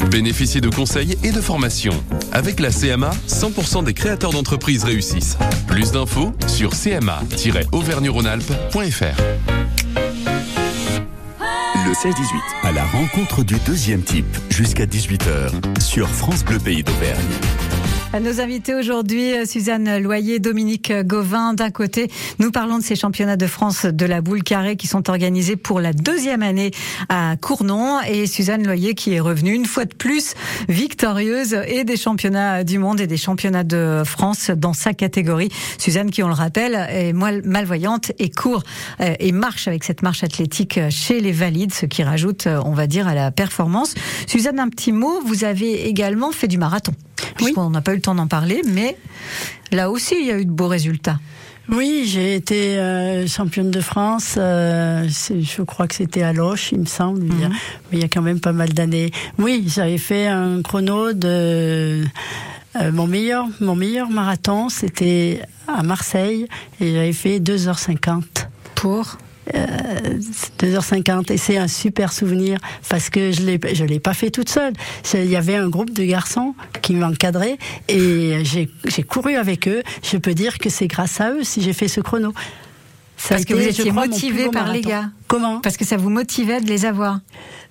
Bénéficiez 0.09 0.59
de 0.59 0.69
conseils 0.69 1.19
et 1.23 1.31
de 1.31 1.39
formations. 1.39 2.03
Avec 2.31 2.59
la 2.59 2.71
CMA, 2.71 3.11
100% 3.27 3.83
des 3.83 3.93
créateurs 3.93 4.31
d'entreprises 4.31 4.83
réussissent. 4.83 5.37
Plus 5.67 5.91
d'infos 5.91 6.33
sur 6.47 6.71
cma-auvergne-rhône-alpes.fr. 6.71 9.21
Le 11.85 11.91
16-18, 11.91 12.15
à 12.63 12.71
la 12.71 12.83
rencontre 12.85 13.43
du 13.43 13.57
deuxième 13.67 14.01
type, 14.01 14.25
jusqu'à 14.49 14.87
18h, 14.87 15.51
sur 15.79 16.09
France 16.09 16.43
Bleu 16.43 16.57
Pays 16.57 16.83
d'Auvergne. 16.83 17.21
Nos 18.21 18.39
invités 18.39 18.73
aujourd'hui, 18.73 19.33
euh, 19.33 19.45
Suzanne 19.45 19.97
Loyer, 19.97 20.39
Dominique 20.39 20.91
Gauvin. 21.05 21.53
D'un 21.53 21.69
côté, 21.69 22.09
nous 22.39 22.49
parlons 22.49 22.77
de 22.77 22.83
ces 22.83 22.95
championnats 22.95 23.35
de 23.35 23.45
France 23.45 23.85
de 23.85 24.05
la 24.05 24.21
boule 24.21 24.41
carrée 24.41 24.77
qui 24.77 24.87
sont 24.87 25.09
organisés 25.09 25.57
pour 25.57 25.81
la 25.81 25.91
deuxième 25.91 26.41
année 26.41 26.71
à 27.09 27.35
Cournon. 27.35 27.99
Et 28.07 28.25
Suzanne 28.25 28.65
Loyer 28.65 28.95
qui 28.95 29.13
est 29.13 29.19
revenue 29.19 29.53
une 29.53 29.65
fois 29.65 29.83
de 29.83 29.93
plus 29.93 30.33
victorieuse 30.69 31.57
et 31.67 31.83
des 31.83 31.97
championnats 31.97 32.63
du 32.63 32.79
monde 32.79 33.01
et 33.01 33.07
des 33.07 33.17
championnats 33.17 33.65
de 33.65 34.03
France 34.05 34.49
dans 34.49 34.73
sa 34.73 34.93
catégorie. 34.93 35.49
Suzanne 35.77 36.09
qui, 36.09 36.23
on 36.23 36.29
le 36.29 36.33
rappelle, 36.33 36.87
est 36.89 37.11
malvoyante 37.11 38.13
et 38.17 38.31
court 38.31 38.63
euh, 39.01 39.13
et 39.19 39.33
marche 39.33 39.67
avec 39.67 39.83
cette 39.83 40.03
marche 40.03 40.23
athlétique 40.23 40.79
chez 40.89 41.19
les 41.19 41.33
valides, 41.33 41.73
ce 41.73 41.85
qui 41.85 42.01
rajoute, 42.01 42.47
euh, 42.47 42.61
on 42.63 42.71
va 42.71 42.87
dire, 42.87 43.09
à 43.09 43.13
la 43.13 43.31
performance. 43.31 43.93
Suzanne, 44.25 44.59
un 44.59 44.69
petit 44.69 44.93
mot. 44.93 45.19
Vous 45.25 45.43
avez 45.43 45.87
également 45.87 46.31
fait 46.31 46.47
du 46.47 46.57
marathon. 46.57 46.93
Oui. 47.41 47.53
On 47.57 47.69
n'a 47.69 47.81
pas 47.81 47.93
eu 47.93 47.95
le 47.95 48.01
temps 48.01 48.15
d'en 48.15 48.27
parler, 48.27 48.61
mais 48.65 48.97
là 49.71 49.89
aussi, 49.89 50.15
il 50.19 50.27
y 50.27 50.31
a 50.31 50.37
eu 50.37 50.45
de 50.45 50.51
beaux 50.51 50.67
résultats. 50.67 51.19
Oui, 51.69 52.03
j'ai 52.05 52.35
été 52.35 52.77
euh, 52.77 53.27
championne 53.27 53.71
de 53.71 53.81
France. 53.81 54.35
Euh, 54.37 55.07
je 55.07 55.61
crois 55.63 55.87
que 55.87 55.95
c'était 55.95 56.21
à 56.21 56.31
Loche, 56.31 56.71
il 56.71 56.79
me 56.79 56.85
semble. 56.85 57.23
Mm 57.23 57.29
-hmm. 57.29 57.49
Mais 57.91 57.97
il 57.97 57.99
y 58.01 58.03
a 58.03 58.07
quand 58.07 58.21
même 58.21 58.39
pas 58.39 58.53
mal 58.53 58.69
d'années. 58.69 59.11
Oui, 59.39 59.63
j'avais 59.67 59.97
fait 59.97 60.27
un 60.27 60.61
chrono 60.61 61.13
de 61.13 62.05
euh, 62.75 62.91
mon 62.91 63.07
meilleur, 63.07 63.47
mon 63.61 63.75
meilleur 63.75 64.09
marathon, 64.09 64.69
c'était 64.69 65.41
à 65.67 65.81
Marseille 65.81 66.47
et 66.79 66.93
j'avais 66.93 67.13
fait 67.13 67.39
2h50 67.39 68.23
pour 68.75 69.17
2h50 69.53 71.31
et 71.31 71.37
c'est 71.37 71.57
un 71.57 71.67
super 71.67 72.11
souvenir 72.11 72.57
parce 72.89 73.09
que 73.09 73.31
je 73.31 73.41
l'ai 73.43 73.59
je 73.73 73.83
l'ai 73.85 73.99
pas 73.99 74.13
fait 74.13 74.31
toute 74.31 74.49
seule. 74.49 74.73
Il 75.13 75.29
y 75.29 75.35
avait 75.35 75.55
un 75.55 75.69
groupe 75.69 75.93
de 75.93 76.03
garçons 76.03 76.55
qui 76.81 76.95
m'encadraient 76.95 77.57
et 77.87 78.43
j'ai 78.43 79.03
couru 79.03 79.35
avec 79.35 79.67
eux. 79.67 79.83
Je 80.03 80.17
peux 80.17 80.33
dire 80.33 80.57
que 80.57 80.69
c'est 80.69 80.87
grâce 80.87 81.21
à 81.21 81.31
eux 81.31 81.43
si 81.43 81.61
j'ai 81.61 81.73
fait 81.73 81.87
ce 81.87 82.01
chrono. 82.01 82.33
Ça 83.17 83.35
parce 83.35 83.45
que 83.45 83.53
vous 83.53 83.67
étiez 83.67 83.91
motivé 83.91 84.49
par 84.49 84.71
les 84.71 84.81
gars. 84.81 85.09
Comment? 85.27 85.61
Parce 85.61 85.77
que 85.77 85.85
ça 85.85 85.97
vous 85.97 86.09
motivait 86.09 86.59
de 86.59 86.67
les 86.67 86.85
avoir 86.85 87.19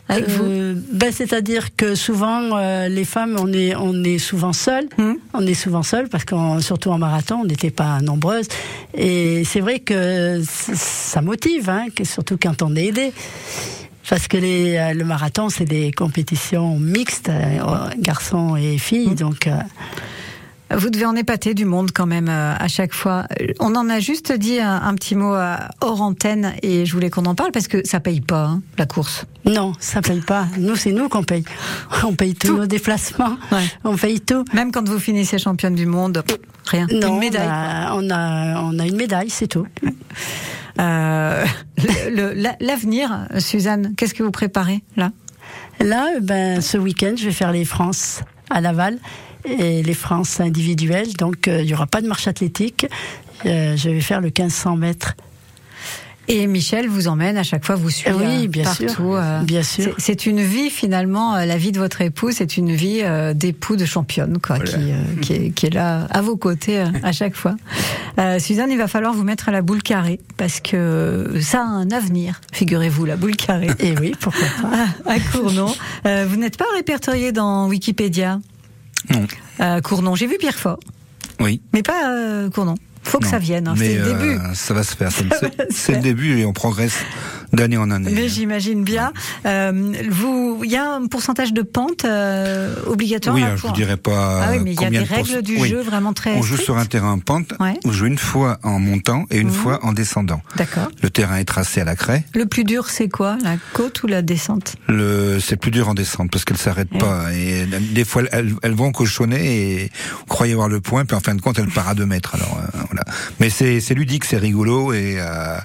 avec 0.08 0.28
vous 0.28 0.44
euh, 0.44 0.74
ben, 0.92 1.12
c'est-à-dire 1.12 1.74
que 1.76 1.94
souvent 1.94 2.56
euh, 2.56 2.88
les 2.88 3.04
femmes 3.04 3.36
on 3.38 3.52
est 3.52 3.74
on 3.74 4.04
est 4.04 4.18
souvent 4.18 4.52
seules 4.52 4.88
Hmm. 4.96 5.02
mmh. 5.02 5.16
on 5.34 5.46
est 5.46 5.54
souvent 5.54 5.82
seules 5.82 6.08
parce 6.08 6.24
qu'on 6.24 6.60
surtout 6.60 6.90
en 6.90 6.98
marathon 6.98 7.40
on 7.42 7.44
n'était 7.44 7.70
pas 7.70 8.00
nombreuses 8.00 8.48
et 8.92 9.44
c'est 9.44 9.60
vrai 9.60 9.80
que 9.80 10.42
ça 10.46 11.22
motive 11.22 11.70
hein, 11.70 11.86
que 11.94 12.04
surtout 12.04 12.36
quand 12.40 12.62
on 12.62 12.76
est 12.76 12.86
aidé 12.86 13.12
parce 14.08 14.28
que 14.28 14.36
les, 14.36 14.76
euh, 14.76 14.92
le 14.92 15.04
marathon 15.04 15.48
c'est 15.48 15.64
des 15.64 15.90
compétitions 15.92 16.78
mixtes 16.78 17.30
garçons 17.98 18.56
et 18.56 18.78
filles 18.78 19.10
mmh. 19.10 19.14
donc 19.14 19.48
vous 20.76 20.90
devez 20.90 21.04
en 21.06 21.16
épater 21.16 21.54
du 21.54 21.64
monde 21.64 21.90
quand 21.92 22.06
même 22.06 22.28
euh, 22.28 22.54
à 22.58 22.68
chaque 22.68 22.92
fois. 22.92 23.26
On 23.60 23.74
en 23.74 23.88
a 23.88 24.00
juste 24.00 24.32
dit 24.32 24.60
un, 24.60 24.82
un 24.82 24.94
petit 24.94 25.14
mot 25.14 25.34
euh, 25.34 25.56
hors 25.80 26.02
antenne 26.02 26.54
et 26.62 26.86
je 26.86 26.92
voulais 26.92 27.10
qu'on 27.10 27.24
en 27.26 27.34
parle 27.34 27.52
parce 27.52 27.68
que 27.68 27.86
ça 27.86 28.00
paye 28.00 28.20
pas 28.20 28.44
hein, 28.44 28.62
la 28.78 28.86
course. 28.86 29.26
Non, 29.44 29.72
ça 29.78 30.00
paye 30.02 30.20
pas. 30.20 30.46
Nous, 30.58 30.76
c'est 30.76 30.92
nous 30.92 31.08
qu'on 31.08 31.22
paye. 31.22 31.44
On 32.04 32.14
paye 32.14 32.34
tous 32.34 32.48
Tout. 32.48 32.56
nos 32.56 32.66
déplacements. 32.66 33.36
Ouais. 33.52 33.64
On 33.84 33.96
paye 33.96 34.20
tout. 34.20 34.44
Même 34.54 34.72
quand 34.72 34.88
vous 34.88 34.98
finissez 34.98 35.38
championne 35.38 35.74
du 35.74 35.86
monde, 35.86 36.22
rien. 36.66 36.86
Non, 36.90 37.14
une 37.14 37.18
médaille. 37.18 37.46
On 37.48 37.50
a, 37.50 37.94
on 37.94 38.10
a, 38.10 38.60
on 38.62 38.78
a 38.78 38.86
une 38.86 38.96
médaille, 38.96 39.30
c'est 39.30 39.48
tout. 39.48 39.66
Euh, 40.80 41.44
L'avenir, 42.60 43.28
Suzanne, 43.38 43.94
qu'est-ce 43.96 44.12
que 44.12 44.24
vous 44.24 44.32
préparez 44.32 44.82
là? 44.96 45.12
Là, 45.78 46.08
ben, 46.20 46.60
ce 46.60 46.78
week-end, 46.78 47.14
je 47.16 47.26
vais 47.26 47.32
faire 47.32 47.52
les 47.52 47.64
France 47.64 48.22
à 48.50 48.60
Laval 48.60 48.98
et 49.44 49.82
les 49.82 49.94
France 49.94 50.40
individuelles. 50.40 51.12
Donc, 51.14 51.48
euh, 51.48 51.60
il 51.62 51.66
n'y 51.66 51.74
aura 51.74 51.86
pas 51.86 52.00
de 52.00 52.08
marche 52.08 52.28
athlétique. 52.28 52.86
Euh, 53.46 53.76
je 53.76 53.90
vais 53.90 54.00
faire 54.00 54.20
le 54.20 54.28
1500 54.28 54.76
mètres. 54.76 55.14
Et 56.26 56.46
Michel 56.46 56.88
vous 56.88 57.08
emmène 57.08 57.36
à 57.36 57.42
chaque 57.42 57.64
fois, 57.64 57.74
vous 57.74 57.90
suivez 57.90 58.16
oui, 58.16 58.48
bien 58.48 58.64
partout. 58.64 58.88
Sûr, 58.88 59.14
euh, 59.16 59.40
bien 59.42 59.62
sûr. 59.62 59.94
C'est 59.98 60.24
une 60.26 60.40
vie 60.40 60.70
finalement, 60.70 61.34
euh, 61.36 61.44
la 61.44 61.58
vie 61.58 61.70
de 61.70 61.78
votre 61.78 62.00
époux, 62.00 62.30
c'est 62.32 62.56
une 62.56 62.72
vie 62.72 63.00
euh, 63.02 63.34
d'époux 63.34 63.76
de 63.76 63.84
championne, 63.84 64.38
quoi, 64.38 64.56
voilà. 64.56 64.70
qui, 64.70 64.78
euh, 64.90 65.20
qui, 65.20 65.32
est, 65.34 65.50
qui, 65.50 65.66
est, 65.66 65.74
là 65.74 66.06
à 66.10 66.22
vos 66.22 66.36
côtés 66.36 66.80
euh, 66.80 66.86
à 67.02 67.12
chaque 67.12 67.34
fois. 67.34 67.56
Euh, 68.16 68.38
Suzanne, 68.38 68.70
il 68.70 68.78
va 68.78 68.86
falloir 68.86 69.12
vous 69.12 69.24
mettre 69.24 69.48
à 69.48 69.52
la 69.52 69.60
boule 69.60 69.82
carrée 69.82 70.20
parce 70.36 70.60
que 70.60 71.36
ça 71.40 71.62
a 71.62 71.64
un 71.64 71.90
avenir, 71.90 72.40
figurez-vous, 72.52 73.04
la 73.06 73.16
boule 73.16 73.34
carrée. 73.34 73.70
Et 73.80 73.98
oui, 73.98 74.12
pourquoi 74.20 74.46
pas. 74.62 74.86
à, 75.10 75.14
à 75.14 75.18
Cournon. 75.18 75.74
Euh, 76.06 76.24
vous 76.28 76.36
n'êtes 76.36 76.56
pas 76.56 76.66
répertorié 76.76 77.32
dans 77.32 77.66
Wikipédia? 77.66 78.38
Non. 79.10 79.80
Cournon, 79.82 80.14
j'ai 80.14 80.26
vu 80.26 80.36
Pierrefort. 80.38 80.80
Oui. 81.40 81.60
Mais 81.72 81.82
pas 81.82 82.48
Cournon 82.52 82.76
faut 83.04 83.18
que 83.18 83.24
non, 83.24 83.30
ça 83.30 83.38
vienne. 83.38 83.68
Hein. 83.68 83.74
C'est 83.76 83.96
le 83.96 84.04
début. 84.04 84.38
Euh, 84.38 84.54
ça 84.54 84.74
va 84.74 84.82
se 84.82 84.96
faire. 84.96 85.10
C'est 85.70 85.94
le 85.94 86.00
début 86.00 86.38
et 86.38 86.44
on 86.44 86.52
progresse 86.52 86.96
d'année 87.54 87.76
en 87.76 87.90
année. 87.90 88.10
Mais 88.12 88.28
j'imagine 88.28 88.84
bien. 88.84 89.12
Euh, 89.46 89.92
vous, 90.10 90.60
il 90.64 90.70
y 90.70 90.76
a 90.76 90.92
un 90.92 91.06
pourcentage 91.06 91.52
de 91.52 91.62
pente 91.62 92.04
euh, 92.04 92.74
obligatoire. 92.86 93.34
Oui, 93.34 93.42
là, 93.42 93.56
je 93.56 93.62
vous 93.62 93.72
dirais 93.72 93.96
pas. 93.96 94.42
Ah 94.42 94.48
oui, 94.52 94.58
mais 94.62 94.72
il 94.72 94.80
y 94.80 94.84
a 94.84 94.90
des 94.90 94.98
règles 94.98 95.42
du 95.42 95.58
oui. 95.58 95.68
jeu 95.68 95.80
vraiment 95.80 96.12
très. 96.12 96.36
On 96.36 96.42
joue 96.42 96.56
sur 96.56 96.76
un 96.78 96.86
terrain 96.86 97.12
en 97.12 97.18
pente. 97.18 97.54
Ouais. 97.60 97.78
On 97.84 97.92
joue 97.92 98.06
une 98.06 98.18
fois 98.18 98.58
en 98.62 98.78
montant 98.78 99.26
et 99.30 99.38
une 99.38 99.48
mmh. 99.48 99.52
fois 99.52 99.84
en 99.84 99.92
descendant. 99.92 100.42
D'accord. 100.56 100.88
Le 101.02 101.10
terrain 101.10 101.36
est 101.36 101.44
tracé 101.44 101.80
à 101.80 101.84
la 101.84 101.96
craie. 101.96 102.24
Le 102.34 102.46
plus 102.46 102.64
dur, 102.64 102.88
c'est 102.90 103.08
quoi, 103.08 103.36
la 103.42 103.56
côte 103.72 104.02
ou 104.02 104.06
la 104.06 104.22
descente? 104.22 104.76
Le, 104.88 105.38
c'est 105.40 105.56
plus 105.56 105.70
dur 105.70 105.88
en 105.88 105.94
descente 105.94 106.30
parce 106.30 106.44
qu'elle 106.44 106.56
s'arrête 106.56 106.90
ouais. 106.92 106.98
pas 106.98 107.32
et 107.32 107.66
des 107.66 108.04
fois 108.04 108.22
elles, 108.32 108.54
elles 108.62 108.74
vont 108.74 108.92
cochonner 108.92 109.82
et 109.82 109.90
vous 110.18 110.26
croyez 110.26 110.54
voir 110.54 110.68
le 110.68 110.80
point, 110.80 111.04
puis 111.04 111.16
en 111.16 111.20
fin 111.20 111.34
de 111.34 111.40
compte 111.40 111.58
elle 111.58 111.68
part 111.68 111.88
à 111.88 111.94
deux 111.94 112.06
mètres. 112.06 112.34
Alors 112.34 112.58
euh, 112.58 112.78
voilà. 112.90 113.04
Mais 113.40 113.50
c'est 113.50 113.94
ludique, 113.94 114.24
c'est 114.24 114.38
rigolo 114.38 114.92
et 114.92 115.16
euh, 115.18 115.58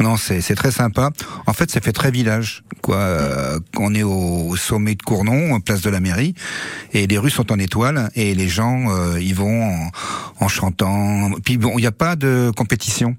non 0.00 0.16
c'est 0.16 0.54
très 0.54 0.70
sympa. 0.70 1.10
En 1.46 1.52
fait, 1.52 1.70
ça 1.70 1.80
fait 1.80 1.92
très 1.92 2.10
village 2.10 2.62
quoi. 2.82 2.96
Euh, 2.96 3.58
on 3.78 3.94
est 3.94 4.02
au, 4.02 4.56
sommet 4.56 4.94
de 4.94 5.02
Cournon, 5.02 5.60
place 5.60 5.82
de 5.82 5.90
la 5.90 6.00
mairie, 6.00 6.34
et 6.92 7.06
les 7.06 7.18
rues 7.18 7.30
sont 7.30 7.52
en 7.52 7.58
étoile 7.58 8.10
et 8.14 8.34
les 8.34 8.48
gens 8.48 8.90
euh, 8.90 9.20
y 9.20 9.32
vont 9.32 9.64
en, 9.64 9.90
en, 10.40 10.48
chantant. 10.48 11.30
Puis 11.44 11.58
bon, 11.58 11.72
il 11.78 11.82
n'y 11.82 11.86
a 11.86 11.92
pas 11.92 12.16
de 12.16 12.52
compétition. 12.56 13.16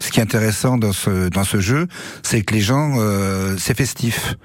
Ce 0.00 0.10
qui 0.10 0.20
est 0.20 0.22
intéressant 0.22 0.78
dans 0.78 0.92
ce 0.92 1.28
dans 1.28 1.44
ce 1.44 1.60
jeu, 1.60 1.88
c'est 2.22 2.42
que 2.42 2.54
les 2.54 2.60
gens 2.60 2.94
euh, 2.98 3.56
c'est 3.58 3.76
festif. 3.76 4.36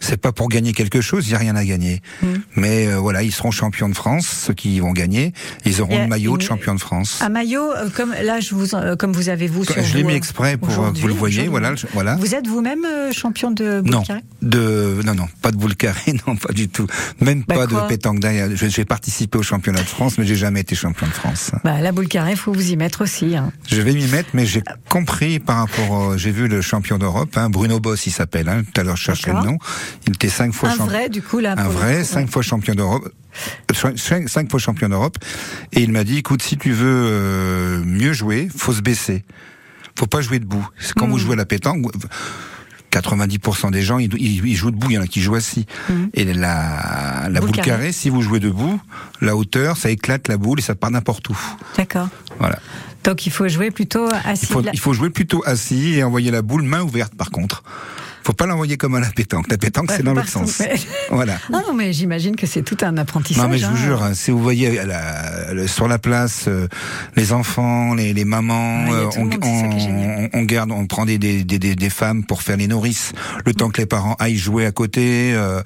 C'est 0.00 0.16
pas 0.20 0.32
pour 0.32 0.48
gagner 0.48 0.72
quelque 0.72 1.00
chose, 1.00 1.26
il 1.28 1.32
y 1.32 1.34
a 1.34 1.38
rien 1.38 1.56
à 1.56 1.64
gagner. 1.64 2.00
Mmh. 2.22 2.26
Mais 2.56 2.86
euh, 2.86 2.96
voilà, 2.98 3.22
ils 3.22 3.32
seront 3.32 3.50
champions 3.50 3.88
de 3.88 3.94
France, 3.94 4.26
ceux 4.46 4.54
qui 4.54 4.78
vont 4.80 4.92
gagner, 4.92 5.32
ils 5.64 5.80
auront 5.80 5.98
le 6.02 6.06
maillot 6.08 6.32
une, 6.32 6.38
de 6.38 6.42
champion 6.42 6.74
de 6.74 6.80
France. 6.80 7.20
Un 7.22 7.28
maillot 7.28 7.68
comme 7.94 8.12
là 8.12 8.40
je 8.40 8.54
vous 8.54 8.66
comme 8.98 9.12
vous 9.12 9.28
avez 9.28 9.46
vous 9.46 9.64
sur 9.64 9.82
Je 9.82 9.96
l'ai 9.96 10.04
mis 10.04 10.14
exprès 10.14 10.56
pour 10.56 10.68
que 10.68 10.98
vous 10.98 11.06
le 11.08 11.14
voyez, 11.14 11.48
voilà, 11.48 11.74
voilà. 11.92 12.16
Vous 12.16 12.34
êtes 12.34 12.46
vous-même 12.46 12.84
euh, 12.84 13.12
champion 13.12 13.50
de 13.50 13.80
boule 13.80 13.90
Non, 13.92 14.02
carré 14.02 14.20
de 14.42 15.00
non 15.04 15.14
non, 15.14 15.28
pas 15.42 15.50
de 15.50 15.56
boule 15.56 15.74
carrée, 15.76 16.14
non 16.26 16.36
pas 16.36 16.52
du 16.52 16.68
tout. 16.68 16.86
Même 17.20 17.44
Bah 17.46 17.54
pas 17.56 17.66
de 17.66 17.76
pétanque 17.88 18.20
derrière. 18.20 18.48
Je- 18.54 18.66
J'ai 18.68 18.84
participé 18.84 19.38
au 19.38 19.42
championnat 19.42 19.80
de 19.80 19.86
France, 19.86 20.18
mais 20.18 20.24
j'ai 20.26 20.36
jamais 20.36 20.60
été 20.60 20.74
champion 20.74 21.06
de 21.06 21.12
France. 21.12 21.50
bah, 21.64 21.80
La 21.80 21.92
boule 21.92 22.08
carré, 22.08 22.36
faut 22.36 22.52
vous 22.52 22.70
y 22.70 22.76
mettre 22.76 23.02
aussi. 23.02 23.36
hein. 23.36 23.52
Je 23.68 23.80
vais 23.80 23.92
m'y 23.92 24.06
mettre, 24.06 24.30
mais 24.34 24.46
j'ai 24.46 24.62
compris 24.88 25.38
par 25.38 25.56
rapport. 25.58 26.16
J'ai 26.18 26.30
vu 26.30 26.48
le 26.48 26.60
champion 26.60 26.98
d'Europe, 26.98 27.30
hein, 27.36 27.50
Bruno 27.50 27.80
Boss, 27.80 28.06
il 28.06 28.10
s'appelle. 28.12 28.48
Hein, 28.48 28.62
tout 28.72 28.80
à 28.80 28.84
l'heure, 28.84 28.96
je 28.96 29.02
cherchais 29.04 29.30
le 29.30 29.36
D'accord. 29.36 29.57
Il 30.06 30.14
était 30.14 30.28
cinq 30.28 30.52
fois 30.52 30.68
Un 30.68 30.72
champion. 30.72 30.86
vrai, 30.86 31.08
du 31.08 31.22
coup, 31.22 31.38
là. 31.38 31.54
un 31.56 31.68
vrai, 31.68 32.04
cinq 32.04 32.30
fois 32.30 32.42
champion 32.42 32.74
d'Europe, 32.74 33.08
euh, 33.70 33.92
cinq, 33.96 34.28
cinq 34.28 34.50
fois 34.50 34.58
champion 34.60 34.88
d'Europe, 34.88 35.16
et 35.72 35.82
il 35.82 35.92
m'a 35.92 36.04
dit, 36.04 36.18
écoute, 36.18 36.42
si 36.42 36.56
tu 36.56 36.72
veux 36.72 36.86
euh, 37.06 37.82
mieux 37.84 38.12
jouer, 38.12 38.48
faut 38.56 38.72
se 38.72 38.80
baisser, 38.80 39.24
faut 39.98 40.06
pas 40.06 40.20
jouer 40.20 40.38
debout. 40.38 40.66
Quand 40.96 41.06
Hmm. 41.06 41.10
vous 41.10 41.18
jouez 41.18 41.32
à 41.34 41.36
la 41.36 41.44
pétanque. 41.46 41.82
vous- 41.82 41.90
90% 42.90 43.70
des 43.70 43.82
gens, 43.82 43.98
ils, 43.98 44.56
jouent 44.56 44.70
debout, 44.70 44.86
il 44.90 44.94
y 44.94 44.98
en 44.98 45.02
a 45.02 45.06
qui 45.06 45.20
jouent 45.20 45.34
assis. 45.34 45.66
Et 46.14 46.24
la, 46.24 46.32
la 47.24 47.28
Hmm. 47.28 47.32
Boule 47.34 47.40
boule, 47.40 47.50
carrée. 47.56 47.68
carrée, 47.68 47.92
si 47.92 48.08
vous 48.08 48.22
jouez 48.22 48.40
debout, 48.40 48.80
la 49.20 49.36
hauteur, 49.36 49.76
ça 49.76 49.90
éclate 49.90 50.26
la 50.28 50.38
boule 50.38 50.58
et 50.58 50.62
ça 50.62 50.74
part 50.74 50.90
n'importe 50.90 51.28
où. 51.28 51.36
D'accord. 51.76 52.08
Voilà. 52.38 52.58
Donc 53.04 53.26
il 53.26 53.30
faut 53.32 53.46
jouer 53.46 53.70
plutôt 53.70 54.08
assis. 54.24 54.46
Il 54.46 54.52
faut, 54.52 54.60
Là- 54.62 54.70
il 54.72 54.80
faut 54.80 54.94
jouer 54.94 55.10
plutôt 55.10 55.42
assis 55.44 55.96
et 55.96 56.02
envoyer 56.02 56.30
la 56.30 56.40
boule 56.40 56.62
main 56.62 56.80
ouverte 56.82 57.14
par 57.14 57.30
contre. 57.30 57.62
Faut 58.28 58.34
pas 58.34 58.44
l'envoyer 58.44 58.76
comme 58.76 58.94
à 58.94 59.00
la 59.00 59.08
pétanque. 59.08 59.46
La 59.50 59.56
pétanque, 59.56 59.90
c'est 59.90 60.02
dans 60.02 60.12
l'autre 60.12 60.28
sens. 60.28 60.58
mais- 60.60 60.74
Voilà. 61.10 61.38
Non, 61.50 61.62
non, 61.66 61.72
mais 61.72 61.94
j'imagine 61.94 62.36
que 62.36 62.46
c'est 62.46 62.60
tout 62.60 62.76
un 62.82 62.98
apprentissage. 62.98 63.42
Non 63.42 63.48
mais 63.48 63.56
je 63.56 63.64
vous 63.64 63.72
hein. 63.72 63.76
jure, 63.76 64.02
hein, 64.02 64.12
si 64.12 64.30
vous 64.30 64.42
voyez 64.42 64.78
à 64.78 64.84
la- 64.84 65.54
le- 65.54 65.66
sur 65.66 65.88
la 65.88 65.98
place 65.98 66.44
euh, 66.46 66.68
les 67.16 67.32
enfants, 67.32 67.94
les, 67.94 68.12
les 68.12 68.26
mamans, 68.26 68.84
Ouais, 68.84 68.90
il 68.90 68.92
y 68.92 68.96
a 68.96 68.98
euh, 68.98 70.28
on, 70.34 70.40
on 70.40 70.42
garde, 70.42 70.72
on 70.72 70.86
prend 70.86 71.06
des, 71.06 71.16
des, 71.16 71.42
des, 71.42 71.58
des- 71.58 71.74
des 71.74 71.88
femmes 71.90 72.22
pour 72.22 72.42
faire 72.42 72.58
les 72.58 72.66
nourrices, 72.68 73.12
le 73.46 73.54
temps 73.54 73.70
que 73.70 73.80
les 73.80 73.86
parents 73.86 74.14
aillent 74.18 74.36
jouer 74.36 74.66
à 74.66 74.72
côté. 74.72 75.32
euh, 75.34 75.62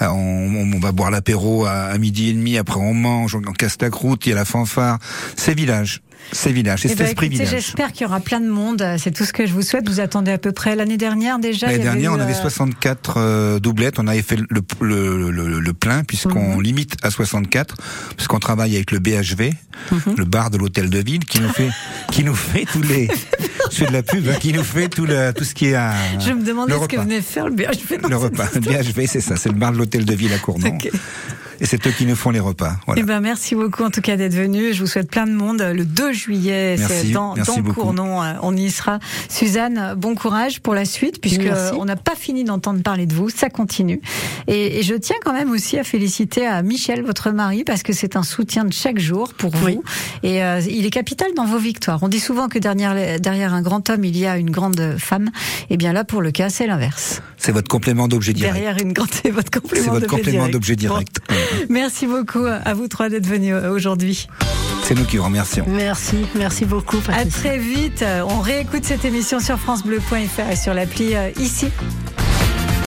on, 0.00 0.70
on 0.74 0.78
va 0.78 0.92
boire 0.92 1.10
l'apéro 1.10 1.66
à, 1.66 1.72
à 1.72 1.98
midi 1.98 2.30
et 2.30 2.32
demi, 2.32 2.56
après 2.56 2.80
on 2.80 2.94
mange, 2.94 3.34
on, 3.34 3.42
casse 3.52 3.76
la 3.82 3.90
croûte, 3.90 4.24
il 4.24 4.30
y 4.30 4.32
a 4.32 4.36
la 4.36 4.46
fanfare. 4.46 4.98
C'est 5.36 5.52
village, 5.54 6.00
c'est 6.32 6.52
village, 6.52 6.80
c'est 6.82 6.88
Eh 6.88 6.90
cet 6.90 6.98
ben, 6.98 7.04
esprit 7.06 7.26
écoutez, 7.26 7.44
village. 7.44 7.62
J'espère 7.62 7.92
qu'il 7.92 8.02
y 8.02 8.06
aura 8.06 8.20
plein 8.20 8.40
de 8.40 8.48
monde. 8.48 8.84
C'est 8.98 9.10
tout 9.12 9.24
ce 9.24 9.32
que 9.32 9.46
je 9.46 9.52
vous 9.52 9.62
souhaite. 9.62 9.88
Vous 9.88 10.00
attendez 10.00 10.32
à 10.32 10.38
peu 10.38 10.52
près 10.52 10.76
l'année 10.76 10.96
dernière 10.96 11.38
déjà. 11.38 11.66
L'année 11.68 11.82
dernière, 11.82 12.12
eu, 12.12 12.16
on 12.16 12.20
avait 12.20 12.32
euh, 12.34 12.42
64 12.42 13.14
euh, 13.16 13.58
doublettes. 13.60 13.98
On 13.98 14.06
avait 14.06 14.22
fait 14.22 14.36
le, 14.36 14.46
le, 14.80 15.30
le, 15.30 15.60
le 15.60 15.72
plein 15.72 16.04
puisqu'on 16.04 16.56
Mhm. 16.56 16.62
limite 16.62 16.96
à 17.02 17.10
64 17.10 17.76
puisqu'on 18.16 18.38
travaille 18.38 18.74
avec 18.76 18.90
le 18.92 18.98
BHV, 18.98 19.52
Mhm. 19.92 20.14
le 20.16 20.24
bar 20.24 20.50
de 20.50 20.58
l'hôtel 20.58 20.90
de 20.90 20.98
ville, 20.98 21.24
qui 21.24 21.40
nous 21.40 21.48
fait 21.50 21.70
qui 22.10 22.24
nous 22.24 22.34
fait 22.34 22.64
tous 22.72 22.82
les. 22.82 23.08
Je 23.70 23.76
fais 23.78 23.86
de 23.86 23.92
la 23.92 24.02
pub, 24.02 24.28
hein, 24.28 24.34
qui 24.40 24.52
nous 24.52 24.62
fait 24.62 24.88
tout 24.88 25.06
le 25.06 25.32
tout 25.32 25.44
ce 25.44 25.54
qui 25.54 25.66
est 25.66 25.74
à. 25.74 25.92
Je 26.20 26.30
me 26.32 26.42
demandais 26.44 26.72
ce 26.80 26.86
que 26.86 26.96
venait 26.96 27.20
faire 27.20 27.46
le 27.48 27.54
BHV. 27.54 27.98
dans 28.00 28.08
Le 28.08 28.16
repas. 28.16 28.46
Le. 28.54 28.60
BHV, 28.60 29.06
c'est 29.06 29.20
ça, 29.20 29.36
c'est 29.36 29.48
le 29.48 29.54
bar 29.56 29.72
de 29.72 29.78
l'hôtel 29.78 30.04
de 30.04 30.14
ville 30.14 30.32
à 30.32 30.38
Cournon. 30.38 30.78
Et 31.60 31.66
c'est 31.66 31.86
eux 31.86 31.90
qui 31.90 32.04
nous 32.06 32.16
font 32.16 32.30
les 32.30 32.40
repas. 32.40 32.76
Voilà. 32.86 33.00
Eh 33.00 33.04
ben, 33.04 33.20
merci 33.20 33.54
beaucoup 33.54 33.82
en 33.84 33.90
tout 33.90 34.00
cas 34.00 34.16
d'être 34.16 34.34
venu. 34.34 34.72
Je 34.72 34.80
vous 34.80 34.86
souhaite 34.86 35.10
plein 35.10 35.26
de 35.26 35.32
monde. 35.32 35.60
Le 35.62 35.84
2 35.84 36.12
juillet, 36.12 36.76
Merci, 36.78 36.94
c'est 37.06 37.12
dans, 37.12 37.34
merci 37.34 37.62
dans. 37.62 37.72
Cournon. 37.72 38.22
euh, 38.22 38.32
On 38.42 38.56
y 38.56 38.70
sera. 38.70 38.98
Suzanne, 39.28 39.94
bon 39.96 40.14
courage 40.14 40.60
pour 40.60 40.74
la 40.74 40.84
suite, 40.84 41.20
puisque 41.20 41.42
Merci. 41.42 41.74
on 41.78 41.84
n'a 41.84 41.96
pas 41.96 42.14
fini 42.14 42.44
d'entendre 42.44 42.82
parler 42.82 43.06
de 43.06 43.14
vous. 43.14 43.28
Ça 43.30 43.48
continue. 43.50 44.00
Et, 44.48 44.78
et 44.78 44.82
je 44.82 44.94
tiens 44.94 45.16
quand 45.24 45.32
même 45.32 45.50
aussi 45.50 45.78
à 45.78 45.84
féliciter 45.84 46.46
à 46.46 46.62
Michel, 46.62 47.02
votre 47.04 47.30
mari, 47.30 47.64
parce 47.64 47.82
que 47.82 47.92
c'est 47.92 48.16
un 48.16 48.22
soutien 48.22 48.64
de 48.64 48.72
chaque 48.72 48.98
jour 48.98 49.32
pour 49.34 49.50
vous. 49.54 49.82
Et 50.22 50.42
euh, 50.44 50.60
il 50.68 50.84
est 50.86 50.90
capital 50.90 51.28
dans 51.36 51.46
vos 51.46 51.58
victoires. 51.58 51.98
On 52.02 52.08
dit 52.08 52.20
souvent 52.20 52.48
que 52.48 52.58
derrière, 52.58 53.20
derrière 53.20 53.54
un 53.54 53.62
grand 53.62 53.88
homme, 53.90 54.04
il 54.04 54.16
y 54.16 54.26
a 54.26 54.36
une 54.36 54.50
grande 54.50 54.96
femme. 54.98 55.30
Et 55.70 55.76
bien 55.76 55.92
là, 55.92 56.04
pour 56.04 56.20
le 56.22 56.30
cas, 56.30 56.48
c'est 56.50 56.66
l'inverse. 56.66 57.22
C'est 57.38 57.52
votre 57.52 57.68
complément 57.68 58.08
d'objet 58.08 58.32
direct. 58.32 58.54
Derrière 58.54 58.78
une 58.78 58.92
grande, 58.92 59.08
c'est 59.22 59.30
votre 59.30 59.50
complément 59.50 59.84
C'est 59.84 59.90
votre 59.90 60.06
d'objet 60.06 60.16
complément 60.16 60.38
direct. 60.48 60.52
d'objet 60.52 60.74
Bon. 60.76 60.80
direct. 60.80 61.20
Merci 61.68 62.06
beaucoup 62.06 62.44
à 62.44 62.74
vous 62.74 62.88
trois 62.88 63.08
d'être 63.08 63.26
venus 63.26 63.54
euh, 63.54 63.70
aujourd'hui. 63.70 64.28
C'est 64.84 64.94
nous 64.94 65.04
qui 65.04 65.16
vous 65.16 65.24
remercions. 65.24 65.64
Merci, 65.68 66.26
merci 66.36 66.64
beaucoup. 66.64 66.98
À 67.08 67.12
Patricia. 67.12 67.40
très 67.40 67.58
vite. 67.58 68.04
On 68.28 68.40
réécoute 68.40 68.84
cette 68.84 69.04
émission 69.04 69.40
sur 69.40 69.58
francebleu.fr 69.58 70.50
et 70.50 70.56
sur 70.56 70.74
l'appli 70.74 71.16
euh, 71.16 71.30
ici. 71.40 71.66